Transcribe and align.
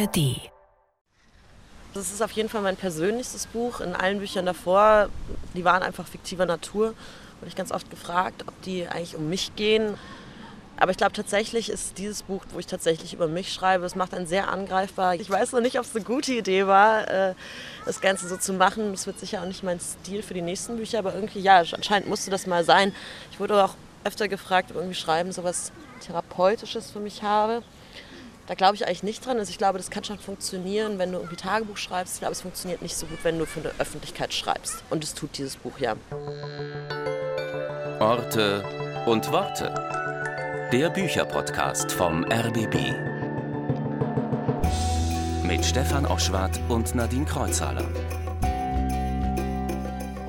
ARD. 0.00 0.50
Das 1.92 2.12
ist 2.12 2.22
auf 2.22 2.30
jeden 2.32 2.48
Fall 2.48 2.62
mein 2.62 2.76
persönlichstes 2.76 3.46
Buch. 3.46 3.80
In 3.80 3.94
allen 3.94 4.20
Büchern 4.20 4.46
davor, 4.46 5.08
die 5.54 5.64
waren 5.64 5.82
einfach 5.82 6.06
fiktiver 6.06 6.46
Natur. 6.46 6.94
Wurde 7.40 7.48
ich 7.48 7.56
ganz 7.56 7.72
oft 7.72 7.90
gefragt, 7.90 8.44
ob 8.46 8.62
die 8.62 8.86
eigentlich 8.86 9.16
um 9.16 9.28
mich 9.28 9.54
gehen. 9.56 9.94
Aber 10.76 10.92
ich 10.92 10.96
glaube 10.96 11.12
tatsächlich 11.12 11.68
ist 11.68 11.98
dieses 11.98 12.22
Buch, 12.22 12.42
wo 12.52 12.58
ich 12.58 12.66
tatsächlich 12.66 13.12
über 13.12 13.28
mich 13.28 13.52
schreibe, 13.52 13.84
es 13.84 13.96
macht 13.96 14.14
einen 14.14 14.26
sehr 14.26 14.48
angreifbar. 14.48 15.14
Ich 15.16 15.28
weiß 15.28 15.52
noch 15.52 15.60
nicht, 15.60 15.78
ob 15.78 15.84
es 15.84 15.94
eine 15.94 16.04
gute 16.04 16.32
Idee 16.32 16.66
war, 16.66 17.06
äh, 17.08 17.34
das 17.84 18.00
Ganze 18.00 18.28
so 18.28 18.38
zu 18.38 18.54
machen. 18.54 18.94
Es 18.94 19.06
wird 19.06 19.18
sicher 19.18 19.42
auch 19.42 19.46
nicht 19.46 19.62
mein 19.62 19.78
Stil 19.80 20.22
für 20.22 20.32
die 20.32 20.40
nächsten 20.40 20.76
Bücher, 20.76 21.00
aber 21.00 21.14
irgendwie, 21.14 21.40
ja, 21.40 21.58
anscheinend 21.58 22.08
musste 22.08 22.30
das 22.30 22.46
mal 22.46 22.64
sein. 22.64 22.94
Ich 23.30 23.40
wurde 23.40 23.62
auch 23.62 23.74
öfter 24.04 24.28
gefragt, 24.28 24.70
ob 24.70 24.76
irgendwie 24.76 24.94
Schreiben 24.94 25.32
so 25.32 25.44
was 25.44 25.70
Therapeutisches 26.00 26.90
für 26.90 27.00
mich 27.00 27.22
habe. 27.22 27.62
Da 28.50 28.56
glaube 28.56 28.74
ich 28.74 28.84
eigentlich 28.84 29.04
nicht 29.04 29.24
dran. 29.24 29.38
Also 29.38 29.50
ich 29.50 29.58
glaube, 29.58 29.78
das 29.78 29.90
kann 29.90 30.02
schon 30.02 30.18
funktionieren, 30.18 30.98
wenn 30.98 31.12
du 31.12 31.18
irgendwie 31.18 31.36
Tagebuch 31.36 31.76
schreibst. 31.76 32.14
Ich 32.14 32.18
glaube, 32.18 32.32
es 32.32 32.40
funktioniert 32.40 32.82
nicht 32.82 32.96
so 32.96 33.06
gut, 33.06 33.20
wenn 33.22 33.38
du 33.38 33.46
für 33.46 33.60
eine 33.60 33.70
Öffentlichkeit 33.78 34.34
schreibst. 34.34 34.82
Und 34.90 35.04
es 35.04 35.14
tut 35.14 35.38
dieses 35.38 35.54
Buch 35.54 35.78
ja. 35.78 35.94
Orte 38.00 38.64
und 39.06 39.30
Worte. 39.30 39.72
Der 40.72 40.90
Bücherpodcast 40.90 41.92
vom 41.92 42.24
RBB. 42.24 42.74
Mit 45.44 45.64
Stefan 45.64 46.04
Oschwart 46.04 46.58
und 46.68 46.92
Nadine 46.96 47.26
Kreuzhaler. 47.26 47.86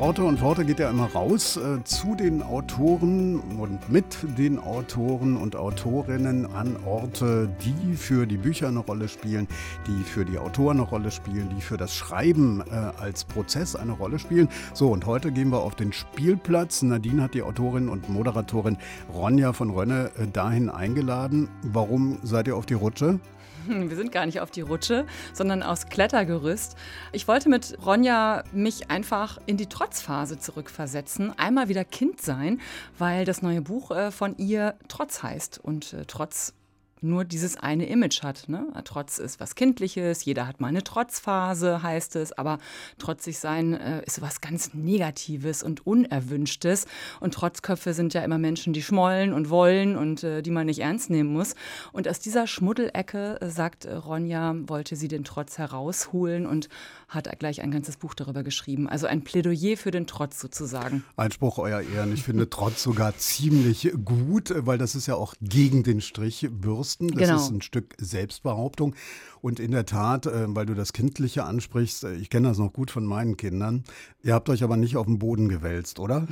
Orte 0.02 0.24
und 0.24 0.42
Worte 0.42 0.66
geht 0.66 0.80
ja 0.80 0.90
immer 0.90 1.12
raus 1.12 1.58
äh, 1.58 1.84
zu 1.84 2.16
den 2.16 2.42
Autoren 2.42 3.40
und 3.60 3.88
mit 3.92 4.18
den 4.36 4.58
Autoren 4.58 5.38
und 5.38 5.56
Autorinnen 5.56 6.48
an 6.56 6.76
Orte, 6.88 7.48
die 7.64 7.96
für 7.96 8.26
die 8.26 8.38
Bücher 8.38 8.70
eine 8.70 8.80
Rolle 8.80 9.08
spielen, 9.08 9.48
die 9.86 10.04
für 10.04 10.26
die 10.26 10.40
Autoren 10.40 10.80
eine 10.80 10.90
Rolle 10.90 11.12
spielen, 11.12 11.50
die 11.56 11.62
für 11.62 11.78
das 11.78 11.94
Schreiben 11.94 12.64
äh, 12.72 12.74
als 13.00 13.26
Prozess 13.26 13.76
eine 13.76 13.92
Rolle 13.92 14.18
spielen. 14.18 14.50
So, 14.74 14.90
und 14.90 15.06
heute 15.06 15.32
gehen 15.32 15.52
wir 15.52 15.60
auf 15.60 15.76
den 15.76 15.94
Spielplatz. 15.94 16.82
Nadine 16.82 17.22
hat 17.22 17.36
die 17.36 17.44
Autorin 17.44 17.88
und 17.88 18.10
Moderatorin 18.10 18.78
Ronja 19.14 19.54
von 19.54 19.70
Rönne 19.70 20.10
äh, 20.18 20.26
dahin 20.26 20.70
eingeladen. 20.70 21.48
Warum 21.62 22.18
seid 22.24 22.48
ihr 22.48 22.58
auf 22.58 22.66
die 22.66 22.74
Rutsche? 22.74 23.20
Wir 23.68 23.96
sind 23.96 24.12
gar 24.12 24.26
nicht 24.26 24.40
auf 24.40 24.52
die 24.52 24.62
Rutsche, 24.62 25.06
sondern 25.34 25.64
aus 25.64 25.88
Klettergerüst. 25.88 26.76
Ich 27.12 27.28
wollte 27.28 27.50
mit 27.50 27.78
Ronja 27.86 28.44
mich 28.52 28.90
einfach 28.90 29.38
in 29.46 29.58
die 29.58 29.68
Trotzphase 29.68 30.40
zurückversetzen, 30.40 31.38
einmal 31.38 31.68
wieder 31.68 31.86
Kind 31.86 32.22
sein, 32.22 32.60
weil 32.98 33.26
das 33.26 33.42
neue 33.42 33.62
Buch 33.62 33.92
äh, 33.92 34.12
von 34.12 34.38
ihr 34.38 34.76
Trotz 34.88 35.24
heißt. 35.24 35.60
Und 35.60 35.94
äh, 35.94 36.06
Trotz 36.08 36.54
nur 37.02 37.26
dieses 37.26 37.58
eine 37.58 37.88
Image 37.88 38.24
hat. 38.24 38.48
Ne? 38.48 38.68
Trotz 38.84 39.18
ist 39.18 39.40
was 39.40 39.56
Kindliches, 39.56 40.24
jeder 40.24 40.48
hat 40.48 40.60
mal 40.62 40.68
eine 40.68 40.84
Trotzphase, 40.84 41.82
heißt 41.82 42.16
es, 42.16 42.32
aber 42.34 42.60
trotzig 42.98 43.40
sein 43.40 43.74
äh, 43.74 44.04
ist 44.06 44.22
was 44.22 44.42
ganz 44.42 44.74
Negatives 44.74 45.64
und 45.64 45.86
Unerwünschtes. 45.86 46.86
Und 47.20 47.34
Trotzköpfe 47.34 47.94
sind 47.94 48.14
ja 48.14 48.22
immer 48.22 48.38
Menschen, 48.38 48.74
die 48.74 48.84
schmollen 48.84 49.34
und 49.34 49.50
wollen 49.50 49.96
und 49.96 50.24
äh, 50.24 50.42
die 50.42 50.52
man 50.52 50.68
nicht 50.68 50.80
ernst 50.80 51.10
nehmen 51.10 51.34
muss. 51.34 51.56
Und 51.92 52.08
aus 52.08 52.20
dieser 52.20 52.46
Schmuddelecke, 52.46 53.42
äh, 53.42 53.50
sagt 53.50 53.86
äh, 53.86 53.94
Ronja, 53.94 54.56
wollte 54.68 54.96
sie 54.96 55.08
den 55.08 55.24
Trotz 55.24 55.58
herausholen 55.58 56.46
und 56.46 56.70
hat 57.08 57.28
gleich 57.40 57.62
ein 57.62 57.72
ganzes 57.72 57.98
Buch 57.98 58.14
darüber 58.14 58.44
geschrieben. 58.44 58.88
Also 58.88 59.08
ein 59.08 59.24
Plädoyer 59.24 59.76
für 59.76 59.92
den 59.92 60.08
Trotz 60.08 60.40
sozusagen. 60.40 61.04
Einspruch, 61.18 61.58
euer 61.58 61.82
Ehren. 61.82 62.14
Ich 62.14 62.24
finde 62.24 62.50
Trotz 62.50 62.84
sogar 62.84 63.18
ziemlich 63.18 63.92
gut, 64.06 64.54
weil 64.56 64.78
das 64.78 64.96
ist 64.96 65.08
ja 65.08 65.16
auch 65.16 65.34
gegen 65.42 65.84
den 65.84 66.00
Strich 66.00 66.48
bürsten. 66.52 66.91
Das 67.00 67.12
genau. 67.12 67.36
ist 67.36 67.50
ein 67.50 67.62
Stück 67.62 67.96
Selbstbehauptung. 67.98 68.96
Und 69.42 69.60
in 69.60 69.72
der 69.72 69.86
Tat, 69.86 70.28
äh, 70.28 70.46
weil 70.48 70.68
du 70.68 70.76
das 70.76 70.94
Kindliche 70.94 71.44
ansprichst, 71.44 72.04
äh, 72.04 72.14
ich 72.14 72.30
kenne 72.30 72.48
das 72.48 72.60
noch 72.60 72.74
gut 72.74 72.92
von 72.92 73.06
meinen 73.06 73.38
Kindern. 73.38 73.84
Ihr 74.22 74.36
habt 74.36 74.50
euch 74.50 74.64
aber 74.64 74.78
nicht 74.78 74.98
auf 74.98 75.08
den 75.08 75.18
Boden 75.18 75.50
gewälzt, 75.50 76.00
oder? 76.00 76.28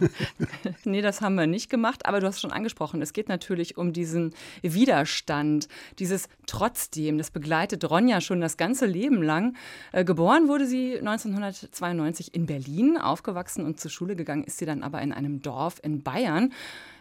nee, 0.84 1.02
das 1.02 1.20
haben 1.20 1.34
wir 1.34 1.48
nicht 1.48 1.70
gemacht. 1.70 2.06
Aber 2.06 2.20
du 2.20 2.28
hast 2.28 2.40
schon 2.40 2.52
angesprochen, 2.52 3.02
es 3.02 3.12
geht 3.12 3.28
natürlich 3.28 3.76
um 3.76 3.92
diesen 3.92 4.32
Widerstand, 4.62 5.68
dieses 5.98 6.28
Trotzdem. 6.46 7.18
Das 7.18 7.32
begleitet 7.32 7.90
Ronja 7.90 8.20
schon 8.20 8.40
das 8.40 8.56
ganze 8.56 8.86
Leben 8.86 9.22
lang. 9.22 9.56
Äh, 9.90 10.04
geboren 10.04 10.46
wurde 10.46 10.66
sie 10.66 10.98
1992 10.98 12.34
in 12.34 12.46
Berlin, 12.46 12.96
aufgewachsen 12.96 13.64
und 13.64 13.80
zur 13.80 13.90
Schule 13.90 14.14
gegangen 14.14 14.44
ist 14.44 14.58
sie 14.58 14.66
dann 14.66 14.84
aber 14.84 15.02
in 15.02 15.12
einem 15.12 15.42
Dorf 15.42 15.80
in 15.82 16.02
Bayern. 16.02 16.52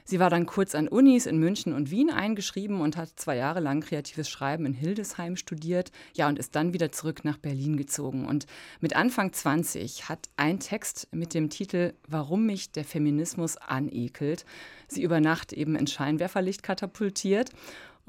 Sie 0.10 0.20
war 0.20 0.32
dann 0.32 0.48
kurz 0.48 0.74
an 0.74 0.88
Unis 0.88 1.28
in 1.28 1.38
München 1.38 1.72
und 1.72 1.92
Wien 1.92 2.10
eingeschrieben 2.10 2.82
und 2.82 2.98
hat 2.98 3.12
zwei 3.18 3.36
Jahre 3.36 3.60
lang 3.60 3.82
kreatives 3.82 4.28
Schreiben 4.28 4.66
in 4.66 4.74
Hildesheim 4.74 5.36
studiert. 5.36 5.92
Ja, 6.16 6.28
und 6.28 6.40
ist 6.40 6.56
dann 6.56 6.74
wieder 6.74 6.92
zurück 6.92 7.24
nach 7.26 7.38
Berlin 7.38 7.78
gezogen. 7.78 8.26
Und 8.26 8.48
mit 8.80 8.96
Anfang 8.96 9.32
20 9.32 10.10
hat 10.10 10.28
ein 10.36 10.60
Text 10.60 11.10
mit 11.12 11.36
dem 11.36 11.52
Titel 11.52 11.94
Warum 12.08 12.48
mich 12.48 12.72
der 12.72 12.86
Feminismus 12.86 13.58
anekelt 13.58 14.46
sie 14.92 15.04
über 15.04 15.20
Nacht 15.20 15.54
eben 15.54 15.76
ins 15.76 15.94
Scheinwerferlicht 15.94 16.64
katapultiert 16.64 17.52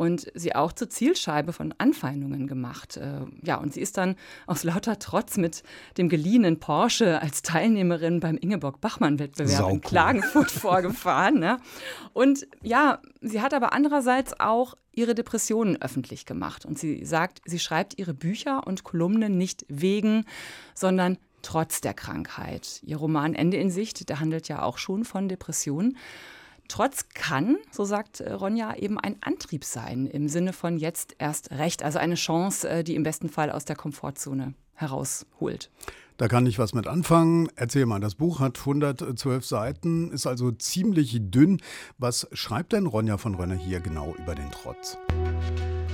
und 0.01 0.33
sie 0.35 0.55
auch 0.55 0.73
zur 0.73 0.89
Zielscheibe 0.89 1.53
von 1.53 1.75
Anfeindungen 1.77 2.47
gemacht. 2.47 2.97
Äh, 2.97 3.27
ja, 3.43 3.57
und 3.57 3.75
sie 3.75 3.83
ist 3.83 3.99
dann 3.99 4.17
aus 4.47 4.65
lauter 4.65 4.99
Trotz 4.99 5.37
mit 5.37 5.63
dem 5.99 6.09
geliehenen 6.09 6.59
Porsche 6.59 7.21
als 7.21 7.43
Teilnehmerin 7.43 8.19
beim 8.19 8.39
Ingeborg-Bachmann-Wettbewerb 8.39 9.71
in 9.71 9.83
Klagenfurt 9.83 10.51
vorgefahren. 10.51 11.39
Ne? 11.39 11.59
Und 12.15 12.49
ja, 12.63 13.03
sie 13.21 13.43
hat 13.43 13.53
aber 13.53 13.75
andererseits 13.75 14.41
auch 14.41 14.75
ihre 14.93 15.15
Depressionen 15.15 15.83
öffentlich 15.83 16.25
gemacht. 16.25 16.65
Und 16.65 16.79
sie 16.79 17.05
sagt, 17.05 17.43
sie 17.45 17.59
schreibt 17.59 17.99
ihre 17.99 18.15
Bücher 18.15 18.67
und 18.67 18.85
Kolumnen 18.85 19.37
nicht 19.37 19.67
wegen, 19.69 20.25
sondern 20.73 21.19
trotz 21.43 21.83
der 21.83 21.93
Krankheit. 21.93 22.81
Ihr 22.85 22.97
Roman 22.97 23.35
Ende 23.35 23.59
in 23.59 23.71
Sicht, 23.71 24.09
der 24.09 24.19
handelt 24.19 24.49
ja 24.49 24.63
auch 24.63 24.79
schon 24.79 25.05
von 25.05 25.29
Depressionen. 25.29 25.99
Trotz 26.71 27.09
kann, 27.15 27.57
so 27.73 27.85
sagt 27.85 28.21
äh, 28.21 28.33
Ronja, 28.33 28.77
eben 28.77 28.97
ein 28.97 29.17
Antrieb 29.23 29.65
sein 29.65 30.07
im 30.07 30.29
Sinne 30.29 30.53
von 30.53 30.79
jetzt 30.79 31.17
erst 31.19 31.51
recht, 31.51 31.83
also 31.83 31.99
eine 31.99 32.15
Chance, 32.15 32.69
äh, 32.69 32.85
die 32.85 32.95
im 32.95 33.03
besten 33.03 33.29
Fall 33.29 33.51
aus 33.51 33.65
der 33.65 33.75
Komfortzone 33.75 34.55
herausholt. 34.75 35.69
Da 36.17 36.29
kann 36.29 36.47
ich 36.47 36.61
was 36.61 36.73
mit 36.73 36.87
anfangen. 36.87 37.49
Erzähl 37.57 37.87
mal, 37.87 37.99
das 37.99 38.15
Buch 38.15 38.39
hat 38.39 38.59
112 38.61 39.45
Seiten, 39.45 40.13
ist 40.13 40.29
also 40.29 40.53
ziemlich 40.53 41.19
dünn. 41.21 41.61
Was 41.99 42.29
schreibt 42.33 42.73
denn 42.73 42.87
Ronja 42.87 43.17
von 43.17 43.35
Rönner 43.35 43.57
hier 43.57 43.81
genau 43.81 44.15
über 44.17 44.37
den 44.37 44.51
Trotz? 44.53 44.97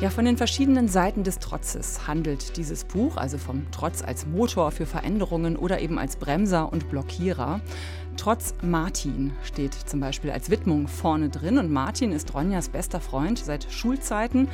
Ja, 0.02 0.10
von 0.10 0.26
den 0.26 0.36
verschiedenen 0.36 0.88
Seiten 0.88 1.24
des 1.24 1.38
Trotzes 1.38 2.06
handelt 2.06 2.58
dieses 2.58 2.84
Buch, 2.84 3.16
also 3.16 3.38
vom 3.38 3.70
Trotz 3.70 4.02
als 4.02 4.26
Motor 4.26 4.72
für 4.72 4.84
Veränderungen 4.84 5.56
oder 5.56 5.80
eben 5.80 5.98
als 5.98 6.16
Bremser 6.16 6.70
und 6.70 6.90
Blockierer. 6.90 7.62
Trotz 8.16 8.54
Martin 8.62 9.32
steht 9.44 9.74
zum 9.74 10.00
Beispiel 10.00 10.30
als 10.30 10.50
Widmung 10.50 10.88
vorne 10.88 11.28
drin 11.28 11.58
und 11.58 11.70
Martin 11.70 12.12
ist 12.12 12.34
Ronjas 12.34 12.68
bester 12.68 13.00
Freund 13.00 13.38
seit 13.38 13.70
Schulzeiten 13.70 14.48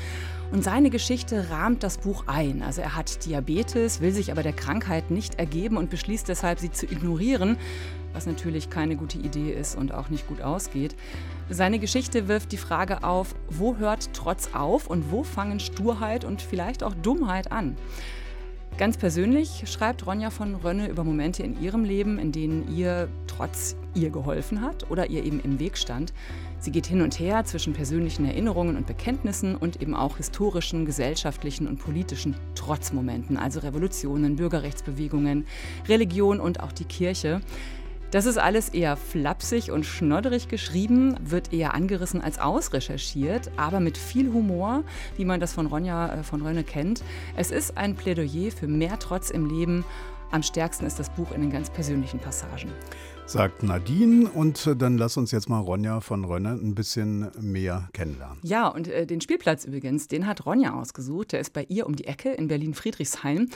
und 0.50 0.62
seine 0.62 0.90
Geschichte 0.90 1.48
rahmt 1.50 1.82
das 1.82 1.98
Buch 1.98 2.24
ein. 2.26 2.62
Also 2.62 2.82
er 2.82 2.96
hat 2.96 3.24
Diabetes, 3.24 4.00
will 4.00 4.12
sich 4.12 4.30
aber 4.30 4.42
der 4.42 4.52
Krankheit 4.52 5.10
nicht 5.10 5.38
ergeben 5.38 5.76
und 5.76 5.90
beschließt 5.90 6.28
deshalb, 6.28 6.58
sie 6.58 6.70
zu 6.70 6.86
ignorieren, 6.86 7.56
was 8.12 8.26
natürlich 8.26 8.68
keine 8.68 8.96
gute 8.96 9.18
Idee 9.18 9.52
ist 9.52 9.76
und 9.76 9.92
auch 9.92 10.10
nicht 10.10 10.26
gut 10.28 10.42
ausgeht. 10.42 10.94
Seine 11.48 11.78
Geschichte 11.78 12.28
wirft 12.28 12.52
die 12.52 12.58
Frage 12.58 13.04
auf, 13.04 13.34
wo 13.48 13.76
hört 13.76 14.10
Trotz 14.12 14.50
auf 14.52 14.88
und 14.88 15.10
wo 15.10 15.22
fangen 15.22 15.60
Sturheit 15.60 16.24
und 16.24 16.42
vielleicht 16.42 16.82
auch 16.82 16.94
Dummheit 16.94 17.52
an? 17.52 17.76
Ganz 18.78 18.96
persönlich 18.96 19.64
schreibt 19.66 20.06
Ronja 20.06 20.30
von 20.30 20.54
Rönne 20.54 20.88
über 20.88 21.04
Momente 21.04 21.42
in 21.42 21.60
ihrem 21.60 21.84
Leben, 21.84 22.18
in 22.18 22.32
denen 22.32 22.74
ihr 22.74 23.08
trotz 23.26 23.76
ihr 23.94 24.08
geholfen 24.08 24.62
hat 24.62 24.90
oder 24.90 25.10
ihr 25.10 25.24
eben 25.24 25.40
im 25.40 25.58
Weg 25.60 25.76
stand. 25.76 26.14
Sie 26.58 26.72
geht 26.72 26.86
hin 26.86 27.02
und 27.02 27.18
her 27.20 27.44
zwischen 27.44 27.74
persönlichen 27.74 28.24
Erinnerungen 28.24 28.76
und 28.76 28.86
Bekenntnissen 28.86 29.56
und 29.56 29.82
eben 29.82 29.94
auch 29.94 30.16
historischen, 30.16 30.86
gesellschaftlichen 30.86 31.68
und 31.68 31.78
politischen 31.78 32.34
Trotzmomenten, 32.54 33.36
also 33.36 33.60
Revolutionen, 33.60 34.36
Bürgerrechtsbewegungen, 34.36 35.46
Religion 35.86 36.40
und 36.40 36.60
auch 36.60 36.72
die 36.72 36.84
Kirche. 36.84 37.42
Das 38.12 38.26
ist 38.26 38.36
alles 38.36 38.68
eher 38.68 38.98
flapsig 38.98 39.70
und 39.70 39.86
schnodderig 39.86 40.48
geschrieben, 40.48 41.16
wird 41.24 41.50
eher 41.50 41.72
angerissen 41.72 42.20
als 42.20 42.38
ausrecherchiert, 42.38 43.50
aber 43.56 43.80
mit 43.80 43.96
viel 43.96 44.30
Humor, 44.34 44.84
wie 45.16 45.24
man 45.24 45.40
das 45.40 45.54
von 45.54 45.64
Ronja 45.64 46.16
äh, 46.16 46.22
von 46.22 46.42
Rönne 46.42 46.62
kennt. 46.62 47.02
Es 47.36 47.50
ist 47.50 47.78
ein 47.78 47.96
Plädoyer 47.96 48.50
für 48.50 48.68
mehr 48.68 48.98
Trotz 48.98 49.30
im 49.30 49.46
Leben. 49.46 49.82
Am 50.30 50.42
stärksten 50.42 50.84
ist 50.84 50.98
das 50.98 51.08
Buch 51.08 51.32
in 51.32 51.40
den 51.40 51.50
ganz 51.50 51.70
persönlichen 51.70 52.20
Passagen. 52.20 52.70
Sagt 53.24 53.62
Nadine 53.62 54.28
und 54.28 54.66
äh, 54.66 54.76
dann 54.76 54.98
lass 54.98 55.16
uns 55.16 55.30
jetzt 55.30 55.48
mal 55.48 55.60
Ronja 55.60 56.02
von 56.02 56.26
Rönne 56.26 56.50
ein 56.50 56.74
bisschen 56.74 57.30
mehr 57.40 57.88
kennenlernen. 57.94 58.36
Ja, 58.42 58.68
und 58.68 58.88
äh, 58.88 59.06
den 59.06 59.22
Spielplatz 59.22 59.64
übrigens, 59.64 60.08
den 60.08 60.26
hat 60.26 60.44
Ronja 60.44 60.74
ausgesucht. 60.74 61.32
Der 61.32 61.40
ist 61.40 61.54
bei 61.54 61.64
ihr 61.70 61.86
um 61.86 61.96
die 61.96 62.06
Ecke 62.06 62.32
in 62.32 62.48
Berlin-Friedrichshain. 62.48 63.48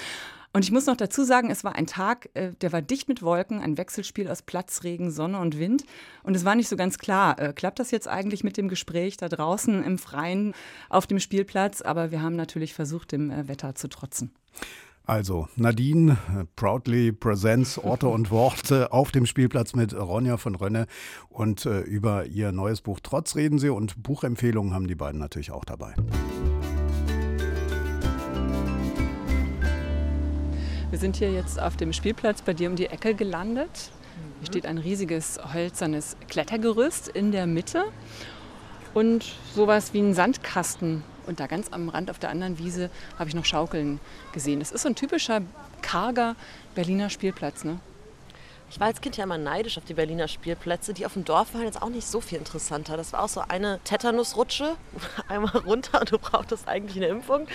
Und 0.56 0.64
ich 0.64 0.72
muss 0.72 0.86
noch 0.86 0.96
dazu 0.96 1.22
sagen, 1.22 1.50
es 1.50 1.64
war 1.64 1.74
ein 1.74 1.86
Tag, 1.86 2.30
äh, 2.32 2.52
der 2.62 2.72
war 2.72 2.80
dicht 2.80 3.10
mit 3.10 3.20
Wolken, 3.20 3.60
ein 3.60 3.76
Wechselspiel 3.76 4.26
aus 4.26 4.40
Platzregen, 4.40 5.10
Sonne 5.10 5.38
und 5.38 5.58
Wind. 5.58 5.84
Und 6.22 6.34
es 6.34 6.46
war 6.46 6.54
nicht 6.54 6.70
so 6.70 6.76
ganz 6.76 6.96
klar, 6.96 7.38
äh, 7.38 7.52
klappt 7.52 7.78
das 7.78 7.90
jetzt 7.90 8.08
eigentlich 8.08 8.42
mit 8.42 8.56
dem 8.56 8.68
Gespräch 8.68 9.18
da 9.18 9.28
draußen 9.28 9.84
im 9.84 9.98
Freien 9.98 10.54
auf 10.88 11.06
dem 11.06 11.20
Spielplatz? 11.20 11.82
Aber 11.82 12.10
wir 12.10 12.22
haben 12.22 12.36
natürlich 12.36 12.72
versucht, 12.72 13.12
dem 13.12 13.30
äh, 13.30 13.48
Wetter 13.48 13.74
zu 13.74 13.88
trotzen. 13.88 14.30
Also 15.04 15.46
Nadine 15.56 16.16
proudly 16.56 17.12
presents 17.12 17.76
Orte 17.76 18.08
und 18.08 18.30
Worte 18.30 18.94
auf 18.94 19.12
dem 19.12 19.26
Spielplatz 19.26 19.74
mit 19.74 19.92
Ronja 19.92 20.38
von 20.38 20.54
Rönne 20.54 20.86
und 21.28 21.64
über 21.64 22.24
ihr 22.24 22.50
neues 22.50 22.80
Buch 22.80 22.98
Trotz 23.00 23.36
reden 23.36 23.60
sie 23.60 23.68
und 23.68 24.02
Buchempfehlungen 24.02 24.74
haben 24.74 24.88
die 24.88 24.96
beiden 24.96 25.20
natürlich 25.20 25.52
auch 25.52 25.64
dabei. 25.64 25.94
Wir 30.96 31.00
sind 31.00 31.16
hier 31.16 31.30
jetzt 31.30 31.60
auf 31.60 31.76
dem 31.76 31.92
Spielplatz 31.92 32.40
bei 32.40 32.54
dir 32.54 32.70
um 32.70 32.74
die 32.74 32.86
Ecke 32.86 33.14
gelandet. 33.14 33.90
Hier 34.40 34.46
steht 34.46 34.64
ein 34.64 34.78
riesiges 34.78 35.38
hölzernes 35.52 36.16
Klettergerüst 36.26 37.08
in 37.08 37.32
der 37.32 37.46
Mitte 37.46 37.84
und 38.94 39.34
sowas 39.54 39.92
wie 39.92 39.98
ein 39.98 40.14
Sandkasten. 40.14 41.02
Und 41.26 41.38
da 41.38 41.48
ganz 41.48 41.70
am 41.70 41.90
Rand 41.90 42.10
auf 42.10 42.18
der 42.18 42.30
anderen 42.30 42.58
Wiese 42.58 42.88
habe 43.18 43.28
ich 43.28 43.34
noch 43.34 43.44
Schaukeln 43.44 44.00
gesehen. 44.32 44.58
Das 44.58 44.72
ist 44.72 44.80
so 44.80 44.88
ein 44.88 44.94
typischer 44.94 45.42
karger 45.82 46.34
Berliner 46.74 47.10
Spielplatz. 47.10 47.62
Ne? 47.64 47.78
Ich 48.68 48.80
war 48.80 48.88
als 48.88 49.00
Kind 49.00 49.16
ja 49.16 49.24
immer 49.24 49.38
neidisch 49.38 49.78
auf 49.78 49.84
die 49.84 49.94
Berliner 49.94 50.26
Spielplätze. 50.26 50.92
Die 50.92 51.06
auf 51.06 51.12
dem 51.12 51.24
Dorf 51.24 51.54
waren 51.54 51.62
jetzt 51.62 51.80
auch 51.80 51.88
nicht 51.88 52.06
so 52.06 52.20
viel 52.20 52.38
interessanter. 52.38 52.96
Das 52.96 53.12
war 53.12 53.22
auch 53.22 53.28
so 53.28 53.40
eine 53.40 53.78
Tetanusrutsche, 53.84 54.76
einmal 55.28 55.56
runter 55.58 56.00
und 56.00 56.10
du 56.10 56.18
brauchtest 56.18 56.66
eigentlich 56.66 56.96
eine 56.96 57.06
Impfung. 57.06 57.46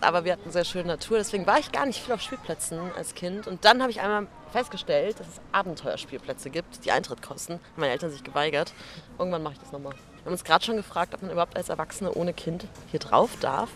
Aber 0.00 0.24
wir 0.24 0.32
hatten 0.32 0.50
sehr 0.50 0.64
schöne 0.64 0.88
Natur, 0.88 1.18
deswegen 1.18 1.46
war 1.46 1.58
ich 1.58 1.72
gar 1.72 1.86
nicht 1.86 2.02
viel 2.02 2.14
auf 2.14 2.22
Spielplätzen 2.22 2.78
als 2.96 3.14
Kind. 3.14 3.46
Und 3.46 3.64
dann 3.64 3.82
habe 3.82 3.90
ich 3.90 4.00
einmal 4.00 4.26
festgestellt, 4.50 5.20
dass 5.20 5.28
es 5.28 5.40
Abenteuerspielplätze 5.52 6.48
gibt, 6.48 6.84
die 6.84 6.90
Eintritt 6.90 7.20
kosten. 7.20 7.54
Haben 7.54 7.60
meine 7.76 7.92
Eltern 7.92 8.10
sich 8.10 8.24
geweigert. 8.24 8.72
Irgendwann 9.18 9.42
mache 9.42 9.54
ich 9.54 9.60
das 9.60 9.72
nochmal. 9.72 9.92
Wir 9.92 10.24
haben 10.24 10.32
uns 10.32 10.44
gerade 10.44 10.64
schon 10.64 10.76
gefragt, 10.76 11.14
ob 11.14 11.22
man 11.22 11.30
überhaupt 11.30 11.56
als 11.56 11.68
Erwachsene 11.68 12.12
ohne 12.12 12.32
Kind 12.32 12.66
hier 12.90 12.98
drauf 12.98 13.30
darf. 13.40 13.68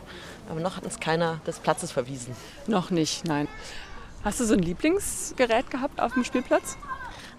Aber 0.49 0.61
noch 0.61 0.77
hat 0.77 0.85
uns 0.85 0.99
keiner 0.99 1.41
des 1.47 1.61
Platzes 1.61 1.93
verwiesen. 1.93 2.35
Noch 2.67 2.91
nicht, 2.91 3.25
nein. 3.25 3.47
Hast 4.23 4.39
du 4.39 4.45
so 4.45 4.53
ein 4.53 4.61
Lieblingsgerät 4.61 5.71
gehabt 5.71 5.99
auf 5.99 6.13
dem 6.13 6.25
Spielplatz? 6.25 6.77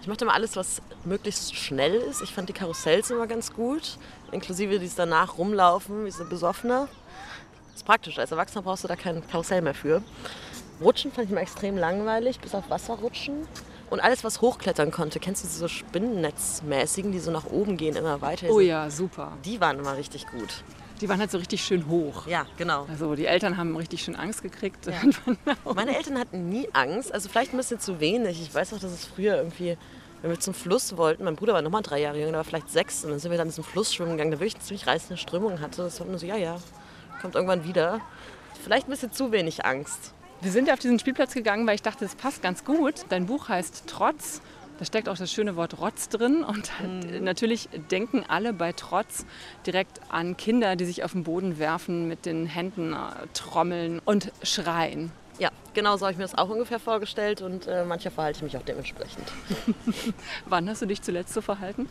Ich 0.00 0.08
mochte 0.08 0.24
immer 0.24 0.34
alles, 0.34 0.56
was 0.56 0.82
möglichst 1.04 1.54
schnell 1.54 1.94
ist. 1.94 2.22
Ich 2.22 2.32
fand 2.32 2.48
die 2.48 2.52
Karussells 2.52 3.10
immer 3.10 3.28
ganz 3.28 3.52
gut, 3.52 3.98
inklusive 4.32 4.80
die 4.80 4.90
danach 4.94 5.38
rumlaufen, 5.38 6.04
wie 6.04 6.10
so 6.10 6.24
Besoffene. 6.24 6.88
Das 7.68 7.76
ist 7.76 7.86
praktisch, 7.86 8.18
als 8.18 8.32
Erwachsener 8.32 8.62
brauchst 8.62 8.82
du 8.82 8.88
da 8.88 8.96
kein 8.96 9.22
Karussell 9.28 9.62
mehr 9.62 9.74
für. 9.74 10.02
Rutschen 10.80 11.12
fand 11.12 11.26
ich 11.26 11.30
immer 11.30 11.40
extrem 11.40 11.78
langweilig, 11.78 12.40
bis 12.40 12.52
auf 12.52 12.68
Wasser 12.68 12.94
rutschen. 12.94 13.46
Und 13.88 14.00
alles, 14.00 14.24
was 14.24 14.40
hochklettern 14.40 14.90
konnte, 14.90 15.20
kennst 15.20 15.44
du 15.44 15.48
diese 15.48 15.68
Spinnennetzmäßigen, 15.68 17.12
die 17.12 17.20
so 17.20 17.30
nach 17.30 17.46
oben 17.46 17.76
gehen, 17.76 17.94
immer 17.94 18.20
weiter? 18.22 18.48
Oh 18.50 18.58
ja, 18.58 18.90
super. 18.90 19.34
Die 19.44 19.60
waren 19.60 19.78
immer 19.78 19.96
richtig 19.96 20.26
gut. 20.26 20.64
Die 21.02 21.08
waren 21.08 21.18
halt 21.18 21.32
so 21.32 21.38
richtig 21.38 21.64
schön 21.64 21.88
hoch. 21.88 22.28
Ja, 22.28 22.46
genau. 22.56 22.86
Also 22.88 23.16
die 23.16 23.26
Eltern 23.26 23.56
haben 23.56 23.76
richtig 23.76 24.04
schön 24.04 24.14
Angst 24.14 24.40
gekriegt. 24.40 24.86
Ja. 24.86 24.94
Meine 25.74 25.96
Eltern 25.96 26.16
hatten 26.16 26.48
nie 26.48 26.68
Angst, 26.72 27.12
also 27.12 27.28
vielleicht 27.28 27.52
ein 27.52 27.56
bisschen 27.56 27.80
zu 27.80 27.98
wenig. 27.98 28.40
Ich 28.40 28.54
weiß 28.54 28.70
noch, 28.70 28.78
dass 28.78 28.92
es 28.92 29.04
früher 29.04 29.36
irgendwie, 29.36 29.76
wenn 30.22 30.30
wir 30.30 30.38
zum 30.38 30.54
Fluss 30.54 30.96
wollten, 30.96 31.24
mein 31.24 31.34
Bruder 31.34 31.54
war 31.54 31.62
nochmal 31.62 31.82
drei 31.82 32.00
Jahre 32.00 32.18
jünger, 32.18 32.30
der 32.30 32.38
war 32.38 32.44
vielleicht 32.44 32.70
sechs, 32.70 33.02
und 33.02 33.10
dann 33.10 33.18
sind 33.18 33.32
wir 33.32 33.38
dann 33.38 33.48
diesem 33.48 33.64
Fluss 33.64 33.92
schwimmen 33.92 34.12
gegangen, 34.12 34.30
da 34.30 34.38
wirklich 34.38 34.54
eine 34.54 34.62
ziemlich 34.62 34.86
reißende 34.86 35.16
Strömung 35.16 35.60
hatte. 35.60 35.82
Das 35.82 35.98
war 35.98 36.06
nur 36.06 36.20
so, 36.20 36.26
ja, 36.26 36.36
ja, 36.36 36.58
kommt 37.20 37.34
irgendwann 37.34 37.64
wieder. 37.64 38.00
Vielleicht 38.62 38.86
ein 38.86 38.92
bisschen 38.92 39.10
zu 39.10 39.32
wenig 39.32 39.64
Angst. 39.64 40.14
Wir 40.40 40.52
sind 40.52 40.70
auf 40.70 40.78
diesen 40.78 41.00
Spielplatz 41.00 41.34
gegangen, 41.34 41.66
weil 41.66 41.74
ich 41.74 41.82
dachte, 41.82 42.04
das 42.04 42.14
passt 42.14 42.42
ganz 42.42 42.64
gut. 42.64 42.94
Dein 43.08 43.26
Buch 43.26 43.48
heißt 43.48 43.84
Trotz 43.88 44.40
da 44.82 44.86
steckt 44.86 45.08
auch 45.08 45.16
das 45.16 45.30
schöne 45.30 45.54
Wort 45.54 45.78
Rotz 45.78 46.08
drin. 46.08 46.42
Und 46.42 46.72
mhm. 46.80 47.22
natürlich 47.22 47.68
denken 47.92 48.24
alle 48.26 48.52
bei 48.52 48.72
Trotz 48.72 49.26
direkt 49.64 50.00
an 50.08 50.36
Kinder, 50.36 50.74
die 50.74 50.84
sich 50.84 51.04
auf 51.04 51.12
den 51.12 51.22
Boden 51.22 51.60
werfen, 51.60 52.08
mit 52.08 52.26
den 52.26 52.46
Händen 52.46 52.92
äh, 52.92 52.96
trommeln 53.32 54.00
und 54.04 54.32
schreien. 54.42 55.12
Ja, 55.38 55.50
genau 55.72 55.96
so 55.96 56.04
habe 56.04 56.12
ich 56.12 56.18
mir 56.18 56.24
das 56.24 56.36
auch 56.36 56.48
ungefähr 56.48 56.80
vorgestellt 56.80 57.42
und 57.42 57.68
äh, 57.68 57.84
mancher 57.84 58.10
verhalte 58.10 58.38
ich 58.38 58.42
mich 58.42 58.56
auch 58.56 58.64
dementsprechend. 58.64 59.24
Wann 60.46 60.68
hast 60.68 60.82
du 60.82 60.86
dich 60.86 61.00
zuletzt 61.00 61.32
so 61.32 61.42
verhalten? 61.42 61.88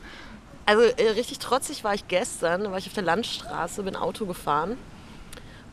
Also 0.65 0.83
äh, 0.83 1.11
richtig 1.11 1.39
trotzig 1.39 1.85
war 1.85 1.93
ich 1.93 2.09
gestern, 2.09 2.65
da 2.65 2.71
war 2.71 2.77
ich 2.77 2.87
auf 2.87 2.93
der 2.93 3.03
Landstraße, 3.03 3.83
bin 3.83 3.95
Auto 3.95 4.25
gefahren 4.25 4.77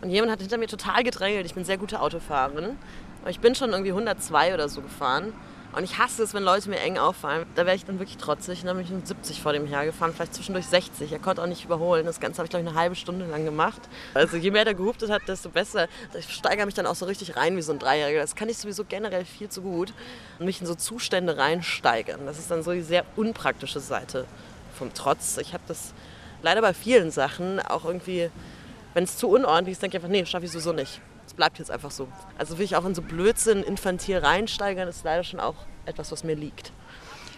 und 0.02 0.10
jemand 0.10 0.30
hat 0.30 0.40
hinter 0.40 0.56
mir 0.56 0.68
total 0.68 1.02
gedrängelt. 1.02 1.46
Ich 1.46 1.54
bin 1.54 1.64
sehr 1.64 1.78
gute 1.78 2.00
Autofahrerin, 2.00 2.78
aber 3.22 3.30
ich 3.30 3.40
bin 3.40 3.56
schon 3.56 3.70
irgendwie 3.70 3.90
102 3.90 4.54
oder 4.54 4.68
so 4.68 4.82
gefahren 4.82 5.32
und 5.72 5.84
ich 5.84 5.98
hasse 5.98 6.22
es, 6.22 6.32
wenn 6.32 6.42
Leute 6.42 6.70
mir 6.70 6.80
eng 6.80 6.96
auffallen. 6.96 7.46
Da 7.54 7.66
wäre 7.66 7.76
ich 7.76 7.84
dann 7.84 7.98
wirklich 7.98 8.16
trotzig. 8.16 8.62
dann 8.64 8.76
bin 8.76 8.86
ich 8.86 8.90
mit 8.90 9.06
70 9.06 9.42
vor 9.42 9.52
dem 9.52 9.66
hergefahren, 9.66 10.14
vielleicht 10.14 10.34
zwischendurch 10.34 10.66
60. 10.66 11.12
Er 11.12 11.18
konnte 11.18 11.42
auch 11.42 11.46
nicht 11.46 11.64
überholen. 11.64 12.06
Das 12.06 12.20
Ganze 12.20 12.38
habe 12.38 12.46
ich, 12.46 12.50
glaube 12.50 12.64
ich, 12.64 12.70
eine 12.70 12.78
halbe 12.78 12.96
Stunde 12.96 13.26
lang 13.26 13.44
gemacht. 13.44 13.82
Also 14.14 14.38
je 14.38 14.50
mehr 14.50 14.64
der 14.64 14.74
gehuptet 14.74 15.10
hat, 15.10 15.22
desto 15.28 15.50
besser. 15.50 15.86
Ich 16.18 16.32
steigere 16.32 16.64
mich 16.64 16.74
dann 16.74 16.86
auch 16.86 16.94
so 16.94 17.04
richtig 17.04 17.36
rein 17.36 17.56
wie 17.56 17.62
so 17.62 17.72
ein 17.72 17.78
Dreijähriger. 17.78 18.20
Das 18.20 18.34
kann 18.34 18.48
ich 18.48 18.56
sowieso 18.56 18.84
generell 18.84 19.26
viel 19.26 19.50
zu 19.50 19.60
gut. 19.60 19.92
Und 20.38 20.46
mich 20.46 20.60
in 20.60 20.66
so 20.66 20.74
Zustände 20.74 21.36
reinsteigern. 21.36 22.24
Das 22.24 22.38
ist 22.38 22.50
dann 22.50 22.62
so 22.62 22.72
die 22.72 22.82
sehr 22.82 23.04
unpraktische 23.16 23.80
Seite 23.80 24.24
vom 24.76 24.94
Trotz. 24.94 25.36
Ich 25.36 25.52
habe 25.52 25.64
das 25.68 25.92
leider 26.42 26.62
bei 26.62 26.72
vielen 26.72 27.10
Sachen 27.10 27.60
auch 27.60 27.84
irgendwie, 27.84 28.30
wenn 28.94 29.04
es 29.04 29.18
zu 29.18 29.28
unordentlich 29.28 29.72
ist, 29.72 29.82
denke 29.82 29.98
ich 29.98 30.02
einfach, 30.02 30.12
nee, 30.12 30.24
schaffe 30.24 30.46
ich 30.46 30.50
sowieso 30.50 30.72
nicht 30.72 31.00
bleibt 31.34 31.58
jetzt 31.58 31.70
einfach 31.70 31.90
so. 31.90 32.08
Also 32.36 32.58
will 32.58 32.64
ich 32.64 32.76
auch 32.76 32.84
in 32.84 32.94
so 32.94 33.02
Blödsinn 33.02 33.62
infantil 33.62 34.18
reinsteigern, 34.18 34.88
ist 34.88 35.04
leider 35.04 35.24
schon 35.24 35.40
auch 35.40 35.56
etwas, 35.86 36.12
was 36.12 36.24
mir 36.24 36.34
liegt. 36.34 36.72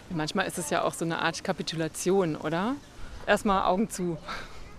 Manchmal 0.09 0.45
ist 0.47 0.57
es 0.57 0.69
ja 0.69 0.83
auch 0.83 0.93
so 0.93 1.05
eine 1.05 1.19
Art 1.19 1.43
Kapitulation, 1.43 2.35
oder? 2.35 2.75
Erstmal 3.25 3.63
Augen 3.63 3.89
zu. 3.89 4.17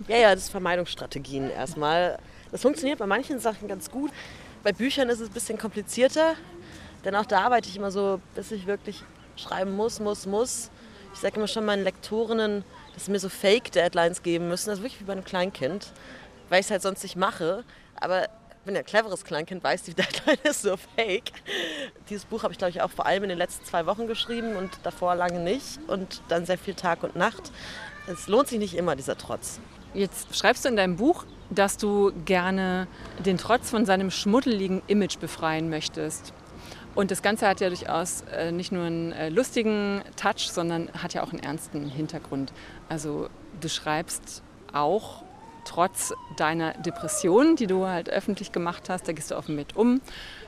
Ja, 0.09 0.17
ja, 0.17 0.35
das 0.35 0.44
ist 0.44 0.50
Vermeidungsstrategien 0.50 1.50
erstmal. 1.50 2.19
Das 2.50 2.62
funktioniert 2.62 2.99
bei 2.99 3.06
manchen 3.06 3.38
Sachen 3.38 3.69
ganz 3.69 3.91
gut. 3.91 4.11
Bei 4.62 4.73
Büchern 4.73 5.09
ist 5.09 5.20
es 5.20 5.31
ein 5.31 5.32
bisschen 5.32 5.59
komplizierter, 5.59 6.35
denn 7.05 7.17
auch 7.17 7.26
da 7.26 7.43
arbeite 7.43 7.69
ich 7.69 7.76
immer 7.76 7.91
so, 7.91 8.20
bis 8.35 8.53
ich 8.53 8.67
wirklich 8.67 9.03
schreiben 9.37 9.75
muss, 9.75 10.00
muss, 10.00 10.26
muss. 10.26 10.70
Ich 11.14 11.20
sage 11.20 11.37
immer 11.37 11.49
schon 11.49 11.64
meinen 11.64 11.85
Lektorinnen, 11.85 12.64
dass 12.94 13.06
sie 13.06 13.11
mir 13.11 13.19
so 13.19 13.29
Fake-Deadlines 13.29 14.23
geben 14.23 14.49
müssen. 14.49 14.69
Das 14.69 14.79
ist 14.79 14.85
wirklich 14.85 15.00
wie 15.00 15.05
bei 15.05 15.12
einem 15.12 15.25
Kleinkind, 15.25 15.93
weil 16.49 16.61
ich 16.61 16.67
es 16.67 16.70
halt 16.70 16.82
sonst 16.82 17.03
nicht 17.03 17.17
mache. 17.17 17.64
Aber 17.97 18.29
bin 18.64 18.75
ja 18.75 18.81
ein 18.81 18.87
cleveres 18.87 19.25
Kleinkind, 19.25 19.62
weiß, 19.62 19.82
die 19.82 19.94
Deadline 19.94 20.38
ist 20.44 20.62
so 20.62 20.76
fake. 20.76 21.32
Dieses 22.09 22.25
Buch 22.25 22.43
habe 22.43 22.53
ich, 22.53 22.59
glaube 22.59 22.70
ich, 22.70 22.82
auch 22.82 22.91
vor 22.91 23.06
allem 23.06 23.25
in 23.25 23.29
den 23.29 23.38
letzten 23.38 23.64
zwei 23.64 23.87
Wochen 23.87 24.06
geschrieben 24.06 24.56
und 24.56 24.70
davor 24.82 25.14
lange 25.14 25.41
nicht. 25.41 25.81
Und 25.87 26.23
dann 26.29 26.47
sehr 26.47 26.59
viel 26.59 26.75
Tag 26.75 27.03
und 27.03 27.17
Nacht. 27.17 27.53
Es 28.06 28.29
lohnt 28.29 28.49
sich 28.49 28.59
nicht 28.59 28.75
immer, 28.75 28.97
dieser 28.97 29.17
Trotz. 29.17 29.61
Jetzt 29.94 30.35
schreibst 30.37 30.64
du 30.64 30.69
in 30.69 30.76
deinem 30.76 30.97
Buch, 30.97 31.25
dass 31.50 31.76
du 31.76 32.12
gerne 32.25 32.88
den 33.25 33.37
Trotz 33.37 33.71
von 33.71 33.85
seinem 33.85 34.11
schmuddeligen 34.11 34.83
Image 34.87 35.19
befreien 35.19 35.69
möchtest. 35.69 36.33
Und 36.95 37.11
das 37.11 37.23
Ganze 37.23 37.49
hat 37.49 37.61
ja 37.61 37.69
durchaus 37.69 38.23
äh, 38.33 38.52
nicht 38.52 38.73
nur 38.73 38.85
einen 38.85 39.12
äh, 39.12 39.28
lustigen 39.28 40.02
Touch, 40.16 40.50
sondern 40.50 40.90
hat 41.02 41.14
ja 41.14 41.23
auch 41.23 41.31
einen 41.31 41.42
ernsten 41.42 41.88
Hintergrund. 41.88 42.52
Also 42.88 43.28
du 43.61 43.69
schreibst 43.69 44.42
auch 44.73 45.25
trotz 45.64 46.12
deiner 46.37 46.73
Depression, 46.75 47.57
die 47.57 47.66
du 47.66 47.87
halt 47.87 48.11
öffentlich 48.11 48.52
gemacht 48.52 48.88
hast, 48.88 49.09
da 49.09 49.12
gehst 49.12 49.31
du 49.31 49.37
offen 49.37 49.54
mit 49.54 49.76
um 49.76 50.00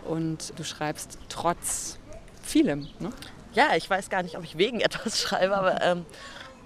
und 0.05 0.59
du 0.59 0.65
schreibst 0.65 1.19
trotz 1.29 1.99
vielem. 2.43 2.89
Ne? 2.99 3.11
Ja, 3.55 3.77
ich 3.77 3.89
weiß 3.89 4.11
gar 4.11 4.23
nicht, 4.23 4.37
ob 4.37 4.45
ich 4.45 4.59
wegen 4.59 4.81
etwas 4.81 5.21
schreibe, 5.21 5.57
aber 5.57 5.83
ähm, 5.83 6.05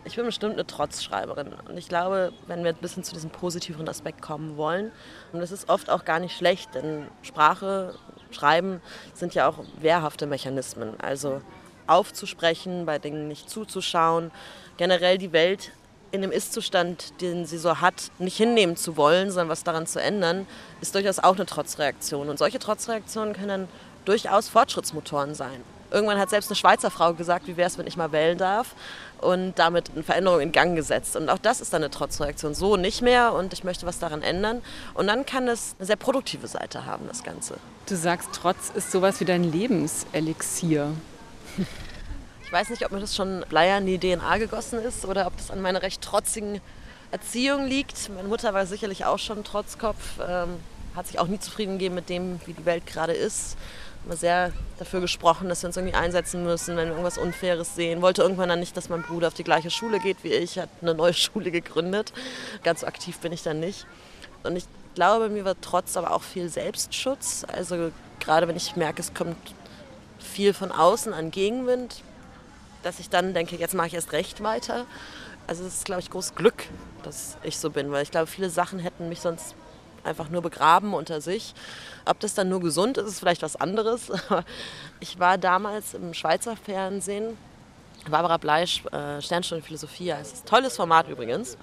ich 0.04 0.16
bin 0.16 0.24
bestimmt 0.24 0.54
eine 0.54 0.66
Trotzschreiberin. 0.66 1.52
Und 1.68 1.76
ich 1.76 1.88
glaube, 1.88 2.32
wenn 2.46 2.64
wir 2.64 2.70
ein 2.70 2.76
bisschen 2.76 3.04
zu 3.04 3.14
diesem 3.14 3.30
positiveren 3.30 3.88
Aspekt 3.88 4.22
kommen 4.22 4.56
wollen, 4.56 4.90
und 5.32 5.40
das 5.40 5.52
ist 5.52 5.68
oft 5.68 5.90
auch 5.90 6.04
gar 6.04 6.18
nicht 6.18 6.36
schlecht, 6.36 6.74
denn 6.74 7.06
Sprache, 7.22 7.94
Schreiben 8.30 8.80
sind 9.14 9.34
ja 9.34 9.48
auch 9.48 9.58
wehrhafte 9.80 10.26
Mechanismen. 10.26 10.98
Also 11.00 11.42
aufzusprechen, 11.86 12.86
bei 12.86 12.98
Dingen 12.98 13.28
nicht 13.28 13.48
zuzuschauen, 13.50 14.30
generell 14.76 15.18
die 15.18 15.32
Welt 15.32 15.72
in 16.10 16.22
dem 16.22 16.32
Ist-Zustand, 16.32 17.20
den 17.20 17.46
sie 17.46 17.58
so 17.58 17.80
hat, 17.80 18.10
nicht 18.18 18.36
hinnehmen 18.36 18.76
zu 18.76 18.96
wollen, 18.96 19.30
sondern 19.30 19.48
was 19.48 19.64
daran 19.64 19.86
zu 19.86 20.00
ändern, 20.00 20.46
ist 20.80 20.94
durchaus 20.94 21.18
auch 21.18 21.36
eine 21.36 21.46
Trotzreaktion. 21.46 22.28
Und 22.28 22.38
solche 22.38 22.58
Trotzreaktionen 22.58 23.34
können 23.34 23.68
durchaus 24.04 24.48
Fortschrittsmotoren 24.48 25.34
sein. 25.34 25.62
Irgendwann 25.90 26.18
hat 26.18 26.28
selbst 26.30 26.50
eine 26.50 26.56
Schweizer 26.56 26.90
Frau 26.90 27.14
gesagt, 27.14 27.46
wie 27.46 27.56
wäre 27.56 27.66
es, 27.66 27.78
wenn 27.78 27.86
ich 27.86 27.96
mal 27.96 28.12
wählen 28.12 28.36
darf 28.36 28.74
und 29.20 29.58
damit 29.58 29.90
eine 29.94 30.02
Veränderung 30.02 30.40
in 30.40 30.52
Gang 30.52 30.76
gesetzt. 30.76 31.16
Und 31.16 31.30
auch 31.30 31.38
das 31.38 31.60
ist 31.60 31.72
dann 31.72 31.82
eine 31.82 31.90
Trotzreaktion. 31.90 32.54
So 32.54 32.76
nicht 32.76 33.00
mehr 33.00 33.32
und 33.32 33.52
ich 33.52 33.64
möchte 33.64 33.86
was 33.86 33.98
daran 33.98 34.22
ändern. 34.22 34.62
Und 34.94 35.06
dann 35.06 35.24
kann 35.24 35.48
es 35.48 35.74
eine 35.78 35.86
sehr 35.86 35.96
produktive 35.96 36.46
Seite 36.46 36.84
haben, 36.84 37.06
das 37.08 37.22
Ganze. 37.22 37.54
Du 37.86 37.96
sagst, 37.96 38.28
Trotz 38.32 38.70
ist 38.74 38.92
sowas 38.92 39.18
wie 39.20 39.24
dein 39.24 39.44
Lebenselixier. 39.44 40.92
Ich 42.48 42.52
weiß 42.52 42.70
nicht, 42.70 42.82
ob 42.86 42.92
mir 42.92 43.00
das 43.00 43.14
schon 43.14 43.44
Bleier 43.50 43.76
in 43.76 43.84
die 43.84 43.98
DNA 43.98 44.38
gegossen 44.38 44.78
ist 44.78 45.04
oder 45.04 45.26
ob 45.26 45.36
das 45.36 45.50
an 45.50 45.60
meiner 45.60 45.82
recht 45.82 46.00
trotzigen 46.00 46.62
Erziehung 47.10 47.66
liegt. 47.66 48.08
Meine 48.08 48.26
Mutter 48.26 48.54
war 48.54 48.64
sicherlich 48.64 49.04
auch 49.04 49.18
schon 49.18 49.44
Trotzkopf, 49.44 50.18
ähm, 50.26 50.56
hat 50.96 51.08
sich 51.08 51.18
auch 51.18 51.26
nie 51.26 51.38
zufrieden 51.38 51.72
gegeben 51.72 51.94
mit 51.94 52.08
dem, 52.08 52.40
wie 52.46 52.54
die 52.54 52.64
Welt 52.64 52.86
gerade 52.86 53.12
ist. 53.12 53.58
immer 54.06 54.16
sehr 54.16 54.50
dafür 54.78 55.02
gesprochen, 55.02 55.50
dass 55.50 55.62
wir 55.62 55.66
uns 55.66 55.76
irgendwie 55.76 55.94
einsetzen 55.94 56.42
müssen, 56.42 56.78
wenn 56.78 56.86
wir 56.86 56.92
irgendwas 56.92 57.18
Unfaires 57.18 57.74
sehen. 57.74 58.00
Wollte 58.00 58.22
irgendwann 58.22 58.48
dann 58.48 58.60
nicht, 58.60 58.74
dass 58.78 58.88
mein 58.88 59.02
Bruder 59.02 59.28
auf 59.28 59.34
die 59.34 59.44
gleiche 59.44 59.70
Schule 59.70 60.00
geht 60.00 60.16
wie 60.22 60.32
ich, 60.32 60.58
hat 60.58 60.70
eine 60.80 60.94
neue 60.94 61.12
Schule 61.12 61.50
gegründet. 61.50 62.14
Ganz 62.62 62.80
so 62.80 62.86
aktiv 62.86 63.18
bin 63.18 63.30
ich 63.30 63.42
dann 63.42 63.60
nicht. 63.60 63.84
Und 64.42 64.56
ich 64.56 64.64
glaube, 64.94 65.28
mir 65.28 65.44
war 65.44 65.60
trotz 65.60 65.98
aber 65.98 66.12
auch 66.12 66.22
viel 66.22 66.48
Selbstschutz. 66.48 67.44
Also 67.46 67.90
gerade 68.20 68.48
wenn 68.48 68.56
ich 68.56 68.74
merke, 68.74 69.02
es 69.02 69.12
kommt 69.12 69.36
viel 70.18 70.54
von 70.54 70.72
außen 70.72 71.12
an 71.12 71.30
Gegenwind, 71.30 72.02
dass 72.82 72.98
ich 73.00 73.10
dann 73.10 73.34
denke, 73.34 73.56
jetzt 73.56 73.74
mache 73.74 73.88
ich 73.88 73.94
erst 73.94 74.12
recht 74.12 74.42
weiter. 74.42 74.86
Also 75.46 75.64
es 75.64 75.76
ist, 75.78 75.84
glaube 75.84 76.00
ich, 76.00 76.10
großes 76.10 76.34
Glück, 76.34 76.64
dass 77.02 77.36
ich 77.42 77.58
so 77.58 77.70
bin, 77.70 77.90
weil 77.90 78.02
ich 78.02 78.10
glaube, 78.10 78.26
viele 78.26 78.50
Sachen 78.50 78.78
hätten 78.78 79.08
mich 79.08 79.20
sonst 79.20 79.54
einfach 80.04 80.28
nur 80.28 80.42
begraben 80.42 80.94
unter 80.94 81.20
sich. 81.20 81.54
Ob 82.04 82.20
das 82.20 82.34
dann 82.34 82.48
nur 82.48 82.60
gesund 82.60 82.98
ist, 82.98 83.08
ist 83.08 83.18
vielleicht 83.20 83.42
was 83.42 83.56
anderes. 83.56 84.10
ich 85.00 85.18
war 85.18 85.38
damals 85.38 85.94
im 85.94 86.14
Schweizer 86.14 86.56
Fernsehen, 86.56 87.36
Barbara 88.10 88.36
Bleisch, 88.36 88.84
äh, 88.86 89.20
Sternstunde 89.20 89.64
Philosophie, 89.64 90.10
ist 90.10 90.44
ein 90.44 90.48
tolles 90.48 90.76
Format 90.76 91.08
übrigens. 91.08 91.56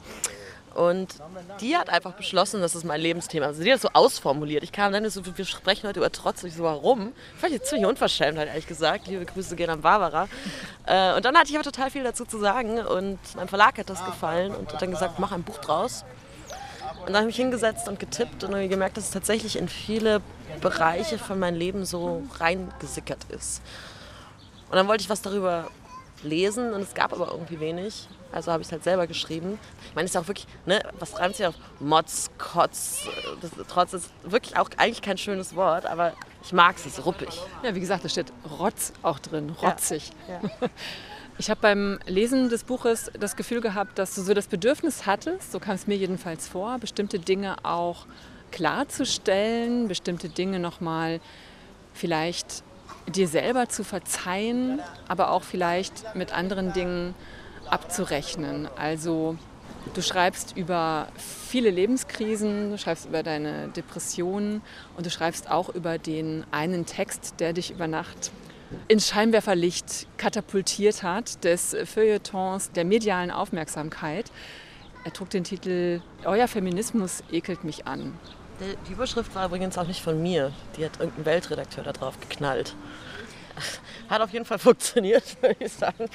Und 0.76 1.16
die 1.62 1.78
hat 1.78 1.90
einfach 1.90 2.14
beschlossen, 2.14 2.60
das 2.60 2.76
ist 2.76 2.84
mein 2.84 3.00
Lebensthema. 3.00 3.46
Also 3.46 3.64
die 3.64 3.72
hat 3.72 3.76
das 3.76 3.84
so 3.84 3.90
ausformuliert. 3.94 4.62
Ich 4.62 4.74
kam 4.74 4.92
dann 4.92 5.10
so, 5.10 5.22
wir 5.26 5.46
sprechen 5.46 5.88
heute 5.88 6.02
über 6.02 6.12
Trotz. 6.12 6.44
Ich 6.44 6.54
so, 6.54 6.64
warum? 6.64 7.14
Ich 7.50 7.64
ziemlich 7.64 7.88
unverschämt, 7.88 8.38
halt 8.38 8.50
ehrlich 8.50 8.68
gesagt. 8.68 9.08
Liebe 9.08 9.26
Grüße 9.26 9.56
gehen 9.56 9.70
an 9.70 9.82
Barbara. 9.82 10.28
Äh, 10.86 11.16
und 11.16 11.24
dann 11.24 11.38
hatte 11.38 11.50
ich 11.50 11.56
aber 11.56 11.64
total 11.64 11.90
viel 11.90 12.04
dazu 12.04 12.26
zu 12.26 12.40
sagen. 12.40 12.80
Und 12.80 13.20
mein 13.38 13.48
Verlag 13.48 13.78
hat 13.78 13.90
das 13.90 14.04
gefallen 14.06 14.54
und 14.54 14.74
hat 14.74 14.82
dann 14.82 14.92
gesagt, 14.92 15.18
mach 15.18 15.32
ein 15.32 15.44
Buch 15.44 15.60
draus. 15.60 16.04
Und 17.00 17.08
dann 17.08 17.22
habe 17.22 17.30
ich 17.30 17.38
mich 17.38 17.44
hingesetzt 17.44 17.88
und 17.88 17.98
getippt 17.98 18.44
und 18.44 18.54
habe 18.54 18.68
gemerkt, 18.68 18.98
dass 18.98 19.06
es 19.06 19.12
tatsächlich 19.12 19.56
in 19.58 19.70
viele 19.70 20.22
Bereiche 20.60 21.18
von 21.18 21.40
meinem 21.40 21.58
Leben 21.58 21.86
so 21.86 22.24
reingesickert 22.38 23.24
ist. 23.30 23.62
Und 24.70 24.76
dann 24.76 24.90
wollte 24.90 25.04
ich 25.04 25.10
was 25.10 25.22
darüber 25.22 25.70
lesen 26.22 26.74
und 26.74 26.82
es 26.82 26.94
gab 26.94 27.14
aber 27.14 27.32
irgendwie 27.32 27.62
wenig. 27.62 28.10
Also 28.32 28.52
habe 28.52 28.62
ich 28.62 28.68
es 28.68 28.72
halt 28.72 28.84
selber 28.84 29.08
geschrieben. 29.08 29.58
Ich 29.90 29.96
meine, 29.96 30.06
es 30.06 30.12
ist 30.12 30.18
auch 30.18 30.28
wirklich, 30.28 30.48
ne, 30.66 30.82
was 31.00 31.18
reimt 31.20 31.36
sich 31.36 31.46
auf 31.46 31.56
Mods, 31.80 32.32
Kotz, 32.38 33.08
das, 33.42 33.52
trotz 33.68 33.94
ist 33.94 34.10
wirklich 34.24 34.58
auch 34.58 34.70
eigentlich 34.78 35.02
kein 35.02 35.18
schönes 35.18 35.56
Wort, 35.56 35.86
aber 35.86 36.14
ich 36.44 36.54
mag 36.54 36.76
es, 36.76 36.86
es 36.86 36.98
ist 37.00 37.06
ruppig. 37.06 37.42
Ja, 37.64 37.74
wie 37.74 37.80
gesagt, 37.80 38.04
da 38.04 38.10
steht 38.10 38.32
Rotz 38.60 38.94
auch 39.02 39.20
drin, 39.20 39.56
rotzig. 39.62 40.12
Ja, 40.28 40.42
ja. 40.42 40.70
Ich 41.38 41.50
habe 41.50 41.60
beim 41.60 42.00
Lesen 42.06 42.48
des 42.48 42.64
Buches 42.64 43.12
das 43.20 43.36
Gefühl 43.36 43.60
gehabt, 43.60 44.00
dass 44.00 44.16
du 44.16 44.22
so 44.22 44.34
das 44.34 44.48
Bedürfnis 44.48 45.06
hattest, 45.06 45.52
so 45.52 45.60
kam 45.60 45.76
es 45.76 45.86
mir 45.86 45.98
jedenfalls 45.98 46.48
vor, 46.48 46.78
bestimmte 46.80 47.20
Dinge 47.20 47.58
auch 47.64 48.06
klarzustellen, 48.52 49.90
bestimmte 49.90 50.30
Dinge 50.30 50.60
nochmal 50.60 51.20
vielleicht 51.94 52.64
dir 53.08 53.28
selber 53.28 53.68
zu 53.68 53.84
verzeihen, 53.84 54.80
aber 55.10 55.32
auch 55.32 55.44
vielleicht 55.44 56.16
mit 56.16 56.32
anderen 56.34 56.72
Dingen 56.72 57.14
abzurechnen. 57.72 58.68
Also 58.78 59.38
du 59.94 60.02
schreibst 60.02 60.56
über 60.58 61.08
viele 61.18 61.70
Lebenskrisen, 61.70 62.72
du 62.72 62.78
schreibst 62.78 63.06
über 63.06 63.24
deine 63.24 63.70
Depressionen 63.70 64.62
und 64.98 65.06
du 65.06 65.10
schreibst 65.10 65.50
auch 65.50 65.70
über 65.70 65.98
den 65.98 66.46
einen 66.52 66.86
Text, 66.86 67.36
der 67.40 67.54
dich 67.54 67.72
über 67.72 67.88
Nacht 67.88 68.32
ins 68.88 69.08
Scheinwerferlicht 69.10 70.08
katapultiert 70.18 71.04
hat, 71.04 71.44
des 71.44 71.76
Feuilletons 71.86 72.72
der 72.72 72.86
medialen 72.86 73.32
Aufmerksamkeit. 73.32 74.32
Er 75.04 75.14
trug 75.14 75.30
den 75.30 75.44
Titel 75.44 76.02
Euer 76.24 76.48
Feminismus 76.48 77.24
ekelt 77.32 77.64
mich 77.64 77.86
an. 77.86 78.18
Die 78.88 78.94
Überschrift 78.94 79.36
war 79.36 79.46
übrigens 79.46 79.78
auch 79.78 79.88
nicht 79.88 80.02
von 80.02 80.22
mir. 80.22 80.52
Die 80.78 80.86
hat 80.86 81.00
irgendein 81.00 81.26
Weltredakteur 81.26 81.84
da 81.84 81.92
drauf 81.92 82.20
geknallt. 82.20 82.76
Hat 84.10 84.22
auf 84.22 84.32
jeden 84.32 84.46
Fall 84.46 84.60
funktioniert, 84.60 85.24
würde 85.42 85.56
ich 85.60 85.72
sagen. 85.72 86.10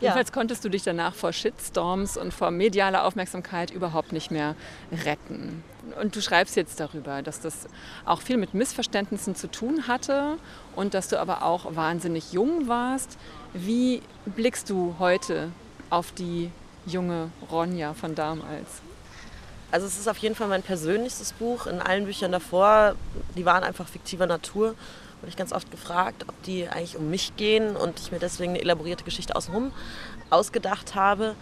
Jedenfalls 0.00 0.32
konntest 0.32 0.64
du 0.64 0.68
dich 0.68 0.82
danach 0.82 1.14
vor 1.14 1.32
Shitstorms 1.32 2.16
und 2.16 2.32
vor 2.32 2.50
medialer 2.50 3.04
Aufmerksamkeit 3.04 3.70
überhaupt 3.70 4.12
nicht 4.12 4.30
mehr 4.30 4.54
retten. 5.04 5.62
Und 6.00 6.14
du 6.14 6.22
schreibst 6.22 6.56
jetzt 6.56 6.80
darüber, 6.80 7.22
dass 7.22 7.40
das 7.40 7.66
auch 8.04 8.20
viel 8.22 8.36
mit 8.36 8.54
Missverständnissen 8.54 9.34
zu 9.34 9.50
tun 9.50 9.88
hatte 9.88 10.36
und 10.76 10.94
dass 10.94 11.08
du 11.08 11.18
aber 11.18 11.42
auch 11.42 11.74
wahnsinnig 11.74 12.32
jung 12.32 12.68
warst. 12.68 13.18
Wie 13.52 14.02
blickst 14.26 14.70
du 14.70 14.96
heute 14.98 15.50
auf 15.88 16.12
die 16.12 16.50
junge 16.86 17.30
Ronja 17.50 17.94
von 17.94 18.14
damals? 18.14 18.82
Also 19.72 19.86
es 19.86 19.98
ist 19.98 20.08
auf 20.08 20.18
jeden 20.18 20.34
Fall 20.34 20.48
mein 20.48 20.62
persönlichstes 20.62 21.32
Buch. 21.32 21.66
In 21.66 21.80
allen 21.80 22.04
Büchern 22.04 22.32
davor, 22.32 22.96
die 23.36 23.44
waren 23.44 23.62
einfach 23.62 23.88
fiktiver 23.88 24.26
Natur 24.26 24.74
wurde 25.20 25.28
ich 25.30 25.36
ganz 25.36 25.52
oft 25.52 25.70
gefragt, 25.70 26.24
ob 26.28 26.42
die 26.44 26.68
eigentlich 26.68 26.96
um 26.96 27.10
mich 27.10 27.36
gehen 27.36 27.76
und 27.76 27.98
ich 28.00 28.12
mir 28.12 28.18
deswegen 28.18 28.52
eine 28.52 28.60
elaborierte 28.60 29.04
Geschichte 29.04 29.36
außenrum 29.36 29.72
ausgedacht 30.30 30.94
habe. 30.94 31.34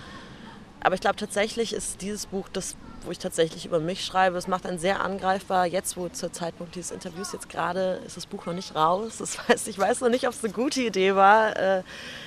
Aber 0.80 0.94
ich 0.94 1.00
glaube 1.00 1.16
tatsächlich 1.16 1.72
ist 1.72 2.02
dieses 2.02 2.26
Buch 2.26 2.48
das, 2.52 2.76
wo 3.04 3.10
ich 3.10 3.18
tatsächlich 3.18 3.66
über 3.66 3.80
mich 3.80 4.04
schreibe. 4.04 4.38
Es 4.38 4.46
macht 4.46 4.64
einen 4.64 4.78
sehr 4.78 5.00
angreifbar. 5.00 5.66
Jetzt, 5.66 5.96
wo 5.96 6.08
zur 6.08 6.32
Zeitpunkt 6.32 6.76
dieses 6.76 6.92
Interviews 6.92 7.32
jetzt 7.32 7.48
gerade 7.48 8.00
ist 8.06 8.16
das 8.16 8.26
Buch 8.26 8.46
noch 8.46 8.52
nicht 8.52 8.74
raus. 8.74 9.16
Das 9.18 9.48
heißt, 9.48 9.68
ich 9.68 9.78
weiß 9.78 10.00
noch 10.00 10.08
nicht, 10.08 10.26
ob 10.26 10.34
es 10.34 10.44
eine 10.44 10.52
gute 10.52 10.80
Idee 10.80 11.14
war, 11.14 11.56
äh, 11.56 11.82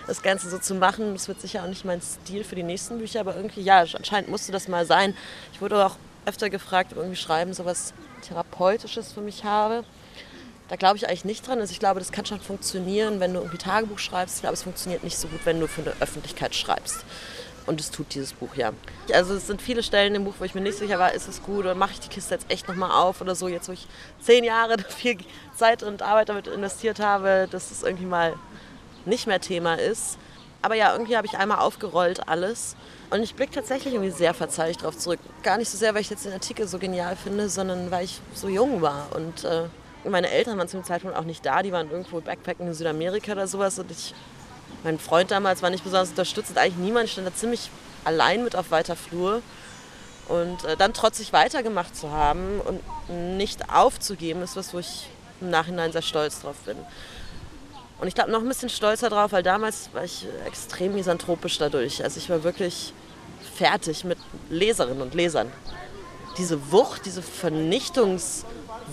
das 0.08 0.22
Ganze 0.22 0.50
so 0.50 0.58
zu 0.58 0.76
machen. 0.76 1.14
Das 1.14 1.28
wird 1.28 1.40
sicher 1.40 1.64
auch 1.64 1.68
nicht 1.68 1.86
mein 1.86 2.02
Stil 2.02 2.44
für 2.44 2.56
die 2.56 2.64
nächsten 2.64 2.98
Bücher, 2.98 3.22
aber 3.22 3.36
irgendwie, 3.36 3.62
ja, 3.62 3.80
anscheinend 3.80 4.30
musste 4.30 4.52
das 4.52 4.68
mal 4.68 4.86
sein. 4.86 5.16
Ich 5.54 5.62
wurde 5.62 5.86
auch 5.86 5.96
öfter 6.26 6.50
gefragt, 6.50 6.92
ob 6.92 6.98
irgendwie 7.00 7.16
Schreiben 7.18 7.54
so 7.54 7.66
was 7.66 7.94
Therapeutisches 8.22 9.14
für 9.14 9.22
mich 9.22 9.44
habe. 9.44 9.84
Da 10.72 10.78
glaube 10.78 10.96
ich 10.96 11.10
eigentlich 11.10 11.26
nicht 11.26 11.46
dran. 11.46 11.60
Also 11.60 11.74
ich 11.74 11.80
glaube, 11.80 12.00
das 12.00 12.14
kann 12.14 12.26
schon 12.26 12.40
funktionieren, 12.40 13.20
wenn 13.20 13.34
du 13.34 13.42
irgendwie 13.42 13.58
Tagebuch 13.58 14.00
schreibst. 14.00 14.36
Ich 14.36 14.42
glaube, 14.42 14.54
es 14.54 14.64
funktioniert 14.64 15.04
nicht 15.04 15.18
so 15.18 15.28
gut, 15.28 15.42
wenn 15.44 15.60
du 15.60 15.68
für 15.68 15.82
eine 15.82 15.94
Öffentlichkeit 16.00 16.56
schreibst. 16.56 17.04
Und 17.66 17.82
es 17.82 17.92
tut 17.92 18.14
dieses 18.14 18.32
Buch 18.32 18.56
ja. 18.56 18.72
Also 19.12 19.34
es 19.34 19.48
sind 19.48 19.62
viele 19.62 19.84
Stellen 19.84 20.16
im 20.16 20.24
Buch, 20.24 20.36
wo 20.40 20.46
ich 20.46 20.56
mir 20.56 20.62
nicht 20.62 20.78
sicher 20.78 20.98
war, 20.98 21.12
ist 21.12 21.28
es 21.28 21.44
gut 21.44 21.66
oder 21.66 21.76
mache 21.76 21.92
ich 21.92 22.00
die 22.00 22.08
Kiste 22.08 22.36
jetzt 22.36 22.50
echt 22.50 22.70
nochmal 22.70 22.92
auf 22.92 23.20
oder 23.20 23.36
so. 23.36 23.50
Jetzt, 23.50 23.68
wo 23.68 23.74
ich 23.74 23.86
zehn 24.22 24.46
Jahre 24.46 24.78
viel 24.88 25.18
Zeit 25.58 25.84
und 25.84 26.04
Arbeit 26.04 26.30
damit 26.30 26.48
investiert 26.48 27.02
habe, 27.02 27.50
dass 27.52 27.70
es 27.72 27.84
irgendwie 27.84 28.06
mal 28.06 28.36
nicht 29.04 29.28
mehr 29.28 29.42
Thema 29.42 29.74
ist. 29.74 30.18
Aber 30.62 30.76
ja, 30.76 30.94
irgendwie 30.94 31.18
habe 31.18 31.28
ich 31.28 31.38
einmal 31.38 31.60
aufgerollt 31.60 32.30
alles. 32.30 32.78
Und 33.10 33.24
ich 33.24 33.36
blicke 33.36 33.52
tatsächlich 33.52 33.94
irgendwie 33.94 34.12
sehr 34.12 34.34
verzeihlich 34.34 34.78
darauf 34.78 34.98
zurück. 34.98 35.20
Gar 35.44 35.58
nicht 35.58 35.70
so 35.70 35.78
sehr, 35.78 35.94
weil 35.96 36.02
ich 36.02 36.10
jetzt 36.10 36.24
den 36.24 36.32
Artikel 36.32 36.66
so 36.66 36.80
genial 36.80 37.18
finde, 37.18 37.50
sondern 37.50 37.92
weil 37.92 38.06
ich 38.06 38.22
so 38.34 38.48
jung 38.48 38.82
war 38.82 39.10
und 39.14 39.44
äh, 39.44 39.64
meine 40.10 40.30
Eltern 40.30 40.58
waren 40.58 40.68
zu 40.68 40.78
dem 40.78 40.84
Zeitpunkt 40.84 41.16
auch 41.16 41.24
nicht 41.24 41.46
da, 41.46 41.62
die 41.62 41.72
waren 41.72 41.92
irgendwo 41.92 42.22
Backpacken 42.22 42.68
in 42.68 42.74
Südamerika 42.74 43.34
oder 43.34 43.48
sowas. 43.48 43.78
Und 43.80 43.92
ich, 43.92 44.14
mein 44.84 45.00
Freund 45.00 45.32
damals 45.32 45.62
war 45.62 45.70
nicht 45.70 45.84
besonders 45.84 46.10
unterstützend, 46.10 46.58
eigentlich 46.58 46.78
niemand. 46.78 47.10
Stand 47.10 47.28
da 47.28 47.34
ziemlich 47.34 47.70
allein 48.04 48.44
mit 48.44 48.56
auf 48.56 48.72
weiter 48.72 48.96
Flur. 48.96 49.42
Und 50.28 50.64
äh, 50.64 50.78
dann 50.78 50.94
trotzig 50.94 51.34
weitergemacht 51.34 51.96
zu 51.96 52.12
haben 52.12 52.62
und 52.62 52.82
nicht 53.38 53.70
aufzugeben, 53.70 54.42
ist 54.42 54.56
was, 54.56 54.74
wo 54.74 54.80
ich 54.80 55.08
im 55.42 55.50
Nachhinein 55.50 55.92
sehr 55.92 56.02
stolz 56.02 56.42
drauf 56.42 56.56
bin. 56.66 56.78
Und 58.00 58.08
ich 58.08 58.16
glaube 58.16 58.32
noch 58.32 58.42
ein 58.42 58.48
bisschen 58.48 58.70
stolzer 58.70 59.10
drauf, 59.10 59.32
weil 59.32 59.44
damals 59.44 59.90
war 59.94 60.04
ich 60.04 60.26
extrem 60.48 60.96
misanthropisch 60.96 61.58
dadurch. 61.58 62.04
Also 62.04 62.18
ich 62.18 62.30
war 62.30 62.44
wirklich 62.44 62.94
fertig 63.56 64.04
mit 64.06 64.18
Leserinnen 64.50 65.02
und 65.02 65.14
Lesern. 65.14 65.52
Diese 66.38 66.72
Wucht, 66.72 67.06
diese 67.06 67.22
Vernichtungs- 67.22 68.44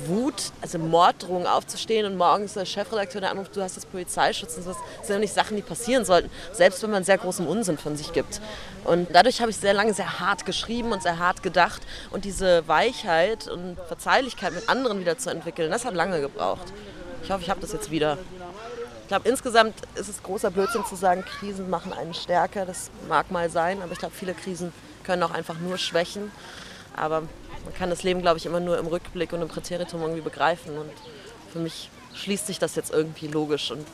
Wut, 0.07 0.53
also 0.61 0.79
Morddrohungen 0.79 1.47
aufzustehen 1.47 2.07
und 2.07 2.17
morgens 2.17 2.55
der 2.55 2.65
Chefredakteur 2.65 3.21
der 3.21 3.31
anruft, 3.31 3.57
du 3.57 3.63
hast 3.63 3.77
das 3.77 3.87
Polizeischutz 3.87 4.57
und 4.57 4.65
sowas, 4.65 4.77
sind 5.03 5.15
ja 5.15 5.19
nicht 5.19 5.35
Sachen, 5.35 5.57
die 5.57 5.63
passieren 5.63 6.05
sollten, 6.05 6.31
selbst 6.53 6.83
wenn 6.83 6.91
man 6.91 7.05
sehr 7.05 7.19
großen 7.19 7.47
Unsinn 7.47 7.79
von 7.79 7.97
sich 7.97 8.13
gibt. 8.13 8.41
Und 8.85 9.09
dadurch 9.13 9.41
habe 9.41 9.51
ich 9.51 9.57
sehr 9.57 9.75
lange 9.75 9.95
sehr 9.95 10.21
hart 10.21 10.47
geschrieben 10.47 10.93
und 10.93 11.03
sehr 11.03 11.19
hart 11.19 11.43
gedacht 11.43 11.83
und 12.11 12.25
diese 12.25 12.67
Weichheit 12.69 13.49
und 13.49 13.77
Verzeihlichkeit 13.89 14.55
mit 14.55 14.69
anderen 14.69 15.01
wieder 15.01 15.19
zu 15.19 15.31
entwickeln, 15.31 15.71
das 15.71 15.85
hat 15.85 15.95
lange 15.95 16.21
gebraucht. 16.21 16.73
Ich 17.23 17.31
hoffe, 17.31 17.43
ich 17.43 17.51
habe 17.51 17.61
das 17.61 17.73
jetzt 17.73 17.91
wieder. 17.91 18.19
Ich 19.03 19.09
glaube, 19.09 19.29
insgesamt 19.29 19.75
ist 19.95 20.09
es 20.09 20.23
großer 20.23 20.51
Blödsinn 20.51 20.85
zu 20.85 20.95
sagen, 20.95 21.25
Krisen 21.25 21.71
machen 21.71 21.95
einen 21.95 22.13
stärker. 22.13 22.67
Das 22.67 22.91
mag 23.09 23.31
mal 23.31 23.49
sein, 23.49 23.81
aber 23.83 23.93
ich 23.93 23.99
glaube, 23.99 24.15
viele 24.15 24.35
Krisen 24.35 24.73
können 25.03 25.23
auch 25.23 25.31
einfach 25.31 25.59
nur 25.59 25.79
schwächen. 25.79 26.31
Aber 26.95 27.23
man 27.69 27.77
kann 27.77 27.91
das 27.91 28.03
Leben, 28.03 28.23
glaube 28.23 28.39
ich, 28.39 28.47
immer 28.47 28.61
nur 28.61 28.79
im 28.79 28.87
Rückblick 28.87 29.35
und 29.35 29.43
im 29.43 29.49
Präteritum 29.49 30.01
irgendwie 30.01 30.23
begreifen. 30.23 30.79
Und 30.79 30.91
für 31.53 31.59
mich 31.59 31.91
schließt 32.15 32.47
sich 32.47 32.59
das 32.59 32.75
jetzt 32.77 32.91
irgendwie 32.91 33.27
logisch 33.27 33.71
und 33.71 33.87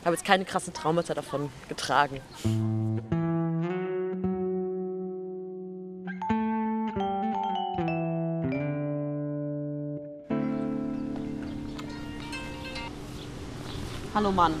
ich 0.00 0.06
habe 0.06 0.14
jetzt 0.14 0.24
keine 0.24 0.44
krassen 0.44 0.72
Traumata 0.72 1.12
davon 1.12 1.50
getragen. 1.68 2.20
Hallo 14.14 14.30
Mann. 14.30 14.54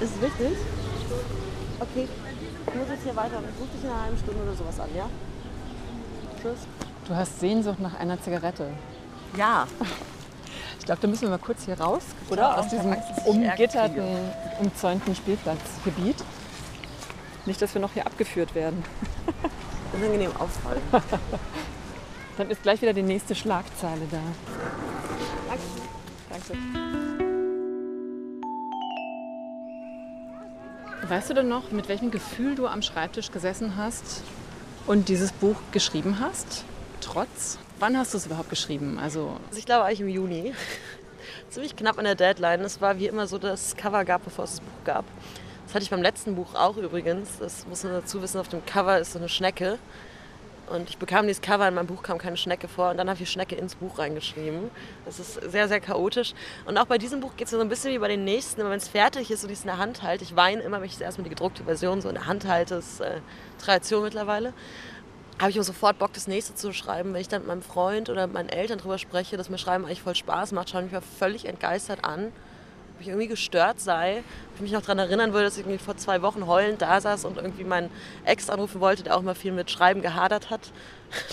Ist 0.00 0.16
es 0.16 0.20
wichtig? 0.20 0.58
Okay. 1.78 2.08
Ich 2.66 2.74
muss 2.74 2.88
jetzt 2.88 3.04
hier 3.04 3.14
weiter. 3.14 3.40
Ich 3.40 3.60
rufe 3.60 3.72
dich 3.72 3.84
in 3.84 3.90
einer 3.90 4.02
halben 4.02 4.18
Stunde 4.18 4.42
oder 4.42 4.54
sowas 4.54 4.80
an, 4.80 4.88
ja? 4.96 5.08
Tschüss. 6.42 6.66
Du 7.06 7.14
hast 7.14 7.38
Sehnsucht 7.38 7.78
nach 7.78 7.98
einer 7.98 8.20
Zigarette. 8.20 8.66
Ja. 9.36 9.66
Ich 10.78 10.86
glaube, 10.86 11.00
da 11.00 11.06
müssen 11.06 11.22
wir 11.22 11.30
mal 11.30 11.38
kurz 11.38 11.64
hier 11.64 11.80
raus, 11.80 12.02
oder? 12.28 12.42
Ja, 12.42 12.54
Aus 12.56 12.68
diesem 12.68 12.96
umgitterten, 13.24 14.02
umzäunten 14.58 15.14
Spielplatzgebiet. 15.14 16.16
Nicht, 17.46 17.62
dass 17.62 17.72
wir 17.74 17.80
noch 17.80 17.92
hier 17.92 18.04
abgeführt 18.04 18.56
werden. 18.56 18.84
Unangenehm 19.92 20.32
auffallen. 20.36 20.82
Dann 22.36 22.50
ist 22.50 22.62
gleich 22.62 22.82
wieder 22.82 22.92
die 22.92 23.02
nächste 23.02 23.36
Schlagzeile 23.36 24.02
da. 24.10 24.18
Danke. 26.30 26.58
Weißt 31.08 31.30
du 31.30 31.34
denn 31.34 31.48
noch, 31.48 31.70
mit 31.70 31.88
welchem 31.88 32.10
Gefühl 32.10 32.56
du 32.56 32.66
am 32.66 32.82
Schreibtisch 32.82 33.30
gesessen 33.30 33.76
hast 33.76 34.22
und 34.86 35.08
dieses 35.08 35.32
Buch 35.32 35.56
geschrieben 35.72 36.18
hast? 36.20 36.64
Trotz? 37.00 37.58
Wann 37.78 37.96
hast 37.96 38.14
du 38.14 38.18
es 38.18 38.26
überhaupt 38.26 38.50
geschrieben? 38.50 38.98
Also 38.98 39.36
Also 39.48 39.58
ich 39.58 39.66
glaube 39.66 39.84
eigentlich 39.84 40.00
im 40.00 40.08
Juni. 40.08 40.54
Ziemlich 41.50 41.76
knapp 41.76 41.98
an 41.98 42.04
der 42.04 42.14
Deadline. 42.14 42.60
Es 42.60 42.80
war 42.80 42.98
wie 42.98 43.06
immer 43.06 43.26
so, 43.26 43.38
dass 43.38 43.68
es 43.68 43.76
Cover 43.76 44.04
gab, 44.04 44.24
bevor 44.24 44.44
es 44.44 44.52
das 44.52 44.60
Buch 44.60 44.84
gab. 44.84 45.04
Das 45.66 45.74
hatte 45.74 45.84
ich 45.84 45.90
beim 45.90 46.02
letzten 46.02 46.34
Buch 46.34 46.54
auch 46.54 46.76
übrigens. 46.76 47.28
Das 47.38 47.66
muss 47.66 47.84
man 47.84 47.92
dazu 47.92 48.22
wissen, 48.22 48.38
auf 48.38 48.48
dem 48.48 48.64
Cover 48.64 48.98
ist 48.98 49.12
so 49.12 49.18
eine 49.18 49.28
Schnecke. 49.28 49.78
Und 50.68 50.88
ich 50.88 50.96
bekam 50.96 51.26
dieses 51.26 51.42
Cover, 51.42 51.68
in 51.68 51.74
meinem 51.74 51.86
Buch 51.86 52.02
kam 52.02 52.18
keine 52.18 52.36
Schnecke 52.36 52.68
vor. 52.68 52.90
Und 52.90 52.96
dann 52.96 53.10
habe 53.10 53.22
ich 53.22 53.30
Schnecke 53.30 53.56
ins 53.56 53.74
Buch 53.74 53.98
reingeschrieben. 53.98 54.70
Das 55.04 55.18
ist 55.18 55.34
sehr, 55.50 55.68
sehr 55.68 55.80
chaotisch. 55.80 56.34
Und 56.64 56.78
auch 56.78 56.86
bei 56.86 56.98
diesem 56.98 57.20
Buch 57.20 57.36
geht 57.36 57.46
es 57.46 57.50
so 57.50 57.60
ein 57.60 57.68
bisschen 57.68 57.92
wie 57.92 57.98
bei 57.98 58.08
den 58.08 58.24
nächsten. 58.24 58.60
Immer 58.60 58.70
wenn 58.70 58.78
es 58.78 58.88
fertig 58.88 59.30
ist 59.30 59.44
und 59.44 59.50
ich 59.50 59.58
es 59.58 59.64
in 59.64 59.68
der 59.68 59.78
Hand 59.78 60.02
halte. 60.02 60.24
Ich 60.24 60.36
weine 60.36 60.62
immer, 60.62 60.80
wenn 60.80 60.86
ich 60.86 61.00
erstmal 61.00 61.24
die 61.24 61.30
gedruckte 61.30 61.64
Version 61.64 62.00
so 62.00 62.08
in 62.08 62.14
der 62.14 62.26
Hand 62.26 62.46
halte. 62.46 62.76
Ist 62.76 63.00
äh, 63.00 63.20
Tradition 63.58 64.02
mittlerweile. 64.02 64.54
Habe 65.38 65.50
ich 65.50 65.58
auch 65.58 65.64
sofort 65.64 65.98
Bock, 65.98 66.12
das 66.12 66.28
nächste 66.28 66.54
zu 66.54 66.72
schreiben. 66.72 67.12
Wenn 67.12 67.20
ich 67.20 67.28
dann 67.28 67.42
mit 67.42 67.48
meinem 67.48 67.62
Freund 67.62 68.08
oder 68.08 68.26
mit 68.26 68.34
meinen 68.34 68.48
Eltern 68.48 68.78
drüber 68.78 68.98
spreche, 68.98 69.36
dass 69.36 69.50
mir 69.50 69.58
Schreiben 69.58 69.84
eigentlich 69.84 70.02
voll 70.02 70.14
Spaß 70.14 70.52
macht, 70.52 70.70
schauen 70.70 70.84
mich 70.84 70.92
mal 70.92 71.00
völlig 71.00 71.46
entgeistert 71.46 72.04
an. 72.04 72.32
Ob 73.02 73.06
ich 73.06 73.08
irgendwie 73.14 73.26
gestört 73.26 73.80
sei. 73.80 74.18
Ob 74.50 74.54
ich 74.54 74.60
mich 74.60 74.70
noch 74.70 74.82
daran 74.82 75.00
erinnern 75.00 75.32
würde, 75.32 75.46
dass 75.46 75.58
ich 75.58 75.82
vor 75.82 75.96
zwei 75.96 76.22
Wochen 76.22 76.46
heulend 76.46 76.82
da 76.82 77.00
saß 77.00 77.24
und 77.24 77.36
irgendwie 77.36 77.64
meinen 77.64 77.90
Ex 78.24 78.48
anrufen 78.48 78.80
wollte, 78.80 79.02
der 79.02 79.16
auch 79.16 79.22
mal 79.22 79.34
viel 79.34 79.50
mit 79.50 79.72
Schreiben 79.72 80.02
gehadert 80.02 80.50
hat. 80.50 80.70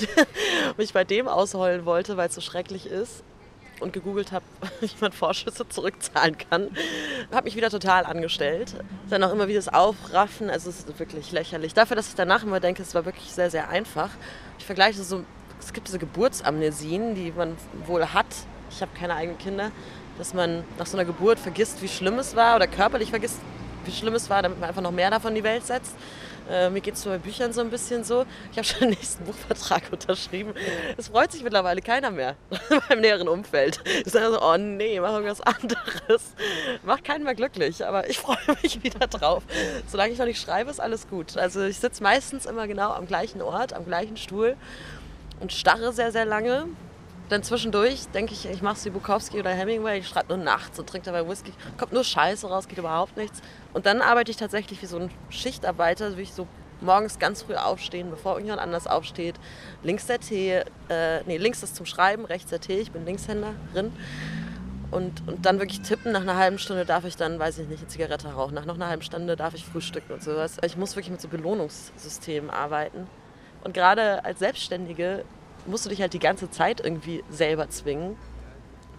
mich 0.77 0.93
bei 0.93 1.03
dem 1.03 1.27
ausheulen 1.27 1.85
wollte, 1.85 2.17
weil 2.17 2.29
es 2.29 2.33
so 2.33 2.41
schrecklich 2.41 2.87
ist. 2.87 3.23
Und 3.81 3.93
gegoogelt 3.93 4.31
habe, 4.31 4.43
wie 4.79 4.89
man 4.99 5.11
Vorschüsse 5.11 5.69
zurückzahlen 5.69 6.39
kann. 6.39 6.71
Habe 7.31 7.45
mich 7.45 7.55
wieder 7.55 7.69
total 7.69 8.03
angestellt. 8.03 8.73
Dann 9.11 9.23
auch 9.23 9.31
immer 9.31 9.47
wieder 9.47 9.59
das 9.59 9.71
Aufraffen. 9.71 10.49
Also 10.49 10.71
es 10.71 10.79
ist 10.79 10.99
wirklich 10.99 11.31
lächerlich. 11.31 11.75
Dafür, 11.75 11.95
dass 11.95 12.07
ich 12.07 12.15
danach 12.15 12.41
immer 12.41 12.59
denke, 12.59 12.81
es 12.81 12.95
war 12.95 13.05
wirklich 13.05 13.31
sehr, 13.31 13.51
sehr 13.51 13.69
einfach. 13.69 14.09
Ich 14.57 14.65
vergleiche 14.65 15.03
so, 15.03 15.23
es 15.59 15.71
gibt 15.71 15.87
diese 15.87 15.99
Geburtsamnesien, 15.99 17.13
die 17.13 17.31
man 17.31 17.55
wohl 17.85 18.11
hat. 18.11 18.25
Ich 18.71 18.81
habe 18.81 18.91
keine 18.97 19.13
eigenen 19.15 19.37
Kinder. 19.37 19.71
Dass 20.19 20.35
man 20.35 20.63
nach 20.77 20.85
so 20.85 20.97
einer 20.97 21.05
Geburt 21.05 21.39
vergisst, 21.39 21.81
wie 21.81 21.87
schlimm 21.87 22.19
es 22.19 22.35
war 22.35 22.57
oder 22.57 22.67
körperlich 22.67 23.09
vergisst, 23.09 23.39
wie 23.85 23.91
schlimm 23.91 24.13
es 24.13 24.29
war, 24.29 24.43
damit 24.43 24.59
man 24.59 24.69
einfach 24.69 24.81
noch 24.81 24.91
mehr 24.91 25.09
davon 25.09 25.29
in 25.29 25.35
die 25.35 25.43
Welt 25.43 25.65
setzt. 25.65 25.95
Äh, 26.49 26.69
mir 26.69 26.81
geht 26.81 26.95
es 26.95 27.05
bei 27.05 27.17
Büchern 27.19 27.53
so 27.53 27.61
ein 27.61 27.69
bisschen 27.69 28.03
so. 28.03 28.25
Ich 28.51 28.57
habe 28.57 28.65
schon 28.67 28.79
den 28.79 28.89
nächsten 28.89 29.23
Buchvertrag 29.25 29.83
unterschrieben. 29.91 30.53
Es 30.97 31.09
freut 31.09 31.31
sich 31.31 31.43
mittlerweile 31.43 31.81
keiner 31.81 32.09
mehr 32.09 32.35
meinem 32.89 33.01
näheren 33.01 33.27
Umfeld. 33.27 33.81
Die 34.05 34.09
sagen 34.09 34.33
so, 34.33 34.41
oh 34.41 34.57
nee, 34.57 34.99
mach 34.99 35.13
irgendwas 35.13 35.41
anderes. 35.41 36.33
Macht 36.83 37.03
keinen 37.03 37.23
mehr 37.23 37.35
glücklich, 37.35 37.85
aber 37.85 38.09
ich 38.09 38.19
freue 38.19 38.37
mich 38.61 38.83
wieder 38.83 39.07
drauf. 39.07 39.43
Solange 39.87 40.11
ich 40.11 40.19
noch 40.19 40.25
nicht 40.25 40.41
schreibe, 40.41 40.71
ist 40.71 40.79
alles 40.81 41.07
gut. 41.07 41.37
Also 41.37 41.63
ich 41.63 41.79
sitze 41.79 42.01
meistens 42.01 42.45
immer 42.45 42.67
genau 42.67 42.91
am 42.91 43.05
gleichen 43.05 43.41
Ort, 43.41 43.73
am 43.73 43.85
gleichen 43.85 44.17
Stuhl 44.17 44.57
und 45.39 45.53
starre 45.53 45.93
sehr, 45.93 46.11
sehr 46.11 46.25
lange. 46.25 46.67
Dann 47.29 47.43
zwischendurch 47.43 48.07
denke 48.07 48.33
ich, 48.33 48.49
ich 48.49 48.61
mache 48.63 48.75
es 48.75 48.85
wie 48.85 48.89
Bukowski 48.89 49.39
oder 49.39 49.51
Hemingway, 49.51 49.99
ich 49.99 50.07
schreibe 50.07 50.35
nur 50.35 50.43
nachts 50.43 50.79
und 50.79 50.89
trinke 50.89 51.11
dabei 51.11 51.29
Whisky. 51.29 51.53
Kommt 51.77 51.93
nur 51.93 52.03
Scheiße 52.03 52.47
raus, 52.47 52.67
geht 52.67 52.79
überhaupt 52.79 53.17
nichts. 53.17 53.41
Und 53.73 53.85
dann 53.85 54.01
arbeite 54.01 54.31
ich 54.31 54.37
tatsächlich 54.37 54.81
wie 54.81 54.87
so 54.87 54.97
ein 54.97 55.11
Schichtarbeiter, 55.29 56.17
wie 56.17 56.23
ich 56.23 56.33
so 56.33 56.47
morgens 56.81 57.19
ganz 57.19 57.43
früh 57.43 57.55
aufstehen, 57.55 58.09
bevor 58.09 58.33
irgendjemand 58.33 58.61
anders 58.61 58.87
aufsteht. 58.87 59.35
Links 59.83 60.07
der 60.07 60.19
Tee, 60.19 60.63
äh, 60.89 61.23
nee, 61.25 61.37
links 61.37 61.61
ist 61.61 61.75
zum 61.75 61.85
Schreiben, 61.85 62.25
rechts 62.25 62.49
der 62.49 62.61
Tee, 62.61 62.79
ich 62.79 62.91
bin 62.91 63.05
Linkshänderin. 63.05 63.93
Und, 64.91 65.27
und 65.27 65.45
dann 65.45 65.59
wirklich 65.59 65.81
tippen, 65.81 66.11
nach 66.11 66.21
einer 66.21 66.35
halben 66.35 66.57
Stunde 66.57 66.83
darf 66.83 67.05
ich 67.05 67.15
dann, 67.15 67.37
weiß 67.37 67.59
ich 67.59 67.67
nicht, 67.67 67.81
eine 67.81 67.89
Zigarette 67.89 68.29
rauchen. 68.29 68.55
Nach 68.55 68.65
noch 68.65 68.73
einer 68.73 68.87
halben 68.87 69.03
Stunde 69.03 69.35
darf 69.35 69.53
ich 69.53 69.63
frühstücken 69.63 70.13
und 70.13 70.23
sowas. 70.23 70.57
Ich 70.65 70.77
muss 70.77 70.95
wirklich 70.95 71.11
mit 71.11 71.21
so 71.21 71.27
Belohnungssystemen 71.27 72.49
arbeiten. 72.49 73.07
Und 73.63 73.75
gerade 73.75 74.25
als 74.25 74.39
Selbstständige 74.39 75.25
musst 75.69 75.85
du 75.85 75.89
dich 75.89 76.01
halt 76.01 76.13
die 76.13 76.19
ganze 76.19 76.49
Zeit 76.49 76.81
irgendwie 76.83 77.23
selber 77.29 77.69
zwingen. 77.69 78.17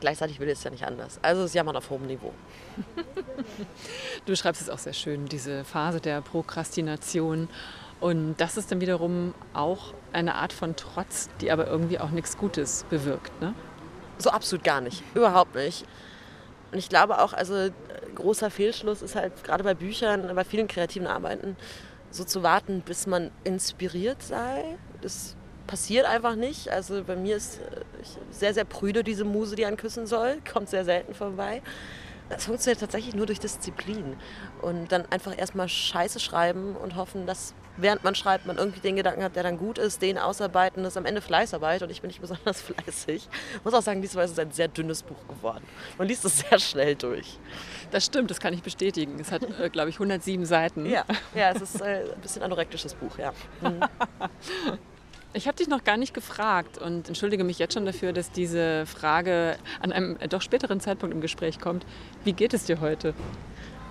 Gleichzeitig 0.00 0.40
will 0.40 0.48
ich 0.48 0.54
es 0.54 0.64
ja 0.64 0.70
nicht 0.70 0.84
anders. 0.84 1.18
Also 1.22 1.42
es 1.42 1.48
ist 1.50 1.54
Jammern 1.54 1.76
auf 1.76 1.90
hohem 1.90 2.06
Niveau. 2.06 2.32
Du 4.26 4.36
schreibst 4.36 4.60
es 4.60 4.68
auch 4.68 4.78
sehr 4.78 4.92
schön, 4.92 5.26
diese 5.26 5.64
Phase 5.64 6.00
der 6.00 6.20
Prokrastination. 6.20 7.48
Und 8.00 8.36
das 8.36 8.56
ist 8.56 8.70
dann 8.70 8.80
wiederum 8.80 9.34
auch 9.54 9.94
eine 10.12 10.34
Art 10.34 10.52
von 10.52 10.76
Trotz, 10.76 11.28
die 11.40 11.50
aber 11.50 11.66
irgendwie 11.66 11.98
auch 11.98 12.10
nichts 12.10 12.36
Gutes 12.36 12.84
bewirkt. 12.90 13.40
Ne? 13.40 13.54
So 14.18 14.30
absolut 14.30 14.64
gar 14.64 14.80
nicht. 14.80 15.02
Überhaupt 15.14 15.54
nicht. 15.54 15.84
Und 16.72 16.78
ich 16.78 16.88
glaube 16.88 17.20
auch, 17.20 17.32
also 17.32 17.54
äh, 17.54 17.72
großer 18.14 18.50
Fehlschluss 18.50 19.02
ist 19.02 19.16
halt 19.16 19.42
gerade 19.44 19.64
bei 19.64 19.74
Büchern, 19.74 20.34
bei 20.34 20.44
vielen 20.44 20.68
kreativen 20.68 21.06
Arbeiten, 21.06 21.56
so 22.10 22.24
zu 22.24 22.42
warten, 22.42 22.82
bis 22.82 23.06
man 23.06 23.30
inspiriert 23.44 24.22
sei. 24.22 24.78
Das 25.00 25.36
passiert 25.70 26.04
einfach 26.04 26.34
nicht. 26.34 26.68
Also 26.68 27.04
bei 27.04 27.14
mir 27.14 27.36
ist 27.36 27.60
äh, 27.60 27.82
sehr, 28.32 28.52
sehr 28.52 28.64
prüde 28.64 29.04
diese 29.04 29.24
Muse, 29.24 29.54
die 29.54 29.64
einen 29.64 29.76
küssen 29.76 30.06
soll. 30.06 30.38
Kommt 30.52 30.68
sehr 30.68 30.84
selten 30.84 31.14
vorbei. 31.14 31.62
Das 32.28 32.44
funktioniert 32.44 32.80
tatsächlich 32.80 33.14
nur 33.14 33.26
durch 33.26 33.38
Disziplin. 33.38 34.16
Und 34.62 34.90
dann 34.90 35.06
einfach 35.10 35.36
erstmal 35.36 35.68
Scheiße 35.68 36.18
schreiben 36.18 36.76
und 36.76 36.96
hoffen, 36.96 37.26
dass 37.26 37.54
während 37.76 38.02
man 38.02 38.16
schreibt, 38.16 38.46
man 38.46 38.58
irgendwie 38.58 38.80
den 38.80 38.96
Gedanken 38.96 39.22
hat, 39.22 39.36
der 39.36 39.44
dann 39.44 39.58
gut 39.58 39.78
ist, 39.78 40.02
den 40.02 40.18
ausarbeiten. 40.18 40.82
Das 40.82 40.94
ist 40.94 40.96
am 40.96 41.06
Ende 41.06 41.20
Fleißarbeit 41.20 41.82
und 41.82 41.90
ich 41.90 42.00
bin 42.00 42.08
nicht 42.08 42.20
besonders 42.20 42.60
fleißig. 42.62 43.28
Ich 43.54 43.64
muss 43.64 43.72
auch 43.72 43.82
sagen, 43.82 44.02
diesmal 44.02 44.24
ist 44.24 44.32
es 44.32 44.38
ein 44.40 44.50
sehr 44.50 44.68
dünnes 44.68 45.04
Buch 45.04 45.26
geworden. 45.28 45.64
Man 45.98 46.08
liest 46.08 46.24
es 46.24 46.40
sehr 46.40 46.58
schnell 46.58 46.96
durch. 46.96 47.38
Das 47.92 48.04
stimmt, 48.04 48.30
das 48.30 48.40
kann 48.40 48.52
ich 48.54 48.62
bestätigen. 48.62 49.18
Es 49.20 49.30
hat, 49.30 49.42
äh, 49.60 49.70
glaube 49.70 49.90
ich, 49.90 49.96
107 49.96 50.44
Seiten. 50.46 50.84
Ja, 50.86 51.04
ja 51.34 51.52
es 51.52 51.62
ist 51.62 51.80
äh, 51.80 52.12
ein 52.12 52.20
bisschen 52.20 52.42
anorektisches 52.42 52.94
Buch, 52.94 53.18
ja. 53.18 53.32
Mhm. 53.60 53.80
Ich 55.32 55.46
habe 55.46 55.56
dich 55.56 55.68
noch 55.68 55.84
gar 55.84 55.96
nicht 55.96 56.12
gefragt 56.12 56.78
und 56.78 57.06
entschuldige 57.06 57.44
mich 57.44 57.60
jetzt 57.60 57.74
schon 57.74 57.86
dafür, 57.86 58.12
dass 58.12 58.32
diese 58.32 58.84
Frage 58.84 59.56
an 59.80 59.92
einem 59.92 60.18
doch 60.28 60.42
späteren 60.42 60.80
Zeitpunkt 60.80 61.14
im 61.14 61.20
Gespräch 61.20 61.60
kommt. 61.60 61.86
Wie 62.24 62.32
geht 62.32 62.52
es 62.52 62.64
dir 62.64 62.80
heute? 62.80 63.14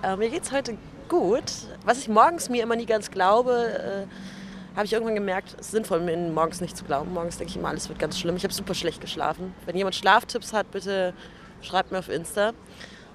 Äh, 0.02 0.16
mir 0.16 0.28
geht 0.28 0.42
es 0.42 0.52
heute 0.52 0.76
gut. 1.08 1.44
Was 1.86 1.98
ich 1.98 2.08
morgens 2.08 2.50
mir 2.50 2.62
immer 2.62 2.76
nie 2.76 2.84
ganz 2.84 3.10
glaube, 3.10 4.06
äh, 4.06 4.76
habe 4.76 4.84
ich 4.84 4.92
irgendwann 4.92 5.14
gemerkt, 5.14 5.54
es 5.58 5.66
ist 5.66 5.70
sinnvoll, 5.72 6.00
mir 6.00 6.14
morgens 6.16 6.60
nicht 6.60 6.76
zu 6.76 6.84
glauben. 6.84 7.14
Morgens 7.14 7.38
denke 7.38 7.52
ich 7.52 7.56
immer, 7.56 7.68
alles 7.68 7.88
wird 7.88 7.98
ganz 7.98 8.18
schlimm. 8.18 8.36
Ich 8.36 8.44
habe 8.44 8.52
super 8.52 8.74
schlecht 8.74 9.00
geschlafen. 9.00 9.54
Wenn 9.64 9.76
jemand 9.76 9.94
Schlaftipps 9.94 10.52
hat, 10.52 10.70
bitte 10.70 11.14
schreibt 11.62 11.90
mir 11.90 12.00
auf 12.00 12.10
Insta. 12.10 12.52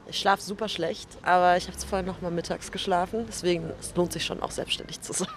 Ich 0.07 0.19
schlafe 0.19 0.41
super 0.41 0.69
schlecht, 0.69 1.09
aber 1.23 1.57
ich 1.57 1.67
habe 1.67 1.77
vorhin 1.77 2.05
noch 2.05 2.21
mal 2.21 2.31
mittags 2.31 2.71
geschlafen. 2.71 3.25
Deswegen 3.27 3.71
es 3.79 3.95
lohnt 3.95 4.13
sich 4.13 4.23
schon 4.23 4.41
auch 4.41 4.51
selbstständig 4.51 5.01
zu 5.01 5.13
sein. 5.13 5.27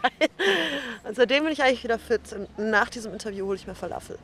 Und 1.05 1.17
seitdem 1.17 1.45
bin 1.45 1.53
ich 1.53 1.63
eigentlich 1.63 1.85
wieder 1.85 1.99
fit. 1.99 2.21
Und 2.33 2.71
nach 2.71 2.91
diesem 2.91 3.13
Interview 3.13 3.47
hole 3.47 3.57
ich 3.57 3.67
mir 3.67 3.75
Falafel. 3.75 4.19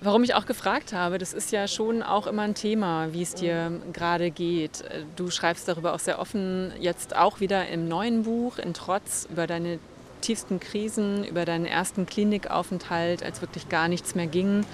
Warum 0.00 0.24
ich 0.24 0.34
auch 0.34 0.44
gefragt 0.44 0.92
habe, 0.92 1.16
das 1.16 1.32
ist 1.32 1.52
ja 1.52 1.66
schon 1.66 2.02
auch 2.02 2.26
immer 2.26 2.42
ein 2.42 2.54
Thema, 2.54 3.14
wie 3.14 3.22
es 3.22 3.34
dir 3.34 3.80
gerade 3.94 4.30
geht. 4.30 4.84
Du 5.16 5.30
schreibst 5.30 5.68
darüber 5.68 5.94
auch 5.94 5.98
sehr 5.98 6.18
offen, 6.18 6.70
jetzt 6.78 7.16
auch 7.16 7.40
wieder 7.40 7.66
im 7.68 7.88
neuen 7.88 8.24
Buch, 8.24 8.58
in 8.58 8.74
Trotz, 8.74 9.26
über 9.30 9.46
deine 9.46 9.78
tiefsten 10.26 10.58
Krisen, 10.60 11.24
über 11.24 11.44
deinen 11.44 11.66
ersten 11.66 12.04
Klinikaufenthalt, 12.04 13.22
als 13.22 13.40
wirklich 13.40 13.68
gar 13.68 13.88
nichts 13.88 14.14
mehr 14.14 14.26
ging, 14.26 14.66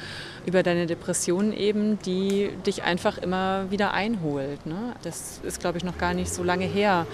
über 0.46 0.62
deine 0.62 0.86
Depression 0.86 1.52
eben, 1.52 1.98
die 2.00 2.50
dich 2.66 2.82
einfach 2.82 3.18
immer 3.18 3.70
wieder 3.70 3.92
einholt. 3.92 4.64
Ne? 4.66 4.94
Das 5.02 5.40
ist, 5.42 5.60
glaube 5.60 5.78
ich, 5.78 5.84
noch 5.84 5.98
gar 5.98 6.14
nicht 6.14 6.32
so 6.32 6.42
lange 6.42 6.64
her. 6.64 7.06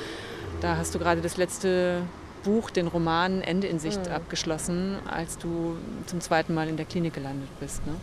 Da 0.61 0.77
hast 0.77 0.95
du 0.95 0.99
gerade 0.99 1.21
das 1.21 1.37
letzte 1.37 2.03
Buch, 2.45 2.71
den 2.71 2.87
Roman 2.87 3.43
Ende 3.43 3.67
in 3.67 3.81
Sicht 3.81 4.07
Mhm. 4.07 4.13
abgeschlossen, 4.13 4.97
als 5.11 5.37
du 5.39 5.77
zum 6.07 6.21
zweiten 6.21 6.55
Mal 6.55 6.69
in 6.69 6.77
der 6.77 6.87
Klinik 6.87 7.15
gelandet 7.15 7.49
bist. 7.59 7.85
Ne? 7.87 7.95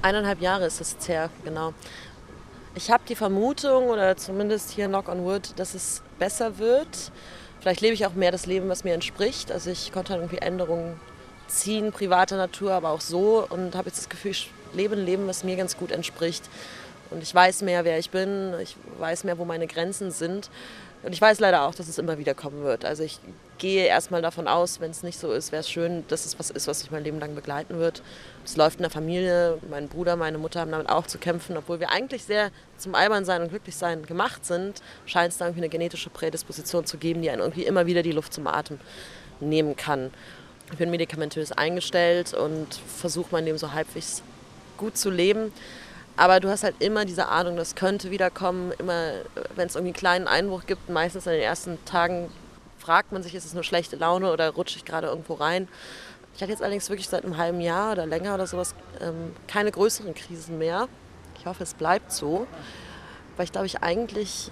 Eineinhalb 0.00 0.40
Jahre 0.40 0.66
ist 0.66 0.80
es 0.80 0.92
jetzt 0.92 1.08
her, 1.08 1.28
genau. 1.44 1.74
Ich 2.74 2.90
habe 2.90 3.02
die 3.06 3.14
Vermutung, 3.14 3.88
oder 3.88 4.16
zumindest 4.16 4.70
hier 4.70 4.88
Knock 4.88 5.08
on 5.10 5.24
Wood, 5.24 5.52
dass 5.56 5.74
es 5.74 6.02
besser 6.18 6.58
wird. 6.58 7.12
Vielleicht 7.62 7.80
lebe 7.80 7.94
ich 7.94 8.04
auch 8.06 8.14
mehr 8.14 8.32
das 8.32 8.46
Leben, 8.46 8.68
was 8.68 8.82
mir 8.82 8.92
entspricht. 8.92 9.52
Also 9.52 9.70
ich 9.70 9.92
konnte 9.92 10.12
dann 10.12 10.20
irgendwie 10.20 10.42
Änderungen 10.42 10.98
ziehen, 11.46 11.92
privater 11.92 12.36
Natur, 12.36 12.72
aber 12.72 12.90
auch 12.90 13.00
so. 13.00 13.46
Und 13.48 13.76
habe 13.76 13.88
jetzt 13.88 13.98
das 13.98 14.08
Gefühl, 14.08 14.32
ich 14.32 14.50
lebe 14.74 14.96
ein 14.96 15.06
Leben, 15.06 15.28
was 15.28 15.44
mir 15.44 15.54
ganz 15.54 15.76
gut 15.76 15.92
entspricht. 15.92 16.42
Und 17.10 17.22
ich 17.22 17.32
weiß 17.32 17.62
mehr, 17.62 17.84
wer 17.84 18.00
ich 18.00 18.10
bin. 18.10 18.52
Ich 18.60 18.76
weiß 18.98 19.22
mehr, 19.22 19.38
wo 19.38 19.44
meine 19.44 19.68
Grenzen 19.68 20.10
sind. 20.10 20.50
Und 21.04 21.12
ich 21.12 21.20
weiß 21.20 21.38
leider 21.38 21.62
auch, 21.62 21.74
dass 21.74 21.86
es 21.86 21.98
immer 21.98 22.18
wieder 22.18 22.34
kommen 22.34 22.64
wird. 22.64 22.84
Also 22.84 23.04
ich 23.04 23.20
gehe 23.58 23.86
erstmal 23.86 24.22
davon 24.22 24.48
aus, 24.48 24.80
wenn 24.80 24.90
es 24.90 25.04
nicht 25.04 25.20
so 25.20 25.32
ist, 25.32 25.52
wäre 25.52 25.60
es 25.60 25.70
schön, 25.70 26.04
dass 26.08 26.26
es 26.26 26.40
was 26.40 26.50
ist, 26.50 26.66
was 26.66 26.82
mich 26.82 26.90
mein 26.90 27.04
Leben 27.04 27.20
lang 27.20 27.36
begleiten 27.36 27.78
wird. 27.78 28.02
Es 28.44 28.56
läuft 28.56 28.78
in 28.78 28.82
der 28.82 28.90
Familie. 28.90 29.58
Mein 29.70 29.88
Bruder, 29.88 30.16
meine 30.16 30.38
Mutter 30.38 30.60
haben 30.60 30.72
damit 30.72 30.88
auch 30.88 31.06
zu 31.06 31.18
kämpfen. 31.18 31.56
Obwohl 31.56 31.80
wir 31.80 31.90
eigentlich 31.90 32.24
sehr 32.24 32.50
zum 32.76 32.94
Albernsein 32.94 33.42
und 33.42 33.48
Glücklichsein 33.48 34.04
gemacht 34.04 34.44
sind, 34.44 34.82
scheint 35.06 35.32
es 35.32 35.38
da 35.38 35.46
irgendwie 35.46 35.60
eine 35.60 35.68
genetische 35.68 36.10
Prädisposition 36.10 36.84
zu 36.84 36.98
geben, 36.98 37.22
die 37.22 37.30
einen 37.30 37.40
irgendwie 37.40 37.64
immer 37.64 37.86
wieder 37.86 38.02
die 38.02 38.12
Luft 38.12 38.32
zum 38.32 38.46
Atem 38.46 38.80
nehmen 39.40 39.76
kann. 39.76 40.10
Ich 40.72 40.78
bin 40.78 40.90
medikamentös 40.90 41.52
eingestellt 41.52 42.34
und 42.34 42.80
versuche 42.96 43.28
mein 43.30 43.44
Leben 43.44 43.58
so 43.58 43.72
halbwegs 43.72 44.22
gut 44.76 44.96
zu 44.96 45.10
leben. 45.10 45.52
Aber 46.16 46.40
du 46.40 46.48
hast 46.48 46.64
halt 46.64 46.74
immer 46.80 47.04
diese 47.04 47.28
Ahnung, 47.28 47.56
das 47.56 47.74
könnte 47.74 48.10
wiederkommen. 48.10 48.72
Immer, 48.78 49.12
wenn 49.54 49.66
es 49.66 49.74
irgendwie 49.74 49.90
einen 49.90 49.96
kleinen 49.96 50.28
Einbruch 50.28 50.66
gibt, 50.66 50.90
meistens 50.90 51.26
in 51.26 51.32
den 51.32 51.42
ersten 51.42 51.82
Tagen 51.84 52.30
fragt 52.78 53.12
man 53.12 53.22
sich, 53.22 53.34
ist 53.34 53.44
es 53.44 53.54
nur 53.54 53.62
schlechte 53.62 53.96
Laune 53.96 54.32
oder 54.32 54.50
rutsche 54.50 54.76
ich 54.76 54.84
gerade 54.84 55.06
irgendwo 55.06 55.34
rein. 55.34 55.68
Ich 56.34 56.40
hatte 56.40 56.52
jetzt 56.52 56.62
allerdings 56.62 56.88
wirklich 56.88 57.08
seit 57.08 57.24
einem 57.24 57.36
halben 57.36 57.60
Jahr 57.60 57.92
oder 57.92 58.06
länger 58.06 58.34
oder 58.34 58.46
sowas 58.46 58.74
ähm, 59.00 59.34
keine 59.46 59.70
größeren 59.70 60.14
Krisen 60.14 60.58
mehr. 60.58 60.88
Ich 61.38 61.46
hoffe, 61.46 61.62
es 61.62 61.74
bleibt 61.74 62.12
so, 62.12 62.46
weil 63.36 63.44
ich 63.44 63.52
glaube, 63.52 63.66
ich 63.66 63.82
eigentlich 63.82 64.50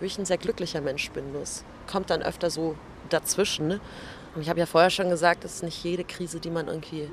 wirklich 0.00 0.18
ein 0.18 0.24
sehr 0.24 0.38
glücklicher 0.38 0.80
Mensch 0.80 1.10
bin. 1.10 1.32
Das 1.32 1.64
kommt 1.90 2.10
dann 2.10 2.22
öfter 2.22 2.50
so 2.50 2.76
dazwischen. 3.08 3.80
Und 4.34 4.42
ich 4.42 4.48
habe 4.48 4.58
ja 4.58 4.66
vorher 4.66 4.90
schon 4.90 5.08
gesagt, 5.08 5.44
dass 5.44 5.62
nicht 5.62 5.82
jede 5.84 6.04
Krise, 6.04 6.40
die 6.40 6.50
man 6.50 6.66
irgendwie 6.68 7.10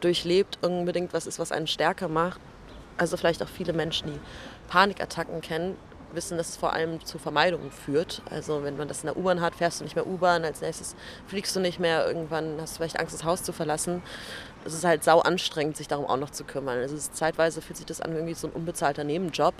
durchlebt, 0.00 0.58
unbedingt 0.62 1.14
was 1.14 1.26
ist, 1.26 1.38
was 1.38 1.52
einen 1.52 1.66
stärker 1.66 2.08
macht. 2.08 2.40
Also 2.98 3.16
vielleicht 3.16 3.42
auch 3.42 3.48
viele 3.48 3.72
Menschen, 3.72 4.12
die 4.12 4.20
Panikattacken 4.68 5.40
kennen, 5.40 5.76
wissen, 6.14 6.38
dass 6.38 6.50
es 6.50 6.56
vor 6.56 6.72
allem 6.72 7.04
zu 7.04 7.18
Vermeidungen 7.18 7.70
führt. 7.70 8.22
Also 8.30 8.62
wenn 8.62 8.76
man 8.76 8.88
das 8.88 9.00
in 9.00 9.06
der 9.06 9.16
U-Bahn 9.16 9.40
hat, 9.40 9.54
fährst 9.54 9.80
du 9.80 9.84
nicht 9.84 9.96
mehr 9.96 10.06
U-Bahn, 10.06 10.44
als 10.44 10.60
nächstes 10.60 10.96
fliegst 11.26 11.54
du 11.54 11.60
nicht 11.60 11.78
mehr, 11.78 12.06
irgendwann 12.06 12.58
hast 12.60 12.74
du 12.74 12.76
vielleicht 12.78 12.98
Angst, 12.98 13.14
das 13.14 13.24
Haus 13.24 13.42
zu 13.42 13.52
verlassen. 13.52 14.02
Es 14.64 14.74
ist 14.74 14.84
halt 14.84 15.02
sau 15.04 15.20
anstrengend, 15.20 15.76
sich 15.76 15.88
darum 15.88 16.06
auch 16.06 16.16
noch 16.16 16.30
zu 16.30 16.44
kümmern. 16.44 16.78
Also 16.78 16.96
zeitweise 16.96 17.60
fühlt 17.60 17.76
sich 17.76 17.86
das 17.86 18.00
an 18.00 18.12
wie 18.12 18.16
irgendwie 18.16 18.34
so 18.34 18.48
ein 18.48 18.52
unbezahlter 18.52 19.04
Nebenjob. 19.04 19.54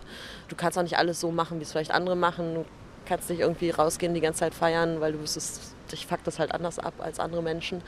Du 0.48 0.56
kannst 0.56 0.78
auch 0.78 0.82
nicht 0.82 0.98
alles 0.98 1.20
so 1.20 1.32
machen, 1.32 1.58
wie 1.58 1.64
es 1.64 1.72
vielleicht 1.72 1.90
andere 1.90 2.16
machen. 2.16 2.54
Du 2.54 2.64
kannst 3.04 3.30
nicht 3.30 3.40
irgendwie 3.40 3.70
rausgehen, 3.70 4.14
die 4.14 4.20
ganze 4.20 4.40
Zeit 4.40 4.54
feiern, 4.54 5.00
weil 5.00 5.12
du 5.12 5.20
wüsstest, 5.20 5.74
dich 5.90 6.06
fuckt 6.06 6.26
das 6.26 6.38
halt 6.38 6.52
anders 6.52 6.78
ab 6.78 6.94
als 6.98 7.20
andere 7.20 7.42
Menschen. 7.42 7.82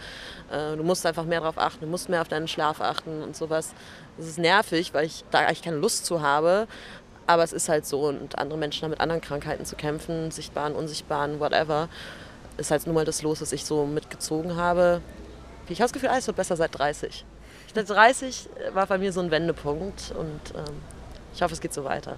Äh, 0.51 0.77
du 0.77 0.83
musst 0.83 1.07
einfach 1.07 1.25
mehr 1.25 1.41
darauf 1.41 1.59
achten, 1.59 1.85
du 1.85 1.87
musst 1.91 2.09
mehr 2.09 2.21
auf 2.21 2.29
deinen 2.29 2.49
Schlaf 2.49 2.81
achten 2.81 3.23
und 3.23 3.37
sowas. 3.37 3.75
Das 4.17 4.27
ist 4.27 4.39
nervig, 4.39 4.95
weil 4.95 5.07
ich 5.07 5.25
da 5.31 5.41
eigentlich 5.41 5.63
keine 5.63 5.77
Lust 5.77 6.07
zu 6.07 6.21
habe. 6.21 6.67
Aber 7.27 7.43
es 7.43 7.53
ist 7.53 7.69
halt 7.69 7.87
so 7.87 8.03
und 8.03 8.39
andere 8.39 8.59
Menschen 8.59 8.83
haben 8.83 8.91
mit 8.91 9.01
anderen 9.01 9.21
Krankheiten 9.21 9.65
zu 9.65 9.77
kämpfen, 9.77 10.31
sichtbaren, 10.31 10.75
unsichtbaren, 10.75 11.41
whatever. 11.41 11.89
Ist 12.57 12.71
halt 12.71 12.87
nur 12.87 12.95
mal 12.95 13.05
das 13.05 13.23
Los, 13.23 13.41
was 13.41 13.53
ich 13.53 13.65
so 13.65 13.87
mitgezogen 13.87 14.57
habe. 14.57 15.01
Ich 15.69 15.81
habe 15.81 15.87
das 15.87 15.93
Gefühl, 15.93 16.11
alles 16.11 16.27
wird 16.27 16.37
besser 16.37 16.57
seit 16.57 16.79
30. 16.79 17.25
Ich 17.67 17.73
dachte, 17.73 17.93
30 17.95 18.49
war 18.75 18.87
bei 18.87 18.99
mir 18.99 19.13
so 19.13 19.21
ein 19.21 19.31
Wendepunkt 19.31 20.13
und 20.17 20.41
ähm, 20.55 20.75
ich 21.35 21.43
hoffe, 21.43 21.55
es 21.55 21.61
geht 21.61 21.75
so 21.75 21.85
weiter. 21.85 22.17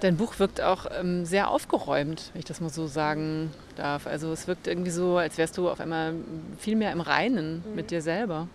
Dein 0.00 0.16
Buch 0.16 0.38
wirkt 0.38 0.60
auch 0.60 0.86
ähm, 0.98 1.24
sehr 1.24 1.50
aufgeräumt, 1.50 2.30
wenn 2.32 2.40
ich 2.40 2.44
das 2.44 2.60
mal 2.60 2.70
so 2.70 2.86
sagen 2.86 3.50
darf. 3.76 4.06
Also 4.06 4.30
es 4.30 4.46
wirkt 4.46 4.66
irgendwie 4.66 4.90
so, 4.90 5.16
als 5.16 5.38
wärst 5.38 5.56
du 5.56 5.70
auf 5.70 5.80
einmal 5.80 6.14
viel 6.58 6.76
mehr 6.76 6.92
im 6.92 7.00
Reinen 7.00 7.62
mhm. 7.66 7.74
mit 7.74 7.90
dir 7.90 8.02
selber. 8.02 8.48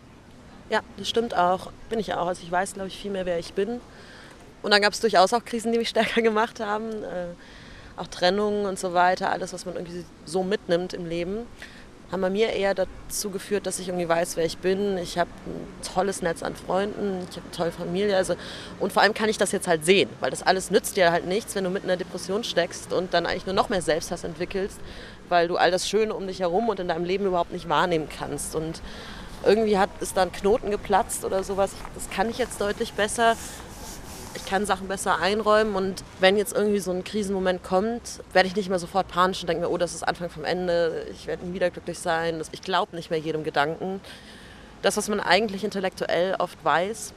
Ja, 0.69 0.81
das 0.97 1.09
stimmt 1.09 1.35
auch. 1.35 1.71
Bin 1.89 1.99
ich 1.99 2.13
auch. 2.13 2.27
Also 2.27 2.43
ich 2.43 2.51
weiß, 2.51 2.75
glaube 2.75 2.87
ich, 2.87 2.97
viel 2.97 3.11
mehr, 3.11 3.25
wer 3.25 3.39
ich 3.39 3.53
bin. 3.53 3.81
Und 4.61 4.71
dann 4.71 4.81
gab 4.81 4.93
es 4.93 4.99
durchaus 4.99 5.33
auch 5.33 5.43
Krisen, 5.43 5.71
die 5.71 5.77
mich 5.77 5.89
stärker 5.89 6.21
gemacht 6.21 6.59
haben. 6.59 6.91
Äh, 7.03 7.27
auch 7.97 8.07
Trennungen 8.07 8.65
und 8.65 8.79
so 8.79 8.93
weiter. 8.93 9.31
Alles, 9.31 9.53
was 9.53 9.65
man 9.65 9.75
irgendwie 9.75 10.05
so 10.25 10.43
mitnimmt 10.43 10.93
im 10.93 11.05
Leben 11.05 11.45
haben 12.11 12.21
bei 12.21 12.29
mir 12.29 12.49
eher 12.49 12.73
dazu 12.73 13.29
geführt, 13.29 13.65
dass 13.65 13.79
ich 13.79 13.87
irgendwie 13.87 14.07
weiß, 14.07 14.35
wer 14.35 14.45
ich 14.45 14.57
bin. 14.57 14.97
Ich 14.97 15.17
habe 15.17 15.29
ein 15.45 15.93
tolles 15.93 16.21
Netz 16.21 16.43
an 16.43 16.55
Freunden, 16.55 17.25
ich 17.29 17.37
habe 17.37 17.45
eine 17.45 17.51
tolle 17.55 17.71
Familie. 17.71 18.17
Also, 18.17 18.35
und 18.79 18.91
vor 18.91 19.01
allem 19.01 19.13
kann 19.13 19.29
ich 19.29 19.37
das 19.37 19.51
jetzt 19.51 19.67
halt 19.67 19.85
sehen, 19.85 20.09
weil 20.19 20.29
das 20.29 20.43
alles 20.43 20.71
nützt 20.71 20.97
dir 20.97 21.11
halt 21.11 21.25
nichts, 21.25 21.55
wenn 21.55 21.63
du 21.63 21.69
mitten 21.69 21.85
in 21.85 21.91
einer 21.91 21.97
Depression 21.97 22.43
steckst 22.43 22.91
und 22.91 23.13
dann 23.13 23.25
eigentlich 23.25 23.45
nur 23.45 23.55
noch 23.55 23.69
mehr 23.69 23.81
Selbsthass 23.81 24.23
entwickelst, 24.23 24.79
weil 25.29 25.47
du 25.47 25.55
all 25.55 25.71
das 25.71 25.87
Schöne 25.87 26.13
um 26.13 26.27
dich 26.27 26.41
herum 26.41 26.67
und 26.69 26.79
in 26.79 26.89
deinem 26.89 27.05
Leben 27.05 27.25
überhaupt 27.25 27.53
nicht 27.53 27.69
wahrnehmen 27.69 28.09
kannst. 28.09 28.55
Und 28.55 28.81
irgendwie 29.45 29.77
hat, 29.77 29.89
ist 30.01 30.17
da 30.17 30.23
ein 30.23 30.31
Knoten 30.31 30.69
geplatzt 30.69 31.23
oder 31.23 31.43
sowas. 31.43 31.71
Das 31.95 32.09
kann 32.09 32.29
ich 32.29 32.37
jetzt 32.37 32.59
deutlich 32.59 32.93
besser 32.93 33.37
ich 34.35 34.45
kann 34.45 34.65
Sachen 34.65 34.87
besser 34.87 35.19
einräumen 35.19 35.75
und 35.75 36.03
wenn 36.19 36.37
jetzt 36.37 36.53
irgendwie 36.53 36.79
so 36.79 36.91
ein 36.91 37.03
Krisenmoment 37.03 37.63
kommt, 37.63 38.21
werde 38.33 38.47
ich 38.47 38.55
nicht 38.55 38.69
mehr 38.69 38.79
sofort 38.79 39.07
panisch 39.07 39.41
und 39.41 39.47
denke 39.47 39.63
mir, 39.63 39.69
oh, 39.69 39.77
das 39.77 39.93
ist 39.93 40.03
Anfang 40.03 40.29
vom 40.29 40.45
Ende, 40.45 41.05
ich 41.11 41.27
werde 41.27 41.45
nie 41.45 41.53
wieder 41.53 41.69
glücklich 41.69 41.99
sein. 41.99 42.41
Ich 42.51 42.61
glaube 42.61 42.95
nicht 42.95 43.09
mehr 43.09 43.19
jedem 43.19 43.43
Gedanken. 43.43 43.99
Das, 44.81 44.97
was 44.97 45.09
man 45.09 45.19
eigentlich 45.19 45.63
intellektuell 45.63 46.35
oft 46.39 46.63
weiß, 46.63 47.13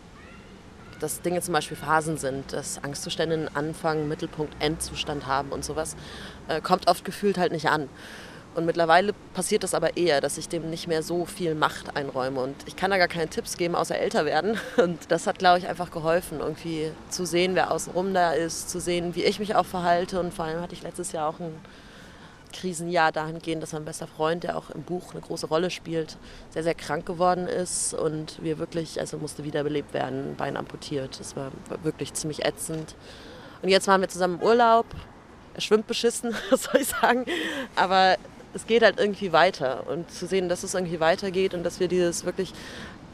dass 1.00 1.20
Dinge 1.22 1.40
zum 1.40 1.54
Beispiel 1.54 1.76
Phasen 1.76 2.16
sind, 2.16 2.52
dass 2.52 2.82
Angstzustände 2.82 3.34
einen 3.34 3.56
Anfang, 3.56 4.08
Mittelpunkt, 4.08 4.54
Endzustand 4.62 5.26
haben 5.26 5.50
und 5.50 5.64
sowas, 5.64 5.96
äh, 6.48 6.60
kommt 6.60 6.88
oft 6.88 7.04
gefühlt 7.04 7.38
halt 7.38 7.52
nicht 7.52 7.68
an. 7.68 7.88
Und 8.54 8.66
mittlerweile 8.66 9.12
passiert 9.34 9.64
das 9.64 9.74
aber 9.74 9.96
eher, 9.96 10.20
dass 10.20 10.38
ich 10.38 10.48
dem 10.48 10.70
nicht 10.70 10.86
mehr 10.86 11.02
so 11.02 11.24
viel 11.24 11.54
Macht 11.54 11.96
einräume. 11.96 12.40
Und 12.40 12.54
ich 12.66 12.76
kann 12.76 12.90
da 12.90 12.98
gar 12.98 13.08
keine 13.08 13.28
Tipps 13.28 13.56
geben, 13.56 13.74
außer 13.74 13.98
älter 13.98 14.24
werden. 14.24 14.58
Und 14.76 15.10
das 15.10 15.26
hat, 15.26 15.38
glaube 15.38 15.58
ich, 15.58 15.66
einfach 15.66 15.90
geholfen, 15.90 16.40
irgendwie 16.40 16.92
zu 17.10 17.26
sehen, 17.26 17.54
wer 17.54 17.72
außenrum 17.72 18.14
da 18.14 18.32
ist, 18.32 18.70
zu 18.70 18.80
sehen, 18.80 19.14
wie 19.14 19.24
ich 19.24 19.40
mich 19.40 19.56
auch 19.56 19.66
verhalte. 19.66 20.20
Und 20.20 20.32
vor 20.32 20.44
allem 20.44 20.60
hatte 20.60 20.74
ich 20.74 20.82
letztes 20.82 21.12
Jahr 21.12 21.28
auch 21.28 21.40
ein 21.40 21.54
Krisenjahr 22.54 23.12
dahingehend, 23.12 23.62
dass 23.62 23.72
mein 23.72 23.84
bester 23.84 24.06
Freund, 24.06 24.44
der 24.44 24.56
auch 24.56 24.70
im 24.70 24.82
Buch 24.82 25.12
eine 25.12 25.20
große 25.20 25.46
Rolle 25.48 25.70
spielt, 25.70 26.16
sehr, 26.50 26.62
sehr 26.62 26.74
krank 26.74 27.04
geworden 27.04 27.48
ist 27.48 27.92
und 27.92 28.42
wir 28.42 28.58
wirklich, 28.58 29.00
also 29.00 29.18
musste 29.18 29.44
wiederbelebt 29.44 29.92
werden, 29.92 30.36
Bein 30.36 30.56
amputiert. 30.56 31.18
Das 31.18 31.36
war 31.36 31.50
wirklich 31.82 32.14
ziemlich 32.14 32.44
ätzend. 32.44 32.94
Und 33.62 33.68
jetzt 33.68 33.88
waren 33.88 34.00
wir 34.00 34.08
zusammen 34.08 34.40
im 34.40 34.46
Urlaub. 34.46 34.86
Er 35.54 35.60
schwimmt 35.60 35.86
beschissen, 35.86 36.34
was 36.50 36.64
soll 36.64 36.80
ich 36.80 36.88
sagen. 36.88 37.26
Aber 37.76 38.16
es 38.54 38.66
geht 38.66 38.82
halt 38.82 38.98
irgendwie 38.98 39.32
weiter. 39.32 39.86
Und 39.86 40.10
zu 40.10 40.26
sehen, 40.26 40.48
dass 40.48 40.62
es 40.62 40.74
irgendwie 40.74 41.00
weitergeht 41.00 41.54
und 41.54 41.64
dass 41.64 41.80
wir 41.80 41.88
dieses 41.88 42.24
wirklich 42.24 42.52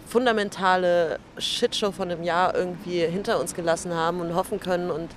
fundamentale 0.09 1.19
Shitshow 1.39 1.93
von 1.93 2.11
einem 2.11 2.23
Jahr 2.25 2.55
irgendwie 2.55 3.01
hinter 3.07 3.41
uns 3.41 3.55
gelassen 3.55 3.95
haben 3.95 4.21
und 4.21 4.35
hoffen 4.35 4.59
können 4.61 4.91
und 4.91 5.11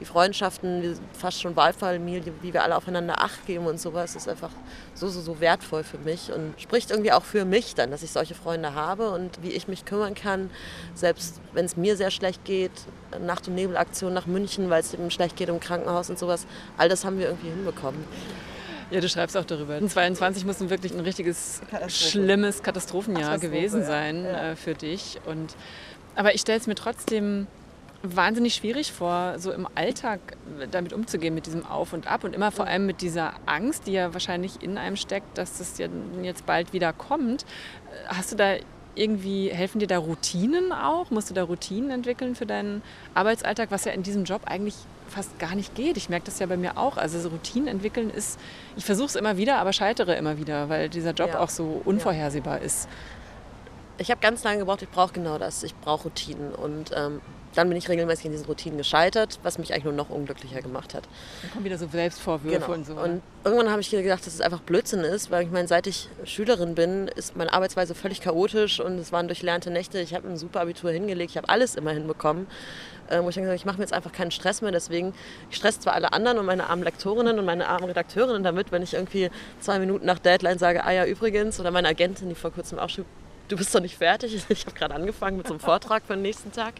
die 0.00 0.06
Freundschaften, 0.06 0.98
fast 1.12 1.42
schon 1.42 1.54
Wahlfamilie, 1.56 2.32
wie 2.40 2.54
wir 2.54 2.64
alle 2.64 2.74
aufeinander 2.74 3.22
Acht 3.22 3.46
geben 3.46 3.66
und 3.66 3.78
sowas, 3.78 4.16
ist 4.16 4.28
einfach 4.28 4.50
so, 4.94 5.08
so, 5.08 5.20
so 5.20 5.40
wertvoll 5.40 5.84
für 5.84 5.98
mich 5.98 6.32
und 6.32 6.54
spricht 6.58 6.90
irgendwie 6.90 7.12
auch 7.12 7.22
für 7.22 7.44
mich 7.44 7.74
dann, 7.74 7.90
dass 7.90 8.02
ich 8.02 8.10
solche 8.10 8.34
Freunde 8.34 8.74
habe 8.74 9.10
und 9.10 9.42
wie 9.42 9.50
ich 9.50 9.68
mich 9.68 9.84
kümmern 9.84 10.14
kann, 10.14 10.50
selbst 10.94 11.40
wenn 11.52 11.66
es 11.66 11.76
mir 11.76 11.96
sehr 11.96 12.10
schlecht 12.10 12.44
geht, 12.44 12.72
Nacht- 13.20 13.46
und 13.46 13.54
Nebelaktion 13.54 14.14
nach 14.14 14.26
München, 14.26 14.70
weil 14.70 14.80
es 14.80 14.94
eben 14.94 15.10
schlecht 15.10 15.36
geht 15.36 15.50
im 15.50 15.60
Krankenhaus 15.60 16.08
und 16.08 16.18
sowas, 16.18 16.46
all 16.78 16.88
das 16.88 17.04
haben 17.04 17.18
wir 17.18 17.26
irgendwie 17.26 17.50
hinbekommen. 17.50 18.02
Ja, 18.90 19.00
du 19.00 19.08
schreibst 19.08 19.36
auch 19.36 19.44
darüber. 19.44 19.78
2022 19.78 20.44
muss 20.44 20.60
ein 20.60 20.70
wirklich 20.70 20.92
ein 20.92 21.00
richtiges 21.00 21.60
Katastrophe. 21.70 21.90
schlimmes 21.90 22.62
Katastrophenjahr 22.62 23.30
Katastrophe, 23.30 23.54
gewesen 23.54 23.84
sein 23.84 24.24
ja. 24.24 24.50
äh, 24.50 24.56
für 24.56 24.74
dich. 24.74 25.20
Und, 25.26 25.54
aber 26.16 26.34
ich 26.34 26.40
stelle 26.40 26.58
es 26.58 26.66
mir 26.66 26.74
trotzdem 26.74 27.46
wahnsinnig 28.02 28.54
schwierig 28.54 28.92
vor, 28.92 29.38
so 29.38 29.52
im 29.52 29.68
Alltag 29.74 30.20
damit 30.70 30.92
umzugehen, 30.92 31.34
mit 31.34 31.46
diesem 31.46 31.66
Auf 31.66 31.92
und 31.92 32.06
Ab 32.06 32.24
und 32.24 32.34
immer 32.34 32.50
vor 32.50 32.66
allem 32.66 32.86
mit 32.86 33.02
dieser 33.02 33.34
Angst, 33.46 33.86
die 33.86 33.92
ja 33.92 34.14
wahrscheinlich 34.14 34.62
in 34.62 34.78
einem 34.78 34.96
steckt, 34.96 35.36
dass 35.36 35.58
das 35.58 35.78
jetzt 36.22 36.46
bald 36.46 36.72
wieder 36.72 36.92
kommt. 36.92 37.44
Hast 38.06 38.32
du 38.32 38.36
da 38.36 38.56
irgendwie, 38.94 39.50
helfen 39.50 39.78
dir 39.78 39.86
da 39.86 39.98
Routinen 39.98 40.72
auch? 40.72 41.10
Musst 41.10 41.30
du 41.30 41.34
da 41.34 41.42
Routinen 41.42 41.90
entwickeln 41.90 42.34
für 42.34 42.46
deinen 42.46 42.82
Arbeitsalltag, 43.14 43.70
was 43.70 43.84
ja 43.84 43.92
in 43.92 44.02
diesem 44.02 44.24
Job 44.24 44.42
eigentlich 44.46 44.76
fast 45.10 45.38
gar 45.38 45.54
nicht 45.54 45.74
geht. 45.74 45.96
Ich 45.96 46.08
merke 46.08 46.26
das 46.26 46.38
ja 46.38 46.46
bei 46.46 46.56
mir 46.56 46.78
auch. 46.78 46.96
Also 46.96 47.20
so 47.20 47.28
Routinen 47.28 47.68
entwickeln 47.68 48.10
ist, 48.10 48.38
ich 48.76 48.84
versuche 48.84 49.08
es 49.08 49.16
immer 49.16 49.36
wieder, 49.36 49.58
aber 49.58 49.72
scheitere 49.72 50.14
immer 50.16 50.38
wieder, 50.38 50.68
weil 50.68 50.88
dieser 50.88 51.12
Job 51.12 51.30
ja. 51.34 51.40
auch 51.40 51.50
so 51.50 51.82
unvorhersehbar 51.84 52.58
ja. 52.58 52.64
ist. 52.64 52.88
Ich 53.98 54.10
habe 54.10 54.20
ganz 54.20 54.42
lange 54.44 54.60
gebraucht, 54.60 54.82
ich 54.82 54.88
brauche 54.88 55.12
genau 55.12 55.36
das. 55.36 55.62
Ich 55.62 55.74
brauche 55.74 56.04
Routinen. 56.04 56.54
Und 56.54 56.90
ähm, 56.96 57.20
dann 57.54 57.68
bin 57.68 57.76
ich 57.76 57.88
regelmäßig 57.88 58.26
in 58.26 58.32
diesen 58.32 58.46
Routinen 58.46 58.78
gescheitert, 58.78 59.40
was 59.42 59.58
mich 59.58 59.72
eigentlich 59.72 59.84
nur 59.84 59.92
noch 59.92 60.08
unglücklicher 60.08 60.62
gemacht 60.62 60.94
hat. 60.94 61.04
Dann 61.42 61.50
kommen 61.50 61.64
wieder 61.64 61.78
so 61.78 61.88
Selbstvorwürfe 61.88 62.60
genau. 62.60 62.72
und 62.72 62.86
so. 62.86 62.94
Und 62.94 63.22
irgendwann 63.44 63.70
habe 63.70 63.80
ich 63.80 63.90
gedacht, 63.90 64.24
dass 64.24 64.34
es 64.34 64.40
einfach 64.40 64.60
Blödsinn 64.60 65.00
ist, 65.00 65.30
weil 65.30 65.44
ich 65.44 65.50
meine, 65.50 65.66
seit 65.66 65.86
ich 65.86 66.08
Schülerin 66.24 66.74
bin, 66.74 67.08
ist 67.08 67.36
meine 67.36 67.52
Arbeitsweise 67.52 67.94
völlig 67.94 68.20
chaotisch 68.20 68.80
und 68.80 68.98
es 68.98 69.10
waren 69.10 69.26
durchlernte 69.26 69.70
Nächte. 69.70 69.98
Ich 69.98 70.14
habe 70.14 70.28
ein 70.28 70.36
super 70.36 70.60
Abitur 70.60 70.90
hingelegt, 70.92 71.32
ich 71.32 71.36
habe 71.36 71.48
alles 71.48 71.74
immer 71.74 71.90
hinbekommen. 71.90 72.46
Äh, 73.10 73.22
wo 73.22 73.28
ich 73.28 73.34
dann 73.34 73.42
gesagt 73.44 73.60
ich 73.60 73.66
mache 73.66 73.78
mir 73.78 73.82
jetzt 73.82 73.92
einfach 73.92 74.12
keinen 74.12 74.30
Stress 74.30 74.62
mehr, 74.62 74.70
deswegen 74.70 75.12
ich 75.50 75.56
stress 75.56 75.80
zwar 75.80 75.94
alle 75.94 76.12
anderen 76.12 76.38
und 76.38 76.46
meine 76.46 76.68
armen 76.68 76.84
Lektorinnen 76.84 77.38
und 77.38 77.44
meine 77.44 77.68
armen 77.68 77.84
Redakteurinnen 77.84 78.44
damit, 78.44 78.70
wenn 78.70 78.82
ich 78.82 78.94
irgendwie 78.94 79.30
zwei 79.60 79.78
Minuten 79.80 80.06
nach 80.06 80.18
Deadline 80.18 80.58
sage, 80.58 80.84
ah 80.84 80.92
ja, 80.92 81.04
übrigens, 81.04 81.58
oder 81.58 81.70
meine 81.70 81.88
Agentin, 81.88 82.28
die 82.28 82.34
vor 82.36 82.52
kurzem 82.52 82.78
auch 82.78 82.88
schrieb, 82.88 83.06
du 83.48 83.56
bist 83.56 83.74
doch 83.74 83.80
nicht 83.80 83.96
fertig. 83.96 84.44
Ich 84.48 84.64
habe 84.64 84.76
gerade 84.76 84.94
angefangen 84.94 85.36
mit 85.36 85.46
so 85.46 85.54
einem 85.54 85.60
Vortrag 85.60 86.04
für 86.06 86.14
den 86.14 86.22
nächsten 86.22 86.52
Tag. 86.52 86.74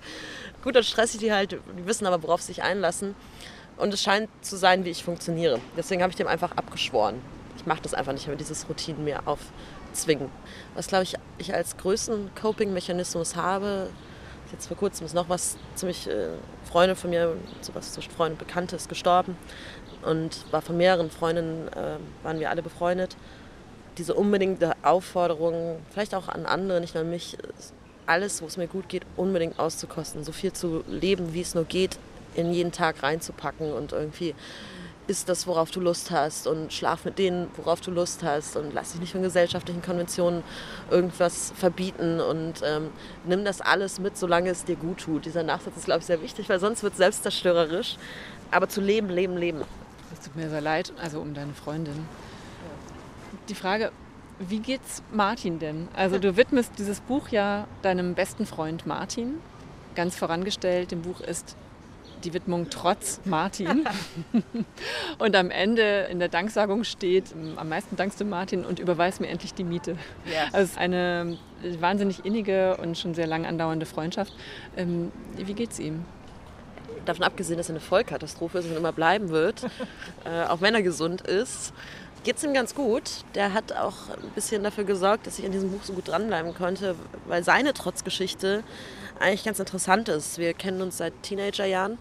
Gut, 0.63 0.77
dann 0.77 0.85
stresse 0.85 1.17
ich 1.17 1.21
die 1.21 1.33
halt, 1.33 1.53
die 1.53 1.87
wissen 1.87 2.07
aber, 2.07 2.23
worauf 2.23 2.41
sie 2.41 2.49
sich 2.49 2.63
einlassen. 2.63 3.15
Und 3.77 3.93
es 3.95 4.03
scheint 4.03 4.29
zu 4.43 4.57
sein, 4.57 4.85
wie 4.85 4.91
ich 4.91 5.03
funktioniere. 5.03 5.59
Deswegen 5.77 6.03
habe 6.03 6.11
ich 6.11 6.17
dem 6.17 6.27
einfach 6.27 6.53
abgeschworen. 6.53 7.17
Ich 7.57 7.67
mache 7.67 7.81
das 7.83 7.95
einfach 7.95 8.13
nicht 8.13 8.27
mehr, 8.27 8.37
dieses 8.37 8.69
Routinen 8.69 9.05
mir 9.05 9.23
aufzwingen. 9.27 10.31
Was, 10.75 10.87
glaube 10.87 11.05
ich, 11.05 11.15
ich 11.39 11.55
als 11.55 11.77
größten 11.77 12.31
Coping-Mechanismus 12.41 13.37
habe, 13.37 13.89
jetzt 14.53 14.67
vor 14.67 14.77
kurzem 14.77 15.07
ist 15.07 15.15
noch 15.15 15.29
was 15.29 15.57
ziemlich 15.75 16.09
äh, 16.09 16.29
Freunde 16.65 16.97
von 16.97 17.11
mir, 17.11 17.37
sowas 17.61 17.93
zwischen 17.93 18.11
Freunden 18.11 18.39
und 18.39 18.47
Bekannte 18.47 18.77
ist 18.77 18.89
gestorben 18.89 19.37
und 20.03 20.45
war 20.51 20.63
von 20.63 20.77
mehreren 20.77 21.11
Freundinnen, 21.11 21.69
äh, 21.69 21.97
waren 22.25 22.41
wir 22.41 22.51
alle 22.51 22.63
befreundet. 22.63 23.17
Diese 23.99 24.15
unbedingte 24.15 24.73
Aufforderung, 24.83 25.79
vielleicht 25.91 26.15
auch 26.15 26.29
an 26.29 26.47
andere, 26.47 26.81
nicht 26.81 26.95
nur 26.95 27.03
an 27.05 27.11
mich, 27.11 27.37
alles, 28.07 28.43
wo 28.43 28.47
es 28.47 28.57
mir 28.57 28.67
gut 28.67 28.89
geht, 28.89 29.03
unbedingt 29.17 29.59
auszukosten, 29.59 30.25
so 30.25 30.33
viel 30.33 30.53
zu 30.53 30.83
leben, 30.89 31.33
wie 31.35 31.43
es 31.43 31.55
nur 31.55 31.65
geht, 31.65 31.99
in 32.35 32.53
jeden 32.53 32.73
Tag 32.73 33.03
reinzupacken 33.03 33.73
und 33.73 33.93
irgendwie 33.93 34.35
ist 35.07 35.29
das, 35.29 35.47
worauf 35.47 35.71
du 35.71 35.81
Lust 35.81 36.11
hast 36.11 36.47
und 36.47 36.73
schlaf 36.73 37.05
mit 37.05 37.19
denen, 37.19 37.49
worauf 37.57 37.81
du 37.81 37.91
Lust 37.91 38.23
hast 38.23 38.57
und 38.57 38.73
lass 38.73 38.93
dich 38.93 39.01
nicht 39.01 39.13
von 39.13 39.23
gesellschaftlichen 39.23 39.83
Konventionen 39.83 40.43
irgendwas 40.91 41.53
verbieten 41.57 42.21
und 42.21 42.63
ähm, 42.65 42.91
nimm 43.25 43.45
das 43.45 43.61
alles 43.61 43.99
mit, 43.99 44.17
solange 44.17 44.51
es 44.51 44.65
dir 44.65 44.77
gut 44.77 44.99
tut. 44.99 45.25
Dieser 45.25 45.43
Nachsatz 45.43 45.77
ist, 45.77 45.87
glaube 45.87 46.01
ich, 46.01 46.07
sehr 46.07 46.23
wichtig, 46.23 46.49
weil 46.49 46.61
sonst 46.61 46.83
wird 46.83 46.93
es 46.93 46.99
selbstzerstörerisch. 46.99 47.97
Aber 48.51 48.69
zu 48.69 48.81
leben, 48.81 49.09
leben, 49.09 49.37
leben. 49.37 49.63
Es 50.13 50.25
tut 50.25 50.37
mir 50.37 50.49
sehr 50.49 50.61
leid, 50.61 50.93
also 51.01 51.21
um 51.21 51.35
deine 51.35 51.55
Freundin. 51.55 52.07
Die 53.49 53.55
Frage, 53.55 53.93
wie 54.39 54.61
geht's 54.61 55.03
Martin 55.13 55.59
denn? 55.59 55.89
Also 55.95 56.19
du 56.19 56.37
widmest 56.37 56.73
dieses 56.79 57.01
Buch 57.01 57.29
ja 57.29 57.67
deinem 57.83 58.15
besten 58.15 58.47
Freund 58.47 58.87
Martin. 58.87 59.35
Ganz 59.95 60.17
vorangestellt, 60.17 60.93
dem 60.93 61.03
Buch 61.03 61.21
ist 61.21 61.57
die 62.25 62.35
Widmung 62.35 62.69
trotz 62.71 63.21
Martin. 63.25 63.87
und 65.19 65.37
am 65.37 65.51
Ende 65.51 66.09
in 66.11 66.19
der 66.19 66.29
Danksagung 66.29 66.85
steht, 66.85 67.35
am 67.57 67.69
meisten 67.69 67.97
dankst 67.97 68.21
du 68.21 68.25
Martin 68.25 68.65
und 68.65 68.79
überweis 68.79 69.21
mir 69.21 69.29
endlich 69.29 69.55
die 69.55 69.65
Miete. 69.65 69.97
Yes. 70.27 70.53
Also 70.53 70.79
eine 70.79 71.39
wahnsinnig 71.81 72.25
innige 72.25 72.77
und 72.77 72.97
schon 72.97 73.15
sehr 73.15 73.27
lang 73.27 73.47
andauernde 73.47 73.87
Freundschaft. 73.87 74.35
Ähm, 74.77 75.13
wie 75.37 75.55
geht's 75.55 75.79
ihm? 75.79 76.05
Davon 77.05 77.25
abgesehen, 77.25 77.57
dass 77.57 77.69
er 77.69 77.75
eine 77.75 77.81
Vollkatastrophe 77.81 78.59
ist 78.59 78.67
und 78.67 78.77
immer 78.77 78.93
bleiben 78.93 79.31
wird, 79.31 79.65
äh, 80.25 80.45
auch 80.49 80.61
wenn 80.61 80.75
er 80.75 80.83
gesund 80.83 81.23
ist, 81.23 81.73
geht 82.25 82.37
es 82.37 82.45
ihm 82.45 82.53
ganz 82.53 82.75
gut. 82.75 83.03
Der 83.35 83.55
hat 83.55 83.73
auch 83.73 84.11
ein 84.11 84.31
bisschen 84.35 84.63
dafür 84.63 84.85
gesorgt, 84.85 85.27
dass 85.27 85.39
ich 85.39 85.45
in 85.45 85.53
diesem 85.53 85.71
Buch 85.71 85.83
so 85.83 85.93
gut 85.93 86.09
dranbleiben 86.09 86.55
konnte, 86.55 86.95
weil 87.27 87.43
seine 87.45 87.73
Trotzgeschichte 87.73 88.63
eigentlich 89.21 89.45
ganz 89.45 89.61
interessant 89.61 90.09
ist. 90.09 90.39
Wir 90.39 90.55
kennen 90.55 90.83
uns 90.83 90.97
seit 90.97 91.23
Teenagerjahren. 91.23 91.99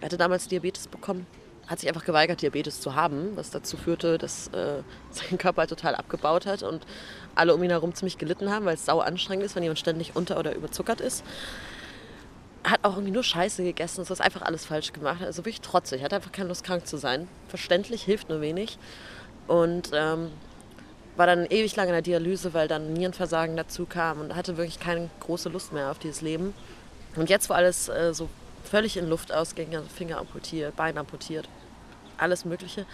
Er 0.00 0.06
hatte 0.06 0.16
damals 0.16 0.48
Diabetes 0.48 0.86
bekommen, 0.86 1.26
hat 1.66 1.80
sich 1.80 1.88
einfach 1.88 2.04
geweigert, 2.04 2.42
Diabetes 2.42 2.80
zu 2.80 2.94
haben, 2.94 3.36
was 3.36 3.50
dazu 3.50 3.76
führte, 3.76 4.18
dass 4.18 4.48
äh, 4.48 4.82
sein 5.10 5.38
Körper 5.38 5.66
total 5.66 5.94
abgebaut 5.94 6.46
hat 6.46 6.62
und 6.62 6.86
alle 7.34 7.54
um 7.54 7.62
ihn 7.62 7.70
herum 7.70 7.94
ziemlich 7.94 8.18
gelitten 8.18 8.50
haben, 8.50 8.64
weil 8.64 8.74
es 8.74 8.84
sau 8.84 9.00
anstrengend 9.00 9.44
ist, 9.44 9.56
wenn 9.56 9.62
jemand 9.62 9.78
ständig 9.78 10.14
unter- 10.14 10.38
oder 10.38 10.54
überzuckert 10.54 11.00
ist. 11.00 11.24
Hat 12.62 12.80
auch 12.82 12.92
irgendwie 12.92 13.12
nur 13.12 13.24
Scheiße 13.24 13.62
gegessen, 13.62 14.00
es 14.00 14.10
ist 14.10 14.22
einfach 14.22 14.42
alles 14.42 14.64
falsch 14.64 14.92
gemacht. 14.92 15.22
Also 15.22 15.42
wirklich 15.42 15.60
trotzig, 15.60 16.02
hat 16.02 16.14
einfach 16.14 16.32
keine 16.32 16.48
Lust, 16.48 16.64
krank 16.64 16.86
zu 16.86 16.96
sein. 16.96 17.28
Verständlich, 17.48 18.02
hilft 18.02 18.30
nur 18.30 18.40
wenig. 18.40 18.78
Und 19.46 19.90
ähm, 19.92 20.30
war 21.16 21.26
dann 21.26 21.46
ewig 21.46 21.76
lang 21.76 21.86
in 21.86 21.92
der 21.92 22.02
Dialyse, 22.02 22.54
weil 22.54 22.68
dann 22.68 22.92
Nierenversagen 22.92 23.56
dazu 23.56 23.86
kam 23.86 24.20
und 24.20 24.34
hatte 24.34 24.56
wirklich 24.56 24.80
keine 24.80 25.10
große 25.20 25.48
Lust 25.48 25.72
mehr 25.72 25.90
auf 25.90 25.98
dieses 25.98 26.20
Leben. 26.20 26.54
Und 27.16 27.30
jetzt, 27.30 27.48
wo 27.48 27.54
alles 27.54 27.88
äh, 27.88 28.12
so 28.12 28.28
völlig 28.64 28.96
in 28.96 29.08
Luft 29.08 29.32
ausging, 29.32 29.74
also 29.76 29.88
Finger 29.88 30.18
amputiert, 30.18 30.74
Bein 30.76 30.98
amputiert, 30.98 31.48
alles 32.18 32.44
Mögliche, 32.44 32.86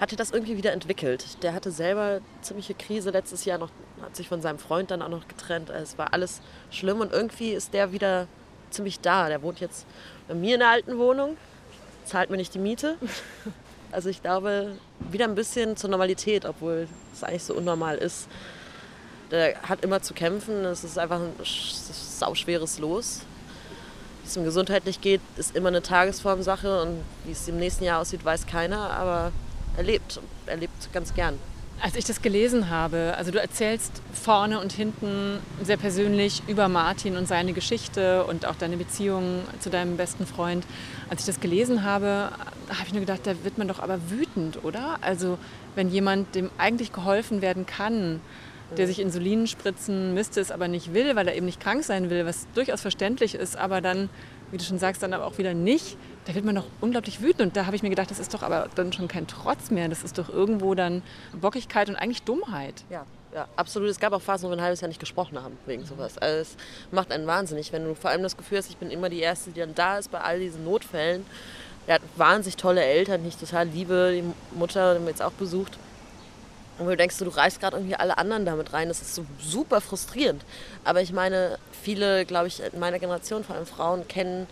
hatte 0.00 0.16
das 0.16 0.30
irgendwie 0.30 0.56
wieder 0.56 0.72
entwickelt. 0.72 1.42
Der 1.42 1.52
hatte 1.52 1.70
selber 1.70 2.20
ziemliche 2.42 2.74
Krise 2.74 3.10
letztes 3.10 3.44
Jahr 3.44 3.58
noch, 3.58 3.70
hat 4.02 4.16
sich 4.16 4.28
von 4.28 4.40
seinem 4.40 4.58
Freund 4.58 4.90
dann 4.90 5.02
auch 5.02 5.08
noch 5.08 5.28
getrennt. 5.28 5.70
Also 5.70 5.82
es 5.82 5.98
war 5.98 6.12
alles 6.12 6.40
schlimm 6.70 7.00
und 7.00 7.12
irgendwie 7.12 7.52
ist 7.52 7.74
der 7.74 7.92
wieder 7.92 8.28
ziemlich 8.70 9.00
da. 9.00 9.28
Der 9.28 9.42
wohnt 9.42 9.60
jetzt 9.60 9.86
bei 10.28 10.34
mir 10.34 10.54
in 10.54 10.60
der 10.60 10.70
alten 10.70 10.98
Wohnung, 10.98 11.36
zahlt 12.04 12.30
mir 12.30 12.36
nicht 12.36 12.54
die 12.54 12.58
Miete. 12.58 12.96
Also 13.92 14.08
ich 14.08 14.22
glaube, 14.22 14.76
wieder 15.10 15.24
ein 15.24 15.34
bisschen 15.34 15.76
zur 15.76 15.90
Normalität, 15.90 16.44
obwohl 16.44 16.88
es 17.12 17.22
eigentlich 17.22 17.44
so 17.44 17.54
unnormal 17.54 17.96
ist. 17.96 18.28
Der 19.30 19.60
hat 19.62 19.84
immer 19.84 20.02
zu 20.02 20.14
kämpfen. 20.14 20.64
Es 20.64 20.84
ist 20.84 20.98
einfach 20.98 21.20
ein 21.20 21.32
sauschweres 21.42 22.78
Los. 22.78 23.20
Wie 24.22 24.28
es 24.28 24.36
ihm 24.36 24.44
gesundheitlich 24.44 25.00
geht, 25.00 25.20
ist 25.36 25.56
immer 25.56 25.68
eine 25.68 25.82
Tagesformsache 25.82 26.82
und 26.82 27.02
wie 27.24 27.32
es 27.32 27.48
im 27.48 27.58
nächsten 27.58 27.84
Jahr 27.84 28.00
aussieht, 28.00 28.24
weiß 28.24 28.46
keiner. 28.46 28.90
Aber 28.90 29.32
er 29.76 29.82
lebt. 29.82 30.20
Er 30.46 30.56
lebt 30.56 30.92
ganz 30.92 31.14
gern. 31.14 31.38
Als 31.80 31.94
ich 31.94 32.04
das 32.06 32.22
gelesen 32.22 32.70
habe, 32.70 33.14
also 33.18 33.30
du 33.30 33.38
erzählst 33.38 34.00
vorne 34.12 34.60
und 34.60 34.72
hinten 34.72 35.38
sehr 35.62 35.76
persönlich 35.76 36.42
über 36.48 36.68
Martin 36.68 37.16
und 37.16 37.28
seine 37.28 37.52
Geschichte 37.52 38.24
und 38.24 38.46
auch 38.46 38.54
deine 38.54 38.78
Beziehung 38.78 39.42
zu 39.60 39.68
deinem 39.68 39.98
besten 39.98 40.26
Freund. 40.26 40.64
Als 41.10 41.20
ich 41.20 41.26
das 41.26 41.38
gelesen 41.38 41.84
habe, 41.84 42.30
habe 42.70 42.86
ich 42.86 42.92
nur 42.92 43.00
gedacht, 43.00 43.20
da 43.24 43.44
wird 43.44 43.58
man 43.58 43.68
doch 43.68 43.78
aber 43.78 43.98
wütend, 44.10 44.64
oder? 44.64 44.98
Also 45.02 45.38
wenn 45.74 45.90
jemand, 45.90 46.34
dem 46.34 46.50
eigentlich 46.56 46.92
geholfen 46.92 47.42
werden 47.42 47.66
kann, 47.66 48.20
der 48.76 48.86
sich 48.86 48.98
Insulin 48.98 49.46
spritzen 49.46 50.14
müsste, 50.14 50.40
es 50.40 50.50
aber 50.50 50.68
nicht 50.68 50.94
will, 50.94 51.14
weil 51.14 51.28
er 51.28 51.36
eben 51.36 51.46
nicht 51.46 51.60
krank 51.60 51.84
sein 51.84 52.08
will, 52.08 52.24
was 52.24 52.46
durchaus 52.54 52.80
verständlich 52.80 53.34
ist, 53.34 53.56
aber 53.56 53.80
dann, 53.82 54.08
wie 54.50 54.56
du 54.56 54.64
schon 54.64 54.78
sagst, 54.78 55.02
dann 55.02 55.12
aber 55.12 55.26
auch 55.26 55.38
wieder 55.38 55.54
nicht, 55.54 55.98
da 56.26 56.34
wird 56.34 56.44
man 56.44 56.56
doch 56.56 56.66
unglaublich 56.80 57.22
wütend. 57.22 57.40
Und 57.40 57.56
da 57.56 57.66
habe 57.66 57.76
ich 57.76 57.82
mir 57.82 57.90
gedacht, 57.90 58.10
das 58.10 58.18
ist 58.18 58.34
doch 58.34 58.42
aber 58.42 58.68
dann 58.74 58.92
schon 58.92 59.08
kein 59.08 59.26
Trotz 59.26 59.70
mehr, 59.70 59.88
das 59.88 60.02
ist 60.02 60.18
doch 60.18 60.28
irgendwo 60.28 60.74
dann 60.74 61.02
Bockigkeit 61.40 61.88
und 61.88 61.96
eigentlich 61.96 62.22
Dummheit. 62.22 62.84
Ja. 62.90 63.06
Ja, 63.34 63.46
absolut. 63.56 63.90
Es 63.90 64.00
gab 64.00 64.14
auch 64.14 64.22
Phasen, 64.22 64.46
wo 64.46 64.50
wir 64.50 64.56
ein 64.56 64.62
halbes 64.62 64.80
Jahr 64.80 64.88
nicht 64.88 65.00
gesprochen 65.00 65.42
haben 65.42 65.58
wegen 65.66 65.84
sowas. 65.84 66.16
Also 66.16 66.40
es 66.40 66.56
macht 66.90 67.12
einen 67.12 67.26
wahnsinnig, 67.26 67.70
wenn 67.70 67.84
du 67.84 67.94
vor 67.94 68.08
allem 68.08 68.22
das 68.22 68.36
Gefühl 68.36 68.56
hast, 68.56 68.70
ich 68.70 68.78
bin 68.78 68.90
immer 68.90 69.10
die 69.10 69.20
Erste, 69.20 69.50
die 69.50 69.60
dann 69.60 69.74
da 69.74 69.98
ist 69.98 70.10
bei 70.10 70.22
all 70.22 70.40
diesen 70.40 70.64
Notfällen. 70.64 71.26
Er 71.86 71.96
hat 71.96 72.02
wahnsinnig 72.16 72.56
tolle 72.56 72.82
Eltern, 72.82 73.22
die 73.22 73.28
ich 73.28 73.36
total 73.36 73.68
liebe. 73.68 74.12
Die 74.14 74.56
Mutter 74.58 74.94
haben 74.94 75.04
wir 75.04 75.10
jetzt 75.10 75.22
auch 75.22 75.32
besucht. 75.32 75.76
Und 76.78 76.86
du 76.86 76.96
denkst, 76.96 77.18
du 77.18 77.28
reißt 77.28 77.60
gerade 77.60 77.76
irgendwie 77.76 77.96
alle 77.96 78.16
anderen 78.16 78.46
damit 78.46 78.72
rein. 78.72 78.88
Das 78.88 79.02
ist 79.02 79.14
so 79.14 79.26
super 79.38 79.82
frustrierend. 79.82 80.42
Aber 80.84 81.02
ich 81.02 81.12
meine, 81.12 81.58
viele, 81.82 82.24
glaube 82.24 82.48
ich, 82.48 82.62
in 82.62 82.80
meiner 82.80 82.98
Generation, 82.98 83.44
vor 83.44 83.56
allem 83.56 83.66
Frauen, 83.66 84.08
kennen 84.08 84.46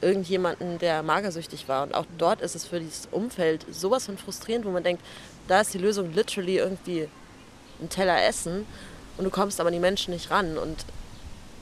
irgendjemanden, 0.00 0.78
der 0.78 1.02
magersüchtig 1.02 1.68
war. 1.68 1.82
Und 1.82 1.94
auch 1.94 2.06
dort 2.18 2.40
ist 2.40 2.54
es 2.54 2.66
für 2.66 2.80
dieses 2.80 3.08
Umfeld 3.10 3.64
sowas 3.70 4.06
von 4.06 4.18
frustrierend, 4.18 4.64
wo 4.64 4.70
man 4.70 4.82
denkt, 4.82 5.02
da 5.48 5.60
ist 5.60 5.74
die 5.74 5.78
Lösung 5.78 6.12
literally 6.12 6.58
irgendwie 6.58 7.08
ein 7.80 7.88
Teller 7.88 8.24
Essen 8.24 8.66
und 9.16 9.24
du 9.24 9.30
kommst 9.30 9.60
aber 9.60 9.68
an 9.68 9.72
die 9.72 9.80
Menschen 9.80 10.12
nicht 10.12 10.30
ran. 10.30 10.58
Und 10.58 10.84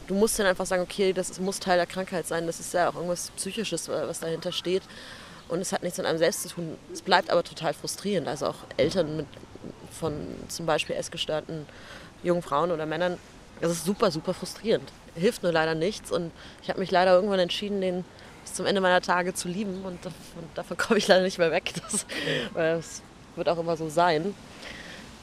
du 0.07 0.15
musst 0.15 0.39
dann 0.39 0.47
einfach 0.47 0.67
sagen, 0.67 0.83
okay, 0.83 1.13
das 1.13 1.39
muss 1.41 1.61
Teil 1.61 1.77
der 1.77 1.87
Krankheit 1.87 2.27
sein. 2.27 2.47
Das 2.47 2.61
ist 2.61 2.75
ja 2.75 2.89
auch 2.89 2.95
irgendwas 2.95 3.31
Psychisches, 3.37 3.89
was 3.89 4.21
dahinter 4.21 4.53
steht. 4.53 4.83
Und 5.49 5.61
es 5.61 5.73
hat 5.73 5.83
nichts 5.83 5.99
mit 5.99 6.07
einem 6.07 6.19
selbst 6.19 6.43
zu 6.43 6.49
tun. 6.49 6.79
Es 6.93 7.03
bleibt 7.03 7.31
aber 7.31 7.45
total 7.45 7.75
frustrierend. 7.75 8.29
Also 8.29 8.47
auch 8.47 8.57
Eltern 8.77 9.17
mit 9.19 9.27
von 9.93 10.15
zum 10.49 10.67
Beispiel 10.67 10.97
essgestörten 10.97 11.67
jungen 12.23 12.43
Frauen 12.43 12.73
oder 12.73 12.87
Männern. 12.87 13.19
Das 13.61 13.71
ist 13.71 13.85
super, 13.85 14.11
super 14.11 14.35
frustrierend. 14.35 14.91
Hilft 15.15 15.43
nur 15.43 15.53
leider 15.53 15.75
nichts. 15.75 16.11
Und 16.11 16.33
ich 16.63 16.69
habe 16.69 16.81
mich 16.81 16.91
leider 16.91 17.15
irgendwann 17.15 17.39
entschieden, 17.39 17.81
den 17.81 18.05
bis 18.43 18.55
zum 18.55 18.67
Ende 18.67 18.81
meiner 18.81 19.01
Tage 19.01 19.35
zu 19.35 19.49
lieben. 19.49 19.85
Und 19.85 20.05
davon, 20.05 20.45
davon 20.55 20.77
komme 20.79 20.99
ich 20.99 21.09
leider 21.09 21.23
nicht 21.23 21.39
mehr 21.39 21.51
weg. 21.51 21.73
Das, 21.83 22.07
das 22.55 23.03
wird 23.37 23.49
auch 23.49 23.59
immer 23.59 23.77
so 23.77 23.89
sein. 23.89 24.35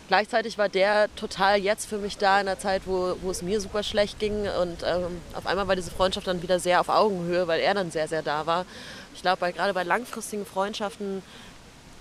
Gleichzeitig 0.07 0.57
war 0.57 0.67
der 0.67 1.07
total 1.15 1.57
jetzt 1.57 1.87
für 1.87 1.97
mich 1.97 2.17
da 2.17 2.41
in 2.41 2.45
der 2.45 2.59
Zeit, 2.59 2.81
wo, 2.85 3.15
wo 3.21 3.31
es 3.31 3.41
mir 3.41 3.61
super 3.61 3.81
schlecht 3.81 4.19
ging. 4.19 4.45
Und 4.61 4.83
ähm, 4.83 5.21
auf 5.33 5.45
einmal 5.45 5.69
war 5.69 5.77
diese 5.77 5.91
Freundschaft 5.91 6.27
dann 6.27 6.41
wieder 6.41 6.59
sehr 6.59 6.81
auf 6.81 6.89
Augenhöhe, 6.89 7.47
weil 7.47 7.61
er 7.61 7.73
dann 7.73 7.91
sehr, 7.91 8.09
sehr 8.09 8.21
da 8.21 8.45
war. 8.45 8.65
Ich 9.13 9.21
glaube, 9.21 9.51
gerade 9.53 9.73
bei 9.73 9.83
langfristigen 9.83 10.45
Freundschaften 10.45 11.23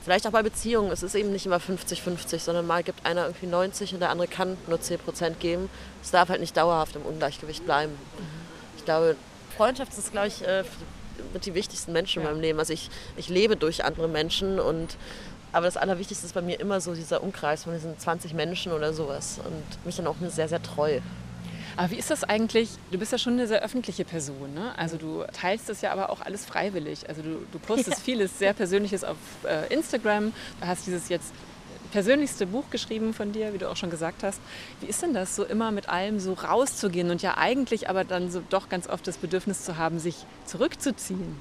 Vielleicht 0.02 0.26
auch 0.26 0.30
bei 0.30 0.42
Beziehungen. 0.42 0.90
Es 0.90 1.02
ist 1.02 1.14
eben 1.14 1.30
nicht 1.30 1.46
immer 1.46 1.58
50-50, 1.58 2.38
sondern 2.38 2.66
mal 2.66 2.82
gibt 2.82 3.04
einer 3.04 3.26
irgendwie 3.26 3.46
90 3.46 3.94
und 3.94 4.00
der 4.00 4.10
andere 4.10 4.28
kann 4.28 4.56
nur 4.66 4.80
10 4.80 4.98
Prozent 4.98 5.40
geben. 5.40 5.68
Es 6.02 6.10
darf 6.10 6.30
halt 6.30 6.40
nicht 6.40 6.56
dauerhaft 6.56 6.96
im 6.96 7.02
Ungleichgewicht 7.02 7.64
bleiben. 7.66 7.92
Mhm. 7.92 8.26
Ich 8.78 8.84
glaube, 8.84 9.16
Freundschaft 9.56 9.96
ist, 9.96 10.10
glaube 10.12 10.28
ich, 10.28 10.46
äh, 10.46 10.64
mit 11.34 11.44
die 11.44 11.54
wichtigsten 11.54 11.92
Menschen 11.92 12.22
ja. 12.22 12.28
in 12.28 12.34
meinem 12.34 12.42
Leben. 12.42 12.58
Also 12.58 12.72
ich, 12.72 12.88
ich 13.16 13.28
lebe 13.28 13.56
durch 13.56 13.84
andere 13.84 14.08
Menschen 14.08 14.58
und 14.58 14.96
aber 15.52 15.66
das 15.66 15.76
Allerwichtigste 15.76 16.26
ist 16.26 16.32
bei 16.32 16.42
mir 16.42 16.60
immer 16.60 16.80
so 16.80 16.94
dieser 16.94 17.22
Umkreis 17.22 17.64
von 17.64 17.72
diesen 17.72 17.98
20 17.98 18.34
Menschen 18.34 18.72
oder 18.72 18.94
sowas 18.94 19.40
und 19.44 19.84
mich 19.84 19.96
dann 19.96 20.06
auch 20.06 20.14
sehr, 20.28 20.48
sehr 20.48 20.62
treu. 20.62 21.00
Aber 21.80 21.92
wie 21.92 21.96
ist 21.96 22.10
das 22.10 22.24
eigentlich? 22.24 22.68
Du 22.90 22.98
bist 22.98 23.10
ja 23.10 23.16
schon 23.16 23.32
eine 23.32 23.46
sehr 23.46 23.62
öffentliche 23.62 24.04
Person. 24.04 24.52
Ne? 24.52 24.76
Also 24.76 24.98
du 24.98 25.24
teilst 25.32 25.70
das 25.70 25.80
ja 25.80 25.92
aber 25.92 26.10
auch 26.10 26.20
alles 26.20 26.44
freiwillig. 26.44 27.08
Also 27.08 27.22
du, 27.22 27.38
du 27.50 27.58
postest 27.58 27.96
ja. 27.96 28.04
vieles 28.04 28.38
sehr 28.38 28.52
Persönliches 28.52 29.02
auf 29.02 29.16
äh, 29.44 29.72
Instagram. 29.72 30.34
Du 30.60 30.66
hast 30.66 30.86
dieses 30.86 31.08
jetzt 31.08 31.32
persönlichste 31.90 32.46
Buch 32.46 32.64
geschrieben 32.68 33.14
von 33.14 33.32
dir, 33.32 33.54
wie 33.54 33.58
du 33.58 33.70
auch 33.70 33.76
schon 33.76 33.88
gesagt 33.88 34.24
hast. 34.24 34.42
Wie 34.82 34.88
ist 34.88 35.00
denn 35.00 35.14
das, 35.14 35.34
so 35.34 35.42
immer 35.42 35.70
mit 35.70 35.88
allem 35.88 36.20
so 36.20 36.34
rauszugehen 36.34 37.10
und 37.10 37.22
ja 37.22 37.38
eigentlich 37.38 37.88
aber 37.88 38.04
dann 38.04 38.30
so 38.30 38.42
doch 38.50 38.68
ganz 38.68 38.86
oft 38.86 39.06
das 39.06 39.16
Bedürfnis 39.16 39.64
zu 39.64 39.78
haben, 39.78 39.98
sich 39.98 40.26
zurückzuziehen? 40.44 41.40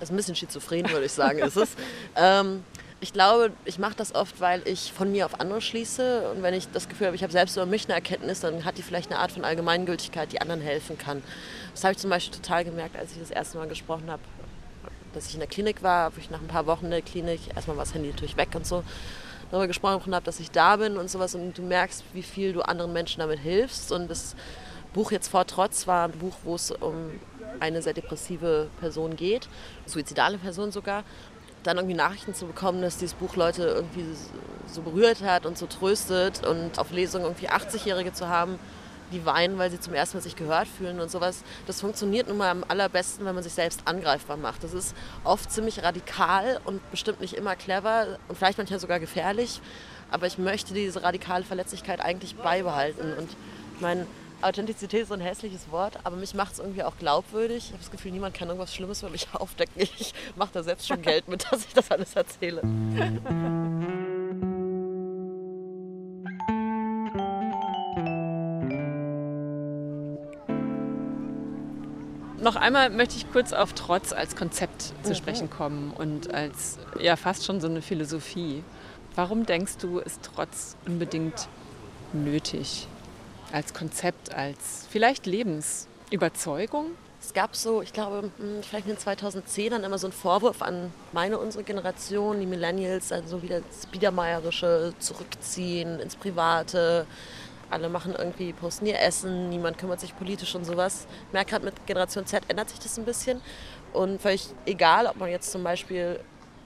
ist 0.00 0.10
ein 0.10 0.16
bisschen 0.16 0.34
schizophren, 0.34 0.90
würde 0.90 1.06
ich 1.06 1.12
sagen, 1.12 1.38
ist 1.38 1.56
es. 1.56 1.70
Ähm, 2.16 2.64
ich 3.00 3.12
glaube, 3.12 3.52
ich 3.64 3.78
mache 3.78 3.94
das 3.96 4.14
oft, 4.14 4.40
weil 4.40 4.66
ich 4.66 4.92
von 4.92 5.12
mir 5.12 5.24
auf 5.26 5.40
andere 5.40 5.60
schließe. 5.60 6.30
Und 6.30 6.42
wenn 6.42 6.54
ich 6.54 6.68
das 6.72 6.88
Gefühl 6.88 7.06
habe, 7.06 7.16
ich 7.16 7.22
habe 7.22 7.32
selbst 7.32 7.56
über 7.56 7.66
mich 7.66 7.84
eine 7.84 7.94
Erkenntnis, 7.94 8.40
dann 8.40 8.64
hat 8.64 8.76
die 8.76 8.82
vielleicht 8.82 9.10
eine 9.10 9.20
Art 9.20 9.30
von 9.30 9.44
Allgemeingültigkeit, 9.44 10.32
die 10.32 10.40
anderen 10.40 10.60
helfen 10.60 10.98
kann. 10.98 11.22
Das 11.72 11.84
habe 11.84 11.92
ich 11.92 11.98
zum 11.98 12.10
Beispiel 12.10 12.36
total 12.40 12.64
gemerkt, 12.64 12.96
als 12.96 13.12
ich 13.12 13.20
das 13.20 13.30
erste 13.30 13.58
Mal 13.58 13.68
gesprochen 13.68 14.10
habe, 14.10 14.22
dass 15.14 15.28
ich 15.28 15.34
in 15.34 15.40
der 15.40 15.48
Klinik 15.48 15.82
war, 15.82 16.14
wo 16.14 16.20
ich 16.20 16.30
nach 16.30 16.40
ein 16.40 16.48
paar 16.48 16.66
Wochen 16.66 16.86
in 16.86 16.90
der 16.90 17.02
Klinik, 17.02 17.40
erstmal 17.54 17.76
war 17.76 17.84
das 17.84 17.94
Handy 17.94 18.10
natürlich 18.10 18.36
weg 18.36 18.48
und 18.54 18.66
so, 18.66 18.82
darüber 19.50 19.68
gesprochen 19.68 20.14
habe, 20.14 20.24
dass 20.24 20.40
ich 20.40 20.50
da 20.50 20.76
bin 20.76 20.96
und 20.96 21.08
sowas. 21.08 21.36
Und 21.36 21.56
du 21.56 21.62
merkst, 21.62 22.02
wie 22.12 22.22
viel 22.24 22.52
du 22.52 22.62
anderen 22.62 22.92
Menschen 22.92 23.20
damit 23.20 23.38
hilfst. 23.38 23.92
Und 23.92 24.10
das 24.10 24.34
Buch 24.92 25.12
jetzt 25.12 25.28
vor 25.28 25.46
Trotz 25.46 25.86
war 25.86 26.08
ein 26.08 26.12
Buch, 26.12 26.34
wo 26.42 26.56
es 26.56 26.72
um 26.72 27.12
eine 27.60 27.82
sehr 27.82 27.94
depressive 27.94 28.68
Person 28.80 29.16
geht, 29.16 29.48
suizidale 29.86 30.38
Person 30.38 30.70
sogar 30.70 31.04
dann 31.62 31.76
irgendwie 31.76 31.96
Nachrichten 31.96 32.34
zu 32.34 32.46
bekommen, 32.46 32.82
dass 32.82 32.98
dieses 32.98 33.14
Buch 33.14 33.36
Leute 33.36 33.62
irgendwie 33.64 34.04
so 34.66 34.82
berührt 34.82 35.22
hat 35.22 35.46
und 35.46 35.58
so 35.58 35.66
tröstet 35.66 36.46
und 36.46 36.78
auf 36.78 36.90
Lesungen 36.92 37.26
irgendwie 37.26 37.48
80-Jährige 37.48 38.12
zu 38.12 38.28
haben, 38.28 38.58
die 39.12 39.24
weinen, 39.24 39.58
weil 39.58 39.70
sie 39.70 39.80
zum 39.80 39.94
ersten 39.94 40.18
Mal 40.18 40.22
sich 40.22 40.36
gehört 40.36 40.68
fühlen 40.68 41.00
und 41.00 41.10
sowas. 41.10 41.42
Das 41.66 41.80
funktioniert 41.80 42.28
nun 42.28 42.36
mal 42.36 42.50
am 42.50 42.64
allerbesten, 42.68 43.24
wenn 43.24 43.34
man 43.34 43.42
sich 43.42 43.54
selbst 43.54 43.80
angreifbar 43.86 44.36
macht. 44.36 44.62
Das 44.64 44.74
ist 44.74 44.94
oft 45.24 45.50
ziemlich 45.50 45.82
radikal 45.82 46.60
und 46.64 46.88
bestimmt 46.90 47.20
nicht 47.20 47.34
immer 47.34 47.56
clever 47.56 48.18
und 48.28 48.36
vielleicht 48.36 48.58
manchmal 48.58 48.80
sogar 48.80 49.00
gefährlich. 49.00 49.60
Aber 50.10 50.26
ich 50.26 50.38
möchte 50.38 50.74
diese 50.74 51.02
radikale 51.02 51.44
Verletzlichkeit 51.44 52.00
eigentlich 52.00 52.36
beibehalten. 52.36 53.14
Und 53.18 53.28
ich 53.74 53.80
meine, 53.80 54.06
Authentizität 54.40 55.02
ist 55.02 55.08
so 55.08 55.14
ein 55.14 55.20
hässliches 55.20 55.70
Wort, 55.72 55.98
aber 56.04 56.14
mich 56.14 56.32
macht 56.32 56.52
es 56.52 56.58
irgendwie 56.60 56.84
auch 56.84 56.96
glaubwürdig. 56.96 57.64
Ich 57.64 57.68
habe 57.70 57.78
das 57.78 57.90
Gefühl, 57.90 58.12
niemand 58.12 58.34
kann 58.34 58.46
irgendwas 58.48 58.72
Schlimmes 58.72 59.02
über 59.02 59.10
mich 59.10 59.26
aufdecken. 59.32 59.82
Ich 59.82 60.14
mache 60.36 60.50
da 60.52 60.62
selbst 60.62 60.86
schon 60.86 61.02
Geld 61.02 61.26
mit, 61.26 61.44
dass 61.50 61.66
ich 61.66 61.74
das 61.74 61.90
alles 61.90 62.14
erzähle. 62.14 62.62
Noch 72.40 72.54
einmal 72.54 72.90
möchte 72.90 73.16
ich 73.16 73.30
kurz 73.32 73.52
auf 73.52 73.72
Trotz 73.72 74.12
als 74.12 74.36
Konzept 74.36 74.92
zu 75.02 75.16
sprechen 75.16 75.50
kommen 75.50 75.92
und 75.92 76.32
als 76.32 76.78
ja 77.00 77.16
fast 77.16 77.44
schon 77.44 77.60
so 77.60 77.66
eine 77.66 77.82
Philosophie. 77.82 78.62
Warum 79.16 79.44
denkst 79.44 79.78
du, 79.78 79.98
ist 79.98 80.20
Trotz 80.22 80.76
unbedingt 80.86 81.48
nötig? 82.12 82.86
Als 83.52 83.74
Konzept, 83.74 84.34
als 84.34 84.86
vielleicht 84.90 85.26
Lebensüberzeugung? 85.26 86.92
Es 87.20 87.34
gab 87.34 87.56
so, 87.56 87.82
ich 87.82 87.92
glaube, 87.92 88.30
hm, 88.38 88.62
vielleicht 88.62 88.86
in 88.86 88.94
den 88.94 88.98
2010ern 88.98 89.82
immer 89.82 89.98
so 89.98 90.06
einen 90.06 90.12
Vorwurf 90.12 90.62
an 90.62 90.92
meine, 91.12 91.38
unsere 91.38 91.64
Generation, 91.64 92.40
die 92.40 92.46
Millennials, 92.46 93.12
also 93.12 93.42
wieder 93.42 93.60
das 93.60 93.86
Biedermeierische, 93.86 94.94
Zurückziehen 94.98 95.98
ins 95.98 96.16
Private. 96.16 97.06
Alle 97.70 97.88
machen 97.88 98.14
irgendwie, 98.16 98.52
posten 98.52 98.86
ihr 98.86 98.98
Essen, 99.00 99.50
niemand 99.50 99.76
kümmert 99.78 100.00
sich 100.00 100.16
politisch 100.16 100.54
und 100.54 100.64
sowas. 100.64 101.06
Ich 101.26 101.32
merke 101.32 101.50
gerade 101.50 101.64
mit 101.66 101.86
Generation 101.86 102.24
Z 102.24 102.44
ändert 102.48 102.70
sich 102.70 102.78
das 102.78 102.96
ein 102.98 103.04
bisschen. 103.04 103.42
Und 103.92 104.22
völlig 104.22 104.46
egal, 104.64 105.06
ob 105.06 105.16
man 105.16 105.28
jetzt 105.28 105.50
zum 105.50 105.64
Beispiel 105.64 106.20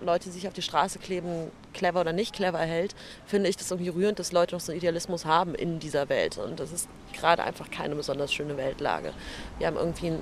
Leute, 0.05 0.31
sich 0.31 0.47
auf 0.47 0.53
die 0.53 0.63
Straße 0.63 0.99
kleben, 0.99 1.51
clever 1.73 2.01
oder 2.01 2.13
nicht 2.13 2.35
clever 2.35 2.59
hält, 2.59 2.95
finde 3.27 3.49
ich 3.49 3.57
das 3.57 3.71
irgendwie 3.71 3.91
rührend, 3.91 4.19
dass 4.19 4.33
Leute 4.33 4.55
noch 4.55 4.61
so 4.61 4.73
einen 4.73 4.79
Idealismus 4.79 5.25
haben 5.25 5.55
in 5.55 5.79
dieser 5.79 6.09
Welt. 6.09 6.39
Und 6.39 6.61
das 6.61 6.73
ist 6.73 6.89
gerade 7.13 7.43
einfach 7.43 7.71
keine 7.71 7.95
besonders 7.95 8.33
schöne 8.33 8.57
Weltlage. 8.57 9.13
Wir 9.59 9.67
haben 9.67 9.77
irgendwie 9.77 10.09
eine 10.09 10.19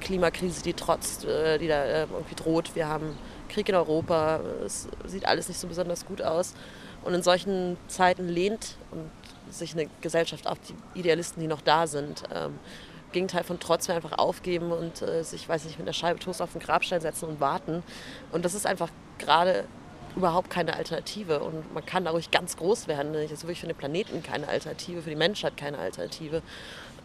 Klimakrise, 0.00 0.62
die 0.62 0.74
trotz, 0.74 1.24
äh, 1.24 1.58
die 1.58 1.68
da 1.68 1.84
äh, 1.84 2.00
irgendwie 2.02 2.34
droht. 2.34 2.74
Wir 2.74 2.88
haben 2.88 3.16
Krieg 3.48 3.68
in 3.68 3.74
Europa. 3.74 4.40
Es 4.64 4.88
sieht 5.06 5.26
alles 5.26 5.48
nicht 5.48 5.60
so 5.60 5.66
besonders 5.66 6.06
gut 6.06 6.22
aus. 6.22 6.54
Und 7.02 7.14
in 7.14 7.22
solchen 7.22 7.76
Zeiten 7.88 8.28
lehnt 8.28 8.76
sich 9.50 9.74
eine 9.74 9.88
Gesellschaft 10.00 10.46
auf 10.46 10.58
die 10.60 10.98
Idealisten, 10.98 11.40
die 11.40 11.46
noch 11.46 11.60
da 11.60 11.86
sind. 11.86 12.22
Gegenteil 13.14 13.44
von 13.44 13.58
Trotz 13.58 13.88
wäre 13.88 13.96
einfach 13.96 14.18
aufgeben 14.18 14.70
und 14.72 15.00
äh, 15.00 15.22
sich, 15.22 15.48
weiß 15.48 15.64
nicht, 15.64 15.78
mit 15.78 15.86
einer 15.86 15.94
Scheibe 15.94 16.18
Toast 16.18 16.42
auf 16.42 16.52
den 16.52 16.60
Grabstein 16.60 17.00
setzen 17.00 17.28
und 17.30 17.40
warten. 17.40 17.82
Und 18.30 18.44
das 18.44 18.52
ist 18.52 18.66
einfach 18.66 18.90
gerade 19.18 19.64
überhaupt 20.16 20.50
keine 20.50 20.76
Alternative. 20.76 21.40
Und 21.40 21.72
man 21.72 21.86
kann 21.86 22.04
da 22.04 22.10
ruhig 22.10 22.30
ganz 22.30 22.56
groß 22.56 22.86
werden. 22.88 23.14
Das 23.14 23.32
ist 23.32 23.44
wirklich 23.44 23.60
für 23.60 23.66
den 23.66 23.76
Planeten 23.76 24.22
keine 24.22 24.48
Alternative, 24.48 25.00
für 25.00 25.10
die 25.10 25.16
Menschheit 25.16 25.56
keine 25.56 25.78
Alternative. 25.78 26.32
Wir 26.32 26.42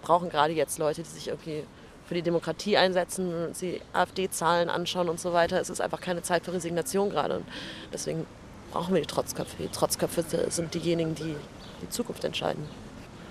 brauchen 0.02 0.30
gerade 0.30 0.54
jetzt 0.54 0.78
Leute, 0.78 1.02
die 1.04 1.10
sich 1.10 1.30
irgendwie 1.30 1.64
für 2.06 2.16
die 2.16 2.22
Demokratie 2.24 2.76
einsetzen, 2.76 3.54
sie 3.54 3.82
AfD-Zahlen 3.94 4.70
anschauen 4.70 5.10
und 5.10 5.20
so 5.20 5.32
weiter. 5.32 5.62
Es 5.62 5.70
ist 5.70 5.80
einfach 5.80 6.02
keine 6.02 6.24
Zeit 6.24 6.44
für 6.44 6.54
Resignation 6.54 7.10
gerade. 7.10 7.38
Und 7.38 7.46
deswegen 7.94 8.26
brauchen 8.72 8.94
wir 8.94 9.02
die 9.02 9.08
Trotzköpfe. 9.08 9.56
Die 9.62 9.70
Trotzköpfe 9.70 10.24
sind 10.50 10.74
diejenigen, 10.74 11.14
die 11.16 11.36
die 11.82 11.90
Zukunft 11.90 12.24
entscheiden. 12.24 12.68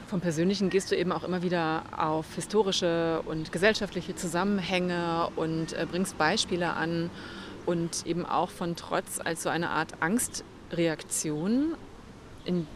Vom 0.08 0.22
Persönlichen 0.22 0.70
gehst 0.70 0.90
du 0.90 0.96
eben 0.96 1.12
auch 1.12 1.22
immer 1.22 1.42
wieder 1.42 1.82
auf 1.94 2.24
historische 2.34 3.20
und 3.26 3.52
gesellschaftliche 3.52 4.14
Zusammenhänge 4.14 5.28
und 5.36 5.74
äh, 5.74 5.84
bringst 5.84 6.16
Beispiele 6.16 6.72
an 6.72 7.10
und 7.66 8.06
eben 8.06 8.24
auch 8.24 8.48
von 8.48 8.74
Trotz 8.74 9.20
als 9.22 9.42
so 9.42 9.50
eine 9.50 9.68
Art 9.68 10.00
Angstreaktion 10.00 11.74
in 12.46 12.66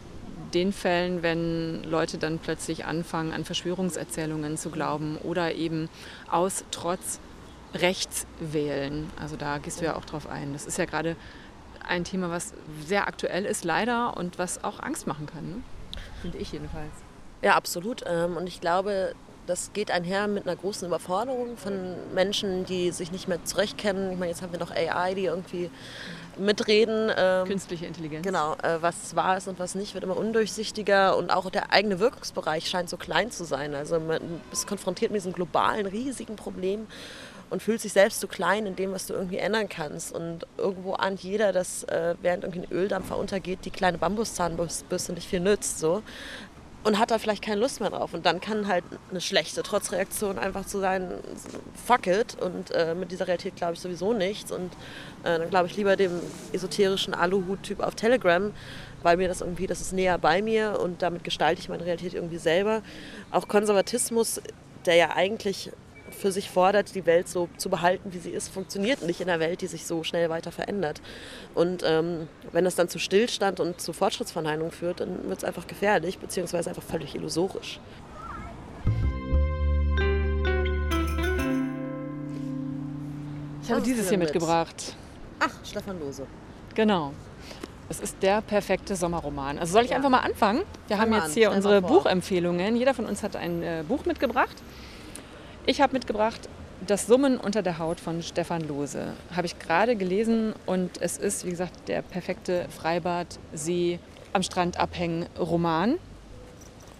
den 0.53 0.71
Fällen, 0.71 1.23
wenn 1.23 1.83
Leute 1.83 2.19
dann 2.19 2.37
plötzlich 2.37 2.85
anfangen, 2.85 3.33
an 3.33 3.45
Verschwörungserzählungen 3.45 4.55
zu 4.55 4.69
glauben 4.69 5.17
oder 5.17 5.55
eben 5.55 5.89
aus 6.29 6.63
Trotz 6.69 7.19
rechts 7.73 8.27
wählen. 8.39 9.09
Also 9.19 9.37
da 9.37 9.57
gehst 9.57 9.81
du 9.81 9.85
ja 9.85 9.95
auch 9.95 10.05
drauf 10.05 10.29
ein. 10.29 10.53
Das 10.53 10.67
ist 10.67 10.77
ja 10.77 10.85
gerade 10.85 11.15
ein 11.83 12.03
Thema, 12.03 12.29
was 12.29 12.53
sehr 12.85 13.07
aktuell 13.07 13.45
ist, 13.45 13.63
leider, 13.63 14.15
und 14.17 14.37
was 14.37 14.63
auch 14.63 14.79
Angst 14.79 15.07
machen 15.07 15.25
kann. 15.25 15.49
Ne? 15.49 15.55
Finde 16.21 16.37
ich 16.37 16.51
jedenfalls. 16.51 17.02
Ja, 17.43 17.55
absolut. 17.55 18.03
Ähm, 18.07 18.37
und 18.37 18.47
ich 18.47 18.61
glaube, 18.61 19.13
das 19.45 19.71
geht 19.73 19.91
einher 19.91 20.27
mit 20.27 20.47
einer 20.47 20.55
großen 20.55 20.87
Überforderung 20.87 21.57
von 21.57 21.95
Menschen, 22.13 22.65
die 22.65 22.91
sich 22.91 23.11
nicht 23.11 23.27
mehr 23.27 23.43
zurechtkennen. 23.43 24.13
Ich 24.13 24.17
meine, 24.17 24.31
jetzt 24.31 24.41
haben 24.41 24.53
wir 24.53 24.59
noch 24.59 24.71
AI, 24.71 25.13
die 25.13 25.25
irgendwie 25.25 25.69
mitreden. 26.37 27.11
Ähm, 27.15 27.45
Künstliche 27.45 27.85
Intelligenz. 27.85 28.25
Genau, 28.25 28.53
äh, 28.63 28.77
was 28.79 29.15
wahr 29.15 29.37
ist 29.37 29.49
und 29.49 29.59
was 29.59 29.75
nicht, 29.75 29.93
wird 29.93 30.05
immer 30.05 30.15
undurchsichtiger 30.15 31.17
und 31.17 31.31
auch 31.31 31.49
der 31.49 31.73
eigene 31.73 31.99
Wirkungsbereich 31.99 32.69
scheint 32.69 32.89
so 32.89 32.95
klein 32.95 33.29
zu 33.29 33.43
sein. 33.43 33.75
Also 33.75 33.99
man 33.99 34.21
ist 34.51 34.65
konfrontiert 34.65 35.11
mit 35.11 35.19
diesem 35.19 35.33
globalen, 35.33 35.85
riesigen 35.85 36.37
Problem 36.37 36.87
und 37.49 37.61
fühlt 37.61 37.81
sich 37.81 37.93
selbst 37.93 38.21
so 38.21 38.27
klein 38.27 38.65
in 38.65 38.75
dem, 38.75 38.93
was 38.93 39.05
du 39.05 39.13
irgendwie 39.13 39.37
ändern 39.37 39.67
kannst. 39.69 40.13
Und 40.13 40.47
irgendwo 40.57 40.93
ahnt 40.93 41.21
jeder, 41.21 41.51
dass 41.51 41.83
äh, 41.83 42.15
während 42.21 42.45
irgendwie 42.45 42.65
ein 42.65 42.71
Öldampfer 42.71 43.17
untergeht, 43.17 43.59
die 43.65 43.71
kleine 43.71 43.97
Bambuszahnbürste 43.97 45.13
nicht 45.13 45.27
viel 45.27 45.41
nützt. 45.41 45.79
So 45.79 46.01
und 46.83 46.99
hat 46.99 47.11
da 47.11 47.17
vielleicht 47.17 47.43
keine 47.43 47.61
Lust 47.61 47.79
mehr 47.79 47.89
drauf. 47.89 48.13
Und 48.13 48.25
dann 48.25 48.41
kann 48.41 48.67
halt 48.67 48.83
eine 49.09 49.21
schlechte 49.21 49.63
Trotzreaktion 49.63 50.37
einfach 50.37 50.65
zu 50.65 50.79
sein, 50.79 51.11
fuck 51.85 52.07
it. 52.07 52.35
Und 52.41 52.71
äh, 52.71 52.93
mit 52.93 53.11
dieser 53.11 53.27
Realität 53.27 53.55
glaube 53.55 53.73
ich 53.73 53.79
sowieso 53.79 54.13
nichts. 54.13 54.51
Und 54.51 54.73
äh, 55.23 55.39
dann 55.39 55.49
glaube 55.49 55.67
ich 55.67 55.77
lieber 55.77 55.95
dem 55.95 56.19
esoterischen 56.51 57.13
Aluhut-Typ 57.13 57.79
auf 57.79 57.95
Telegram, 57.95 58.51
weil 59.01 59.17
mir 59.17 59.27
das 59.27 59.41
irgendwie, 59.41 59.67
das 59.67 59.81
ist 59.81 59.93
näher 59.93 60.17
bei 60.17 60.41
mir 60.41 60.79
und 60.79 61.01
damit 61.01 61.23
gestalte 61.23 61.61
ich 61.61 61.69
meine 61.69 61.85
Realität 61.85 62.13
irgendwie 62.13 62.37
selber. 62.37 62.81
Auch 63.31 63.47
Konservatismus, 63.47 64.41
der 64.85 64.95
ja 64.95 65.15
eigentlich 65.15 65.71
für 66.13 66.31
sich 66.31 66.49
fordert, 66.49 66.95
die 66.95 67.05
Welt 67.05 67.27
so 67.27 67.49
zu 67.57 67.69
behalten, 67.69 68.13
wie 68.13 68.19
sie 68.19 68.31
ist, 68.31 68.49
funktioniert 68.49 69.01
nicht 69.01 69.21
in 69.21 69.29
einer 69.29 69.39
Welt, 69.39 69.61
die 69.61 69.67
sich 69.67 69.85
so 69.85 70.03
schnell 70.03 70.29
weiter 70.29 70.51
verändert. 70.51 71.01
Und 71.53 71.83
ähm, 71.85 72.27
wenn 72.51 72.65
das 72.65 72.75
dann 72.75 72.89
zu 72.89 72.99
Stillstand 72.99 73.59
und 73.59 73.81
zu 73.81 73.93
Fortschrittsverneinung 73.93 74.71
führt, 74.71 74.99
dann 74.99 75.27
wird 75.27 75.39
es 75.39 75.43
einfach 75.43 75.67
gefährlich, 75.67 76.19
beziehungsweise 76.19 76.69
einfach 76.69 76.83
völlig 76.83 77.15
illusorisch. 77.15 77.79
Ich 83.63 83.71
habe 83.71 83.81
dieses 83.81 84.09
hier 84.09 84.17
mitgebracht. 84.17 84.95
Ach, 85.39 85.51
Stefan 85.63 85.99
Lose. 85.99 86.27
Genau. 86.75 87.13
Es 87.89 87.99
ist 87.99 88.17
der 88.21 88.41
perfekte 88.41 88.95
Sommerroman. 88.95 89.59
Also 89.59 89.73
soll 89.73 89.83
ich 89.83 89.91
ja. 89.91 89.97
einfach 89.97 90.09
mal 90.09 90.19
anfangen? 90.19 90.63
Wir 90.87 90.97
haben 90.97 91.13
jetzt 91.13 91.33
hier 91.33 91.51
unsere 91.51 91.81
Buchempfehlungen. 91.81 92.75
Jeder 92.75 92.93
von 92.93 93.05
uns 93.05 93.23
hat 93.23 93.35
ein 93.35 93.61
äh, 93.61 93.83
Buch 93.87 94.05
mitgebracht. 94.05 94.55
Ich 95.65 95.79
habe 95.79 95.93
mitgebracht 95.93 96.49
Das 96.85 97.07
Summen 97.07 97.37
unter 97.37 97.61
der 97.61 97.79
Haut 97.79 98.01
von 98.01 98.21
Stefan 98.21 98.67
Lose. 98.67 99.13
Habe 99.33 99.45
ich 99.45 99.57
gerade 99.59 99.95
gelesen 99.95 100.53
und 100.65 101.01
es 101.01 101.17
ist, 101.17 101.45
wie 101.45 101.51
gesagt, 101.51 101.87
der 101.87 102.01
perfekte 102.01 102.65
Freibad, 102.67 103.39
See, 103.53 103.99
am 104.33 104.43
Strand 104.43 104.77
abhängen 104.77 105.25
Roman. 105.39 105.91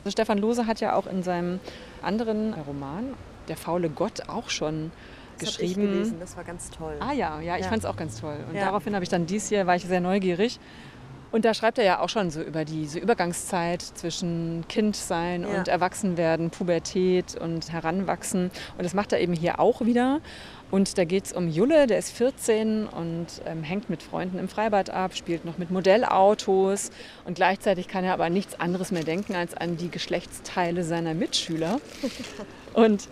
Also 0.05 0.11
Stefan 0.11 0.37
Lose 0.37 0.65
hat 0.65 0.79
ja 0.79 0.95
auch 0.95 1.07
in 1.07 1.23
seinem 1.23 1.59
anderen 2.01 2.53
Roman, 2.53 3.13
Der 3.49 3.57
faule 3.57 3.89
Gott, 3.89 4.29
auch 4.29 4.49
schon 4.49 4.93
das 5.39 5.49
geschrieben. 5.49 5.81
Ich 5.81 5.89
gelesen. 5.89 6.17
Das 6.21 6.37
war 6.37 6.45
ganz 6.45 6.69
toll. 6.69 6.95
Ah 7.01 7.11
ja, 7.11 7.41
ja, 7.41 7.57
ich 7.57 7.63
ja. 7.63 7.69
fand 7.69 7.83
es 7.83 7.85
auch 7.85 7.97
ganz 7.97 8.21
toll. 8.21 8.37
Und 8.47 8.55
ja. 8.55 8.65
daraufhin 8.65 8.93
habe 8.95 9.03
ich 9.03 9.09
dann 9.09 9.25
dies 9.25 9.49
hier, 9.49 9.67
war 9.67 9.75
ich 9.75 9.83
sehr 9.83 9.99
neugierig 9.99 10.61
Und 11.33 11.45
da 11.45 11.55
schreibt 11.55 11.79
er 11.79 11.83
ja 11.83 11.99
auch 11.99 12.09
schon 12.09 12.29
so 12.29 12.41
über 12.43 12.63
diese 12.63 12.99
Übergangszeit 12.99 13.81
zwischen 13.81 14.65
Kindsein 14.69 15.41
Ja. 15.41 15.47
und 15.57 15.67
Erwachsenwerden, 15.67 16.51
Pubertät 16.51 17.35
und 17.41 17.71
Heranwachsen. 17.73 18.51
Und 18.77 18.83
das 18.83 18.93
macht 18.93 19.13
er 19.13 19.19
eben 19.19 19.33
hier 19.33 19.59
auch 19.59 19.81
wieder. 19.81 20.21
Und 20.69 20.95
da 20.99 21.05
geht 21.05 21.25
es 21.25 21.33
um 21.33 21.47
Julle, 21.49 21.87
der 21.87 21.97
ist 21.97 22.11
14 22.11 22.85
und 22.85 23.25
ähm, 23.47 23.63
hängt 23.63 23.89
mit 23.89 24.03
Freunden 24.03 24.37
im 24.37 24.47
Freibad 24.47 24.91
ab, 24.91 25.15
spielt 25.15 25.43
noch 25.43 25.57
mit 25.57 25.71
Modellautos. 25.71 26.91
Und 27.25 27.33
gleichzeitig 27.33 27.87
kann 27.87 28.03
er 28.03 28.13
aber 28.13 28.25
an 28.25 28.33
nichts 28.33 28.59
anderes 28.59 28.91
mehr 28.91 29.03
denken 29.03 29.33
als 29.35 29.55
an 29.55 29.75
die 29.75 29.89
Geschlechtsteile 29.89 30.83
seiner 30.83 31.15
Mitschüler. 31.15 31.81
Und 32.73 33.07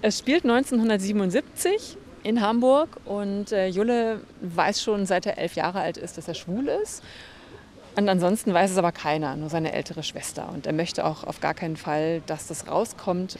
es 0.00 0.18
spielt 0.18 0.44
1977 0.44 1.98
in 2.22 2.40
Hamburg 2.40 2.88
und 3.04 3.52
äh, 3.52 3.68
Julle 3.68 4.20
weiß 4.40 4.82
schon, 4.82 5.06
seit 5.06 5.26
er 5.26 5.38
elf 5.38 5.54
Jahre 5.54 5.80
alt 5.80 5.96
ist, 5.96 6.16
dass 6.18 6.28
er 6.28 6.34
schwul 6.34 6.68
ist. 6.68 7.02
Und 7.98 8.08
ansonsten 8.08 8.54
weiß 8.54 8.70
es 8.70 8.78
aber 8.78 8.92
keiner, 8.92 9.34
nur 9.34 9.48
seine 9.48 9.72
ältere 9.72 10.04
Schwester. 10.04 10.50
Und 10.54 10.68
er 10.68 10.72
möchte 10.72 11.04
auch 11.04 11.24
auf 11.24 11.40
gar 11.40 11.52
keinen 11.52 11.76
Fall, 11.76 12.22
dass 12.26 12.46
das 12.46 12.68
rauskommt. 12.68 13.36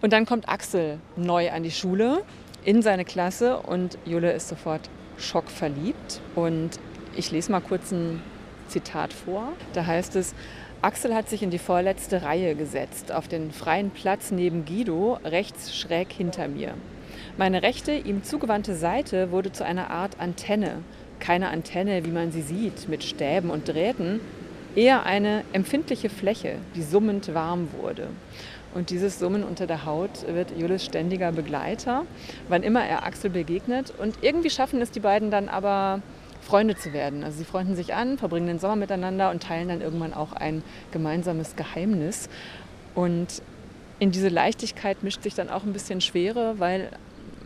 Und 0.00 0.12
dann 0.12 0.24
kommt 0.24 0.48
Axel 0.48 1.00
neu 1.16 1.50
an 1.50 1.64
die 1.64 1.72
Schule, 1.72 2.22
in 2.64 2.80
seine 2.80 3.04
Klasse 3.04 3.56
und 3.56 3.98
Julle 4.04 4.30
ist 4.30 4.46
sofort 4.46 4.88
schockverliebt. 5.16 6.20
Und 6.36 6.78
ich 7.16 7.32
lese 7.32 7.50
mal 7.50 7.60
kurz 7.60 7.90
ein 7.90 8.22
Zitat 8.68 9.12
vor. 9.12 9.52
Da 9.72 9.84
heißt 9.84 10.14
es, 10.14 10.32
Axel 10.80 11.12
hat 11.12 11.28
sich 11.28 11.42
in 11.42 11.50
die 11.50 11.58
vorletzte 11.58 12.22
Reihe 12.22 12.54
gesetzt, 12.54 13.10
auf 13.10 13.26
den 13.26 13.50
freien 13.50 13.90
Platz 13.90 14.30
neben 14.30 14.64
Guido, 14.64 15.18
rechts 15.24 15.76
schräg 15.76 16.12
hinter 16.12 16.46
mir. 16.46 16.74
Meine 17.36 17.64
rechte, 17.64 17.94
ihm 17.94 18.22
zugewandte 18.22 18.76
Seite 18.76 19.32
wurde 19.32 19.50
zu 19.50 19.64
einer 19.64 19.90
Art 19.90 20.20
Antenne. 20.20 20.84
Keine 21.20 21.50
Antenne, 21.50 22.04
wie 22.04 22.10
man 22.10 22.32
sie 22.32 22.42
sieht, 22.42 22.88
mit 22.88 23.04
Stäben 23.04 23.50
und 23.50 23.68
Drähten, 23.68 24.20
eher 24.74 25.04
eine 25.04 25.44
empfindliche 25.52 26.08
Fläche, 26.08 26.56
die 26.74 26.82
summend 26.82 27.34
warm 27.34 27.68
wurde. 27.78 28.08
Und 28.74 28.90
dieses 28.90 29.18
Summen 29.18 29.44
unter 29.44 29.66
der 29.66 29.86
Haut 29.86 30.26
wird 30.28 30.56
Julis 30.56 30.84
ständiger 30.84 31.32
Begleiter, 31.32 32.04
wann 32.48 32.62
immer 32.62 32.84
er 32.84 33.04
Axel 33.04 33.30
begegnet. 33.30 33.92
Und 33.98 34.18
irgendwie 34.20 34.50
schaffen 34.50 34.80
es 34.80 34.90
die 34.90 35.00
beiden 35.00 35.30
dann 35.30 35.48
aber, 35.48 36.02
Freunde 36.40 36.76
zu 36.76 36.92
werden. 36.92 37.24
Also 37.24 37.38
sie 37.38 37.44
freunden 37.44 37.76
sich 37.76 37.94
an, 37.94 38.16
verbringen 38.16 38.46
den 38.46 38.58
Sommer 38.58 38.76
miteinander 38.76 39.30
und 39.30 39.42
teilen 39.42 39.68
dann 39.68 39.80
irgendwann 39.80 40.14
auch 40.14 40.32
ein 40.32 40.62
gemeinsames 40.92 41.56
Geheimnis. 41.56 42.28
Und 42.94 43.42
in 43.98 44.12
diese 44.12 44.28
Leichtigkeit 44.28 45.02
mischt 45.02 45.22
sich 45.22 45.34
dann 45.34 45.50
auch 45.50 45.64
ein 45.64 45.72
bisschen 45.72 46.00
Schwere, 46.00 46.58
weil 46.58 46.90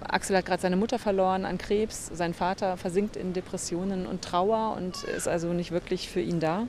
Axel 0.08 0.36
hat 0.36 0.46
gerade 0.46 0.62
seine 0.62 0.76
Mutter 0.76 0.98
verloren 0.98 1.44
an 1.44 1.58
Krebs, 1.58 2.10
sein 2.12 2.34
Vater 2.34 2.76
versinkt 2.76 3.16
in 3.16 3.32
Depressionen 3.32 4.06
und 4.06 4.22
Trauer 4.22 4.76
und 4.76 5.04
ist 5.04 5.28
also 5.28 5.52
nicht 5.52 5.70
wirklich 5.70 6.08
für 6.08 6.20
ihn 6.20 6.40
da. 6.40 6.66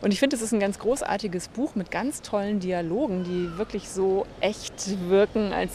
Und 0.00 0.12
ich 0.12 0.20
finde, 0.20 0.36
es 0.36 0.42
ist 0.42 0.52
ein 0.52 0.60
ganz 0.60 0.78
großartiges 0.78 1.48
Buch 1.48 1.74
mit 1.74 1.90
ganz 1.90 2.22
tollen 2.22 2.60
Dialogen, 2.60 3.24
die 3.24 3.56
wirklich 3.58 3.88
so 3.88 4.26
echt 4.40 5.08
wirken, 5.08 5.52
als 5.52 5.72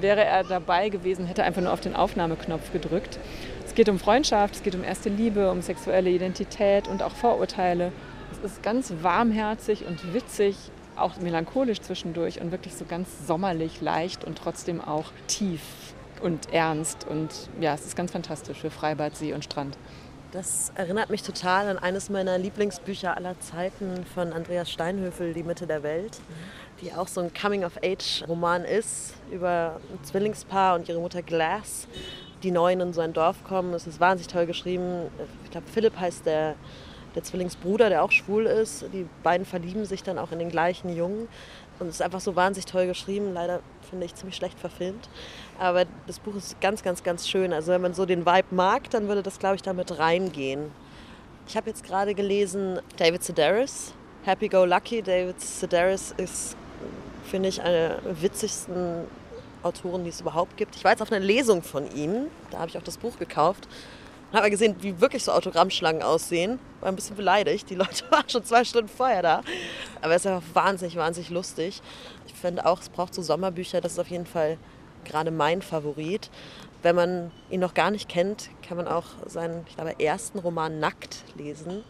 wäre 0.00 0.24
er 0.24 0.44
dabei 0.44 0.88
gewesen, 0.88 1.26
hätte 1.26 1.44
einfach 1.44 1.62
nur 1.62 1.72
auf 1.72 1.80
den 1.80 1.94
Aufnahmeknopf 1.94 2.72
gedrückt. 2.72 3.18
Es 3.64 3.74
geht 3.74 3.88
um 3.88 3.98
Freundschaft, 3.98 4.56
es 4.56 4.62
geht 4.62 4.74
um 4.74 4.82
erste 4.82 5.08
Liebe, 5.08 5.50
um 5.50 5.62
sexuelle 5.62 6.10
Identität 6.10 6.88
und 6.88 7.02
auch 7.02 7.12
Vorurteile. 7.12 7.92
Es 8.32 8.52
ist 8.52 8.62
ganz 8.62 8.92
warmherzig 9.02 9.86
und 9.86 10.12
witzig, 10.12 10.56
auch 10.96 11.16
melancholisch 11.18 11.80
zwischendurch 11.80 12.40
und 12.40 12.50
wirklich 12.50 12.74
so 12.74 12.84
ganz 12.84 13.08
sommerlich, 13.26 13.80
leicht 13.80 14.24
und 14.24 14.38
trotzdem 14.38 14.80
auch 14.80 15.12
tief 15.28 15.60
und 16.22 16.52
ernst. 16.52 17.06
Und 17.08 17.50
ja, 17.60 17.74
es 17.74 17.86
ist 17.86 17.96
ganz 17.96 18.12
fantastisch 18.12 18.58
für 18.58 18.70
Freibad, 18.70 19.16
See 19.16 19.32
und 19.32 19.44
Strand. 19.44 19.76
Das 20.32 20.70
erinnert 20.76 21.10
mich 21.10 21.24
total 21.24 21.68
an 21.68 21.78
eines 21.78 22.08
meiner 22.08 22.38
Lieblingsbücher 22.38 23.16
aller 23.16 23.38
Zeiten 23.40 24.04
von 24.14 24.32
Andreas 24.32 24.70
Steinhöfel, 24.70 25.34
Die 25.34 25.42
Mitte 25.42 25.66
der 25.66 25.82
Welt, 25.82 26.20
die 26.80 26.92
auch 26.92 27.08
so 27.08 27.20
ein 27.20 27.32
Coming-of-Age-Roman 27.34 28.64
ist 28.64 29.14
über 29.32 29.80
ein 29.92 30.04
Zwillingspaar 30.04 30.76
und 30.76 30.88
ihre 30.88 31.00
Mutter 31.00 31.22
Glass, 31.22 31.88
die 32.44 32.52
neu 32.52 32.72
in 32.72 32.92
so 32.92 33.00
ein 33.00 33.12
Dorf 33.12 33.42
kommen. 33.42 33.74
Es 33.74 33.88
ist 33.88 33.98
wahnsinnig 33.98 34.32
toll 34.32 34.46
geschrieben. 34.46 35.10
Ich 35.44 35.50
glaube, 35.50 35.66
Philipp 35.68 35.98
heißt 35.98 36.24
der, 36.26 36.54
der 37.16 37.24
Zwillingsbruder, 37.24 37.88
der 37.88 38.04
auch 38.04 38.12
schwul 38.12 38.46
ist. 38.46 38.84
Die 38.92 39.06
beiden 39.24 39.44
verlieben 39.44 39.84
sich 39.84 40.04
dann 40.04 40.16
auch 40.16 40.30
in 40.30 40.38
den 40.38 40.48
gleichen 40.48 40.94
Jungen. 40.94 41.26
Und 41.80 41.88
es 41.88 41.96
ist 41.96 42.02
einfach 42.02 42.20
so 42.20 42.36
wahnsinnig 42.36 42.66
toll 42.66 42.86
geschrieben. 42.86 43.32
Leider 43.32 43.60
finde 43.88 44.06
ich 44.06 44.14
ziemlich 44.14 44.36
schlecht 44.36 44.58
verfilmt. 44.58 45.08
Aber 45.58 45.86
das 46.06 46.18
Buch 46.18 46.36
ist 46.36 46.60
ganz, 46.60 46.82
ganz, 46.82 47.02
ganz 47.02 47.28
schön. 47.28 47.52
Also 47.52 47.72
wenn 47.72 47.80
man 47.80 47.94
so 47.94 48.06
den 48.06 48.26
Vibe 48.26 48.54
mag, 48.54 48.90
dann 48.90 49.08
würde 49.08 49.22
das, 49.22 49.38
glaube 49.38 49.56
ich, 49.56 49.62
damit 49.62 49.98
reingehen. 49.98 50.70
Ich 51.48 51.56
habe 51.56 51.70
jetzt 51.70 51.82
gerade 51.82 52.14
gelesen 52.14 52.80
David 52.98 53.24
Sedaris, 53.24 53.92
Happy 54.24 54.48
Go 54.48 54.64
Lucky. 54.64 55.02
David 55.02 55.40
Sedaris 55.40 56.14
ist, 56.16 56.56
finde 57.24 57.48
ich, 57.48 57.60
einer 57.60 58.00
der 58.00 58.22
witzigsten 58.22 59.06
Autoren, 59.62 60.04
die 60.04 60.10
es 60.10 60.20
überhaupt 60.20 60.56
gibt. 60.56 60.76
Ich 60.76 60.84
war 60.84 60.92
jetzt 60.92 61.02
auf 61.02 61.10
einer 61.10 61.24
Lesung 61.24 61.62
von 61.62 61.90
ihm. 61.96 62.26
Da 62.50 62.58
habe 62.58 62.68
ich 62.68 62.78
auch 62.78 62.82
das 62.82 62.98
Buch 62.98 63.18
gekauft. 63.18 63.68
Und 64.30 64.38
habe 64.38 64.50
gesehen, 64.50 64.76
wie 64.80 65.00
wirklich 65.00 65.24
so 65.24 65.32
Autogrammschlangen 65.32 66.02
aussehen. 66.02 66.60
War 66.80 66.88
ein 66.88 66.96
bisschen 66.96 67.16
beleidigt. 67.16 67.68
Die 67.68 67.74
Leute 67.74 68.04
waren 68.10 68.28
schon 68.28 68.44
zwei 68.44 68.64
Stunden 68.64 68.88
vorher 68.88 69.22
da. 69.22 69.42
Aber 70.02 70.14
es 70.14 70.24
ist 70.24 70.30
einfach 70.30 70.46
wahnsinnig, 70.54 70.96
wahnsinnig 70.96 71.30
lustig. 71.30 71.82
Ich 72.26 72.34
finde 72.34 72.64
auch, 72.66 72.80
es 72.80 72.88
braucht 72.88 73.14
so 73.14 73.22
Sommerbücher. 73.22 73.80
Das 73.80 73.92
ist 73.92 73.98
auf 73.98 74.08
jeden 74.08 74.26
Fall 74.26 74.56
gerade 75.04 75.30
mein 75.30 75.62
Favorit. 75.62 76.30
Wenn 76.82 76.96
man 76.96 77.30
ihn 77.50 77.60
noch 77.60 77.74
gar 77.74 77.90
nicht 77.90 78.08
kennt, 78.08 78.50
kann 78.66 78.76
man 78.76 78.88
auch 78.88 79.04
seinen, 79.26 79.66
ich 79.68 79.74
glaube, 79.74 79.98
ersten 79.98 80.38
Roman 80.38 80.80
Nackt 80.80 81.24
lesen, 81.36 81.84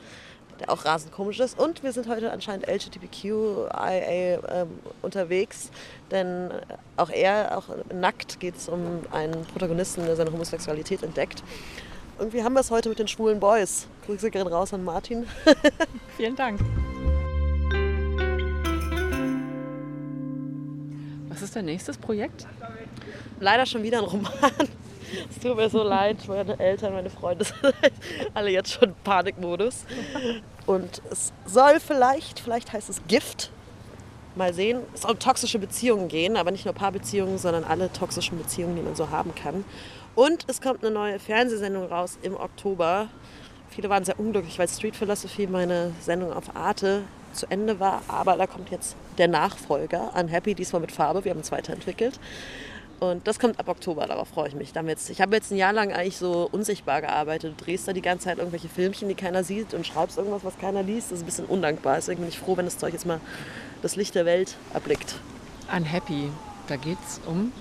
der 0.58 0.70
auch 0.70 0.84
rasend 0.84 1.12
komisch 1.12 1.38
ist. 1.38 1.58
Und 1.58 1.82
wir 1.82 1.92
sind 1.92 2.08
heute 2.08 2.32
anscheinend 2.32 2.66
LGBTQIA 2.66 4.40
ähm, 4.48 4.68
unterwegs, 5.02 5.70
denn 6.10 6.50
auch 6.96 7.10
er, 7.10 7.56
auch 7.56 7.68
nackt 7.92 8.40
geht 8.40 8.56
es 8.56 8.68
um 8.68 9.00
einen 9.12 9.44
Protagonisten, 9.46 10.04
der 10.06 10.16
seine 10.16 10.32
Homosexualität 10.32 11.02
entdeckt. 11.02 11.44
Irgendwie 12.20 12.44
haben 12.44 12.52
wir 12.52 12.60
es 12.60 12.70
heute 12.70 12.90
mit 12.90 12.98
den 12.98 13.08
schwulen 13.08 13.40
Boys. 13.40 13.86
Grüße 14.04 14.30
gehen 14.30 14.46
raus 14.46 14.74
an 14.74 14.84
Martin. 14.84 15.26
Vielen 16.18 16.36
Dank. 16.36 16.60
Was 21.30 21.40
ist 21.40 21.56
dein 21.56 21.64
nächstes 21.64 21.96
Projekt? 21.96 22.46
Leider 23.40 23.64
schon 23.64 23.82
wieder 23.82 24.00
ein 24.00 24.04
Roman. 24.04 24.32
Es 25.30 25.38
tut 25.42 25.56
mir 25.56 25.70
so 25.70 25.82
leid, 25.82 26.18
meine 26.28 26.60
Eltern, 26.60 26.92
meine 26.92 27.08
Freunde 27.08 27.46
sind 27.46 27.58
alle 28.34 28.50
jetzt 28.50 28.74
schon 28.74 28.94
Panikmodus. 29.02 29.86
Und 30.66 31.00
es 31.10 31.32
soll 31.46 31.80
vielleicht, 31.80 32.38
vielleicht 32.38 32.74
heißt 32.74 32.90
es 32.90 33.00
Gift. 33.08 33.50
Mal 34.36 34.52
sehen. 34.52 34.82
Es 34.94 35.02
soll 35.02 35.12
um 35.12 35.18
toxische 35.18 35.58
Beziehungen 35.58 36.08
gehen, 36.08 36.36
aber 36.36 36.50
nicht 36.50 36.66
nur 36.66 36.74
Paarbeziehungen, 36.74 37.38
sondern 37.38 37.64
alle 37.64 37.90
toxischen 37.90 38.36
Beziehungen, 38.36 38.76
die 38.76 38.82
man 38.82 38.94
so 38.94 39.08
haben 39.08 39.34
kann. 39.34 39.64
Und 40.14 40.44
es 40.48 40.60
kommt 40.60 40.84
eine 40.84 40.92
neue 40.92 41.18
Fernsehsendung 41.18 41.86
raus 41.86 42.18
im 42.22 42.34
Oktober. 42.34 43.08
Viele 43.70 43.88
waren 43.88 44.04
sehr 44.04 44.18
unglücklich, 44.18 44.58
weil 44.58 44.68
Street 44.68 44.96
Philosophy, 44.96 45.46
meine 45.46 45.92
Sendung 46.00 46.32
auf 46.32 46.56
Arte, 46.56 47.02
zu 47.32 47.46
Ende 47.48 47.78
war. 47.78 48.02
Aber 48.08 48.36
da 48.36 48.46
kommt 48.46 48.70
jetzt 48.70 48.96
der 49.18 49.28
Nachfolger, 49.28 50.12
Unhappy, 50.14 50.54
diesmal 50.54 50.80
mit 50.80 50.92
Farbe. 50.92 51.24
Wir 51.24 51.30
haben 51.30 51.38
uns 51.38 51.52
weiterentwickelt. 51.52 52.18
Und 52.98 53.26
das 53.26 53.38
kommt 53.38 53.58
ab 53.58 53.68
Oktober, 53.68 54.06
darauf 54.06 54.28
freue 54.28 54.48
ich 54.48 54.54
mich. 54.54 54.74
Damit, 54.74 54.98
ich 55.08 55.22
habe 55.22 55.34
jetzt 55.34 55.50
ein 55.50 55.56
Jahr 55.56 55.72
lang 55.72 55.90
eigentlich 55.90 56.18
so 56.18 56.48
unsichtbar 56.52 57.00
gearbeitet. 57.00 57.54
Du 57.58 57.64
drehst 57.64 57.88
da 57.88 57.94
die 57.94 58.02
ganze 58.02 58.24
Zeit 58.24 58.38
irgendwelche 58.38 58.68
Filmchen, 58.68 59.08
die 59.08 59.14
keiner 59.14 59.42
sieht 59.42 59.72
und 59.72 59.86
schreibst 59.86 60.18
irgendwas, 60.18 60.44
was 60.44 60.58
keiner 60.58 60.82
liest. 60.82 61.10
Das 61.10 61.18
ist 61.18 61.22
ein 61.22 61.26
bisschen 61.26 61.46
undankbar. 61.46 61.96
Deswegen 61.96 62.20
bin 62.20 62.28
ich 62.28 62.38
froh, 62.38 62.58
wenn 62.58 62.66
das 62.66 62.76
Zeug 62.76 62.92
jetzt 62.92 63.06
mal 63.06 63.20
das 63.80 63.96
Licht 63.96 64.14
der 64.14 64.26
Welt 64.26 64.54
erblickt. 64.74 65.14
Unhappy. 65.74 66.30
Da 66.66 66.76
geht 66.76 66.98
es 67.06 67.20
um. 67.26 67.52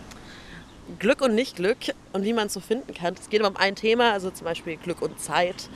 Glück 0.97 1.21
und 1.21 1.35
Nicht-Glück 1.35 1.77
und 2.13 2.23
wie 2.23 2.33
man 2.33 2.47
es 2.47 2.53
so 2.53 2.59
finden 2.59 2.93
kann. 2.93 3.15
Es 3.19 3.29
geht 3.29 3.41
immer 3.41 3.49
um 3.49 3.57
ein 3.57 3.75
Thema, 3.75 4.13
also 4.13 4.31
zum 4.31 4.45
Beispiel 4.45 4.77
Glück 4.77 5.01
und 5.01 5.19
Zeit, 5.19 5.69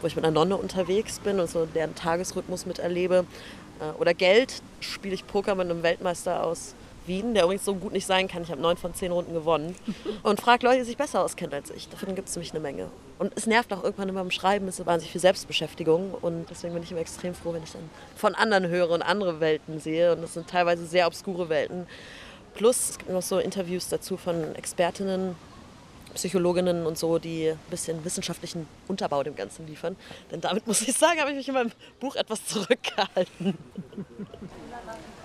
wo 0.00 0.06
ich 0.06 0.16
mit 0.16 0.24
einer 0.24 0.32
Nonne 0.32 0.56
unterwegs 0.56 1.18
bin 1.18 1.40
und 1.40 1.50
so 1.50 1.66
deren 1.66 1.94
Tagesrhythmus 1.94 2.66
miterlebe. 2.66 3.24
Äh, 3.80 4.00
Oder 4.00 4.14
Geld, 4.14 4.62
spiele 4.80 5.14
ich 5.14 5.26
Poker 5.26 5.54
mit 5.54 5.68
einem 5.68 5.82
Weltmeister 5.82 6.44
aus 6.44 6.74
Wien, 7.06 7.34
der 7.34 7.44
übrigens 7.44 7.64
so 7.64 7.74
gut 7.74 7.92
nicht 7.92 8.06
sein 8.06 8.28
kann. 8.28 8.42
Ich 8.42 8.50
habe 8.50 8.60
neun 8.60 8.76
von 8.76 8.94
zehn 8.94 9.10
Runden 9.10 9.32
gewonnen. 9.32 9.74
Und 10.22 10.40
frage 10.40 10.66
Leute, 10.66 10.78
die 10.78 10.84
sich 10.84 10.96
besser 10.96 11.24
auskennen 11.24 11.54
als 11.54 11.70
ich. 11.70 11.88
Davon 11.88 12.14
gibt 12.14 12.28
es 12.28 12.36
nämlich 12.36 12.52
eine 12.52 12.60
Menge. 12.60 12.88
Und 13.18 13.32
es 13.36 13.46
nervt 13.46 13.72
auch 13.72 13.82
irgendwann 13.82 14.08
immer 14.08 14.20
beim 14.20 14.30
Schreiben, 14.30 14.68
es 14.68 14.78
ist 14.78 14.86
wahnsinnig 14.86 15.12
viel 15.12 15.20
Selbstbeschäftigung. 15.20 16.14
Und 16.20 16.46
deswegen 16.50 16.74
bin 16.74 16.82
ich 16.82 16.90
immer 16.90 17.00
extrem 17.00 17.34
froh, 17.34 17.52
wenn 17.52 17.62
ich 17.62 17.72
dann 17.72 17.88
von 18.16 18.34
anderen 18.34 18.68
höre 18.68 18.90
und 18.90 19.02
andere 19.02 19.40
Welten 19.40 19.80
sehe. 19.80 20.12
Und 20.12 20.22
das 20.22 20.34
sind 20.34 20.48
teilweise 20.48 20.86
sehr 20.86 21.06
obskure 21.06 21.48
Welten. 21.48 21.86
Plus, 22.54 22.90
es 22.90 22.98
gibt 22.98 23.10
noch 23.10 23.22
so 23.22 23.38
Interviews 23.38 23.88
dazu 23.88 24.16
von 24.16 24.54
Expertinnen, 24.54 25.36
Psychologinnen 26.14 26.86
und 26.86 26.98
so, 26.98 27.18
die 27.18 27.50
ein 27.50 27.58
bisschen 27.70 28.04
wissenschaftlichen 28.04 28.66
Unterbau 28.88 29.22
dem 29.22 29.36
Ganzen 29.36 29.66
liefern. 29.66 29.96
Denn 30.30 30.40
damit 30.40 30.66
muss 30.66 30.82
ich 30.82 30.96
sagen, 30.96 31.20
habe 31.20 31.30
ich 31.30 31.36
mich 31.36 31.48
in 31.48 31.54
meinem 31.54 31.72
Buch 32.00 32.16
etwas 32.16 32.44
zurückgehalten. 32.46 33.56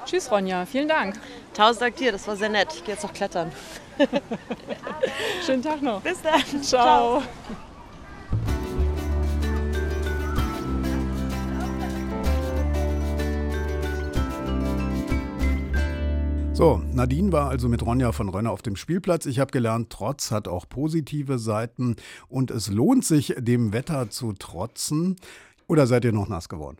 Tschüss, 0.05 0.31
Ronja. 0.31 0.65
Vielen 0.65 0.87
Dank. 0.87 1.19
Tausend 1.53 1.81
Dank 1.81 1.95
dir, 1.95 2.11
das 2.11 2.27
war 2.27 2.35
sehr 2.35 2.49
nett. 2.49 2.67
Ich 2.75 2.83
gehe 2.83 2.93
jetzt 2.93 3.03
noch 3.03 3.13
klettern. 3.13 3.51
Schönen 5.45 5.63
Tag 5.63 5.81
noch. 5.81 6.01
Bis 6.01 6.21
dann. 6.21 6.63
Ciao. 6.63 7.23
So, 16.55 16.81
Nadine 16.93 17.33
war 17.33 17.49
also 17.49 17.67
mit 17.67 17.85
Ronja 17.85 18.13
von 18.13 18.29
Rönner 18.29 18.51
auf 18.51 18.61
dem 18.61 18.77
Spielplatz. 18.77 19.25
Ich 19.25 19.39
habe 19.39 19.51
gelernt, 19.51 19.89
Trotz 19.89 20.31
hat 20.31 20.47
auch 20.47 20.69
positive 20.69 21.37
Seiten 21.37 21.97
und 22.29 22.49
es 22.49 22.69
lohnt 22.69 23.03
sich, 23.03 23.35
dem 23.37 23.73
Wetter 23.73 24.09
zu 24.09 24.31
trotzen. 24.31 25.17
Oder 25.67 25.85
seid 25.85 26.05
ihr 26.05 26.13
noch 26.13 26.29
nass 26.29 26.47
geworden? 26.47 26.77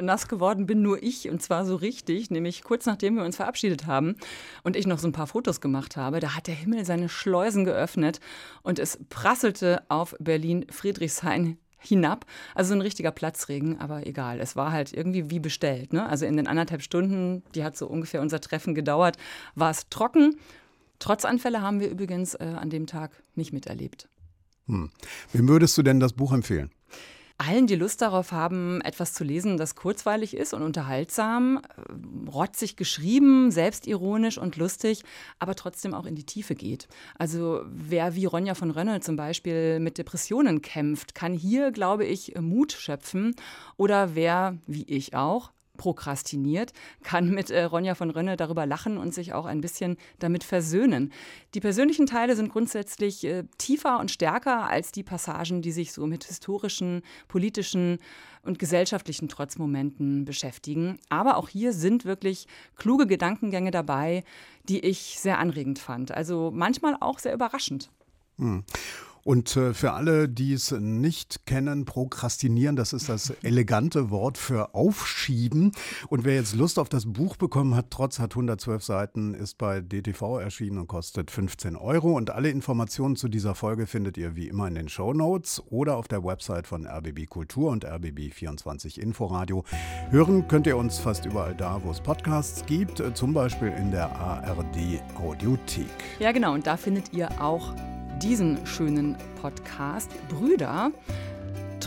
nass 0.00 0.28
geworden 0.28 0.66
bin 0.66 0.82
nur 0.82 1.02
ich 1.02 1.28
und 1.28 1.42
zwar 1.42 1.64
so 1.64 1.74
richtig, 1.74 2.30
nämlich 2.30 2.62
kurz 2.62 2.86
nachdem 2.86 3.16
wir 3.16 3.24
uns 3.24 3.36
verabschiedet 3.36 3.86
haben 3.86 4.14
und 4.62 4.76
ich 4.76 4.86
noch 4.86 4.98
so 4.98 5.08
ein 5.08 5.12
paar 5.12 5.26
Fotos 5.26 5.60
gemacht 5.60 5.96
habe, 5.96 6.20
da 6.20 6.36
hat 6.36 6.46
der 6.46 6.54
Himmel 6.54 6.84
seine 6.84 7.08
Schleusen 7.08 7.64
geöffnet 7.64 8.20
und 8.62 8.78
es 8.78 9.00
prasselte 9.08 9.82
auf 9.88 10.14
Berlin 10.20 10.66
Friedrichshain 10.70 11.56
hinab. 11.80 12.26
Also 12.54 12.74
ein 12.74 12.80
richtiger 12.80 13.10
Platzregen, 13.10 13.80
aber 13.80 14.06
egal. 14.06 14.40
Es 14.40 14.56
war 14.56 14.72
halt 14.72 14.92
irgendwie 14.92 15.30
wie 15.30 15.40
bestellt. 15.40 15.92
Ne? 15.92 16.06
Also 16.06 16.26
in 16.26 16.36
den 16.36 16.46
anderthalb 16.46 16.82
Stunden, 16.82 17.42
die 17.54 17.64
hat 17.64 17.76
so 17.76 17.86
ungefähr 17.86 18.20
unser 18.20 18.40
Treffen 18.40 18.74
gedauert, 18.74 19.16
war 19.54 19.70
es 19.70 19.88
trocken. 19.88 20.36
Trotzanfälle 20.98 21.62
haben 21.62 21.80
wir 21.80 21.90
übrigens 21.90 22.34
äh, 22.34 22.44
an 22.44 22.70
dem 22.70 22.86
Tag 22.86 23.22
nicht 23.34 23.52
miterlebt. 23.52 24.08
Hm. 24.66 24.90
Wem 25.32 25.48
würdest 25.48 25.76
du 25.78 25.82
denn 25.82 25.98
das 25.98 26.12
Buch 26.12 26.32
empfehlen? 26.32 26.70
Allen, 27.40 27.66
die 27.66 27.76
Lust 27.76 28.02
darauf 28.02 28.32
haben, 28.32 28.80
etwas 28.82 29.14
zu 29.14 29.24
lesen, 29.24 29.56
das 29.56 29.74
kurzweilig 29.74 30.36
ist 30.36 30.52
und 30.52 30.62
unterhaltsam, 30.62 31.60
äh, 31.76 32.30
rotzig 32.30 32.76
geschrieben, 32.76 33.50
selbstironisch 33.50 34.38
und 34.38 34.56
lustig, 34.56 35.02
aber 35.38 35.54
trotzdem 35.54 35.94
auch 35.94 36.04
in 36.04 36.14
die 36.14 36.26
Tiefe 36.26 36.54
geht. 36.54 36.86
Also 37.18 37.62
wer 37.66 38.14
wie 38.14 38.26
Ronja 38.26 38.54
von 38.54 38.70
Rönnel 38.70 39.00
zum 39.00 39.16
Beispiel 39.16 39.80
mit 39.80 39.96
Depressionen 39.96 40.60
kämpft, 40.60 41.14
kann 41.14 41.32
hier, 41.32 41.72
glaube 41.72 42.04
ich, 42.04 42.34
Mut 42.38 42.72
schöpfen. 42.72 43.34
Oder 43.76 44.14
wer, 44.14 44.58
wie 44.66 44.84
ich 44.84 45.14
auch, 45.14 45.50
prokrastiniert, 45.80 46.74
kann 47.02 47.30
mit 47.30 47.48
äh, 47.48 47.62
Ronja 47.62 47.94
von 47.94 48.10
Rönne 48.10 48.36
darüber 48.36 48.66
lachen 48.66 48.98
und 48.98 49.14
sich 49.14 49.32
auch 49.32 49.46
ein 49.46 49.62
bisschen 49.62 49.96
damit 50.18 50.44
versöhnen. 50.44 51.10
Die 51.54 51.60
persönlichen 51.60 52.04
Teile 52.04 52.36
sind 52.36 52.52
grundsätzlich 52.52 53.24
äh, 53.24 53.44
tiefer 53.56 53.98
und 53.98 54.10
stärker 54.10 54.68
als 54.68 54.92
die 54.92 55.02
Passagen, 55.02 55.62
die 55.62 55.72
sich 55.72 55.94
so 55.94 56.06
mit 56.06 56.24
historischen, 56.24 57.00
politischen 57.28 57.98
und 58.42 58.58
gesellschaftlichen 58.58 59.30
Trotzmomenten 59.30 60.26
beschäftigen. 60.26 60.98
Aber 61.08 61.38
auch 61.38 61.48
hier 61.48 61.72
sind 61.72 62.04
wirklich 62.04 62.46
kluge 62.76 63.06
Gedankengänge 63.06 63.70
dabei, 63.70 64.22
die 64.68 64.80
ich 64.80 65.18
sehr 65.18 65.38
anregend 65.38 65.78
fand. 65.78 66.12
Also 66.12 66.50
manchmal 66.52 66.94
auch 67.00 67.18
sehr 67.18 67.32
überraschend. 67.32 67.90
Hm. 68.36 68.64
Und 69.24 69.56
äh, 69.56 69.74
für 69.74 69.92
alle, 69.92 70.28
die 70.28 70.52
es 70.52 70.70
nicht 70.72 71.46
kennen, 71.46 71.84
prokrastinieren, 71.84 72.76
das 72.76 72.92
ist 72.92 73.08
das 73.08 73.30
elegante 73.42 74.10
Wort 74.10 74.38
für 74.38 74.74
aufschieben. 74.74 75.72
Und 76.08 76.24
wer 76.24 76.36
jetzt 76.36 76.54
Lust 76.54 76.78
auf 76.78 76.88
das 76.88 77.06
Buch 77.12 77.36
bekommen 77.36 77.74
hat, 77.74 77.86
trotz 77.90 78.18
hat 78.18 78.32
112 78.32 78.82
Seiten, 78.82 79.34
ist 79.34 79.58
bei 79.58 79.80
DTV 79.80 80.38
erschienen 80.38 80.78
und 80.78 80.86
kostet 80.86 81.30
15 81.30 81.76
Euro. 81.76 82.16
Und 82.16 82.30
alle 82.30 82.50
Informationen 82.50 83.16
zu 83.16 83.28
dieser 83.28 83.54
Folge 83.54 83.86
findet 83.86 84.16
ihr 84.16 84.36
wie 84.36 84.48
immer 84.48 84.68
in 84.68 84.74
den 84.74 84.88
Show 84.88 85.12
Notes 85.12 85.62
oder 85.70 85.96
auf 85.96 86.08
der 86.08 86.24
Website 86.24 86.66
von 86.66 86.86
RBB 86.86 87.26
Kultur 87.28 87.70
und 87.70 87.84
RBB 87.84 88.32
24 88.32 89.00
Inforadio. 89.00 89.64
Hören 90.10 90.48
könnt 90.48 90.66
ihr 90.66 90.76
uns 90.76 90.98
fast 90.98 91.26
überall 91.26 91.54
da, 91.54 91.80
wo 91.84 91.90
es 91.90 92.00
Podcasts 92.00 92.64
gibt, 92.66 93.02
zum 93.14 93.32
Beispiel 93.32 93.68
in 93.68 93.90
der 93.90 94.14
ARD 94.16 95.02
Audiothek. 95.16 95.86
Ja, 96.18 96.32
genau. 96.32 96.54
Und 96.54 96.66
da 96.66 96.76
findet 96.76 97.12
ihr 97.12 97.40
auch 97.40 97.74
diesen 98.22 98.66
schönen 98.66 99.16
Podcast 99.40 100.10
Brüder. 100.28 100.92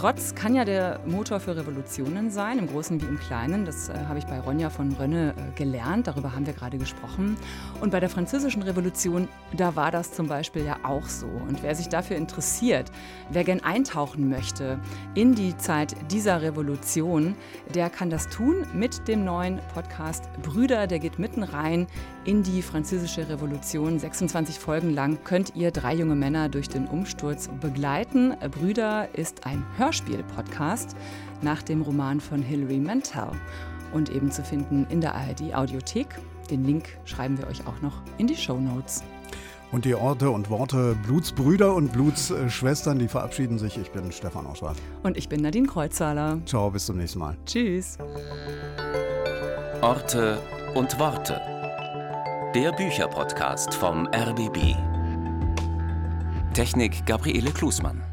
Trotz 0.03 0.35
kann 0.35 0.53
ja 0.53 0.65
der 0.65 0.99
Motor 1.05 1.39
für 1.39 1.55
Revolutionen 1.55 2.29
sein, 2.29 2.59
im 2.59 2.67
Großen 2.67 3.01
wie 3.01 3.05
im 3.05 3.17
Kleinen. 3.17 3.63
Das 3.63 3.87
äh, 3.87 3.93
habe 4.09 4.19
ich 4.19 4.25
bei 4.25 4.37
Ronja 4.37 4.69
von 4.69 4.91
Rönne 4.91 5.33
äh, 5.37 5.57
gelernt, 5.57 6.07
darüber 6.07 6.35
haben 6.35 6.45
wir 6.45 6.51
gerade 6.51 6.77
gesprochen. 6.77 7.37
Und 7.79 7.91
bei 7.91 8.01
der 8.01 8.09
Französischen 8.09 8.63
Revolution, 8.63 9.29
da 9.55 9.77
war 9.77 9.91
das 9.91 10.11
zum 10.11 10.27
Beispiel 10.27 10.65
ja 10.65 10.75
auch 10.83 11.05
so. 11.05 11.27
Und 11.27 11.63
wer 11.63 11.73
sich 11.73 11.87
dafür 11.87 12.17
interessiert, 12.17 12.91
wer 13.29 13.45
gern 13.45 13.61
eintauchen 13.61 14.27
möchte 14.27 14.77
in 15.15 15.35
die 15.35 15.55
Zeit 15.55 15.95
dieser 16.11 16.41
Revolution, 16.41 17.35
der 17.73 17.89
kann 17.89 18.09
das 18.09 18.27
tun 18.27 18.67
mit 18.73 19.07
dem 19.07 19.23
neuen 19.23 19.61
Podcast 19.73 20.25
Brüder. 20.41 20.85
Der 20.85 20.99
geht 20.99 21.17
mitten 21.17 21.43
rein 21.43 21.87
in 22.25 22.43
die 22.43 22.61
Französische 22.61 23.29
Revolution. 23.29 23.99
26 23.99 24.59
Folgen 24.59 24.93
lang 24.93 25.19
könnt 25.23 25.55
ihr 25.55 25.71
drei 25.71 25.95
junge 25.95 26.15
Männer 26.15 26.49
durch 26.49 26.67
den 26.67 26.87
Umsturz 26.87 27.47
begleiten. 27.61 28.33
Brüder 28.51 29.07
ist 29.13 29.45
ein 29.45 29.65
Hörspiel. 29.77 29.92
Hörspiel-Podcast 29.93 30.95
nach 31.41 31.61
dem 31.61 31.83
Roman 31.83 32.19
von 32.19 32.41
Hilary 32.41 32.79
Mantel 32.79 33.27
und 33.93 34.09
eben 34.09 34.31
zu 34.31 34.43
finden 34.43 34.87
in 34.89 35.01
der 35.01 35.13
ARD 35.13 35.53
Audiothek. 35.53 36.07
Den 36.49 36.65
Link 36.65 36.97
schreiben 37.05 37.37
wir 37.37 37.47
euch 37.47 37.65
auch 37.67 37.79
noch 37.81 38.01
in 38.17 38.25
die 38.27 38.35
Show 38.35 38.59
Notes. 38.59 39.03
Und 39.71 39.85
die 39.85 39.95
Orte 39.95 40.29
und 40.29 40.49
Worte 40.49 40.95
Blutsbrüder 41.05 41.73
und 41.73 41.93
Blutsschwestern, 41.93 42.99
die 42.99 43.07
verabschieden 43.07 43.57
sich. 43.57 43.77
Ich 43.77 43.91
bin 43.91 44.11
Stefan 44.11 44.45
Auschwart. 44.45 44.77
Und 45.03 45.17
ich 45.17 45.29
bin 45.29 45.41
Nadine 45.41 45.67
Kreuzzahler. 45.67 46.39
Ciao, 46.45 46.69
bis 46.69 46.85
zum 46.85 46.97
nächsten 46.97 47.19
Mal. 47.19 47.37
Tschüss. 47.45 47.97
Orte 49.81 50.39
und 50.75 50.99
Worte. 50.99 51.39
Der 52.55 52.71
Bücherpodcast 52.71 53.73
vom 53.73 54.07
RBB. 54.07 54.75
Technik 56.53 57.05
Gabriele 57.07 57.49
Klusmann. 57.51 58.12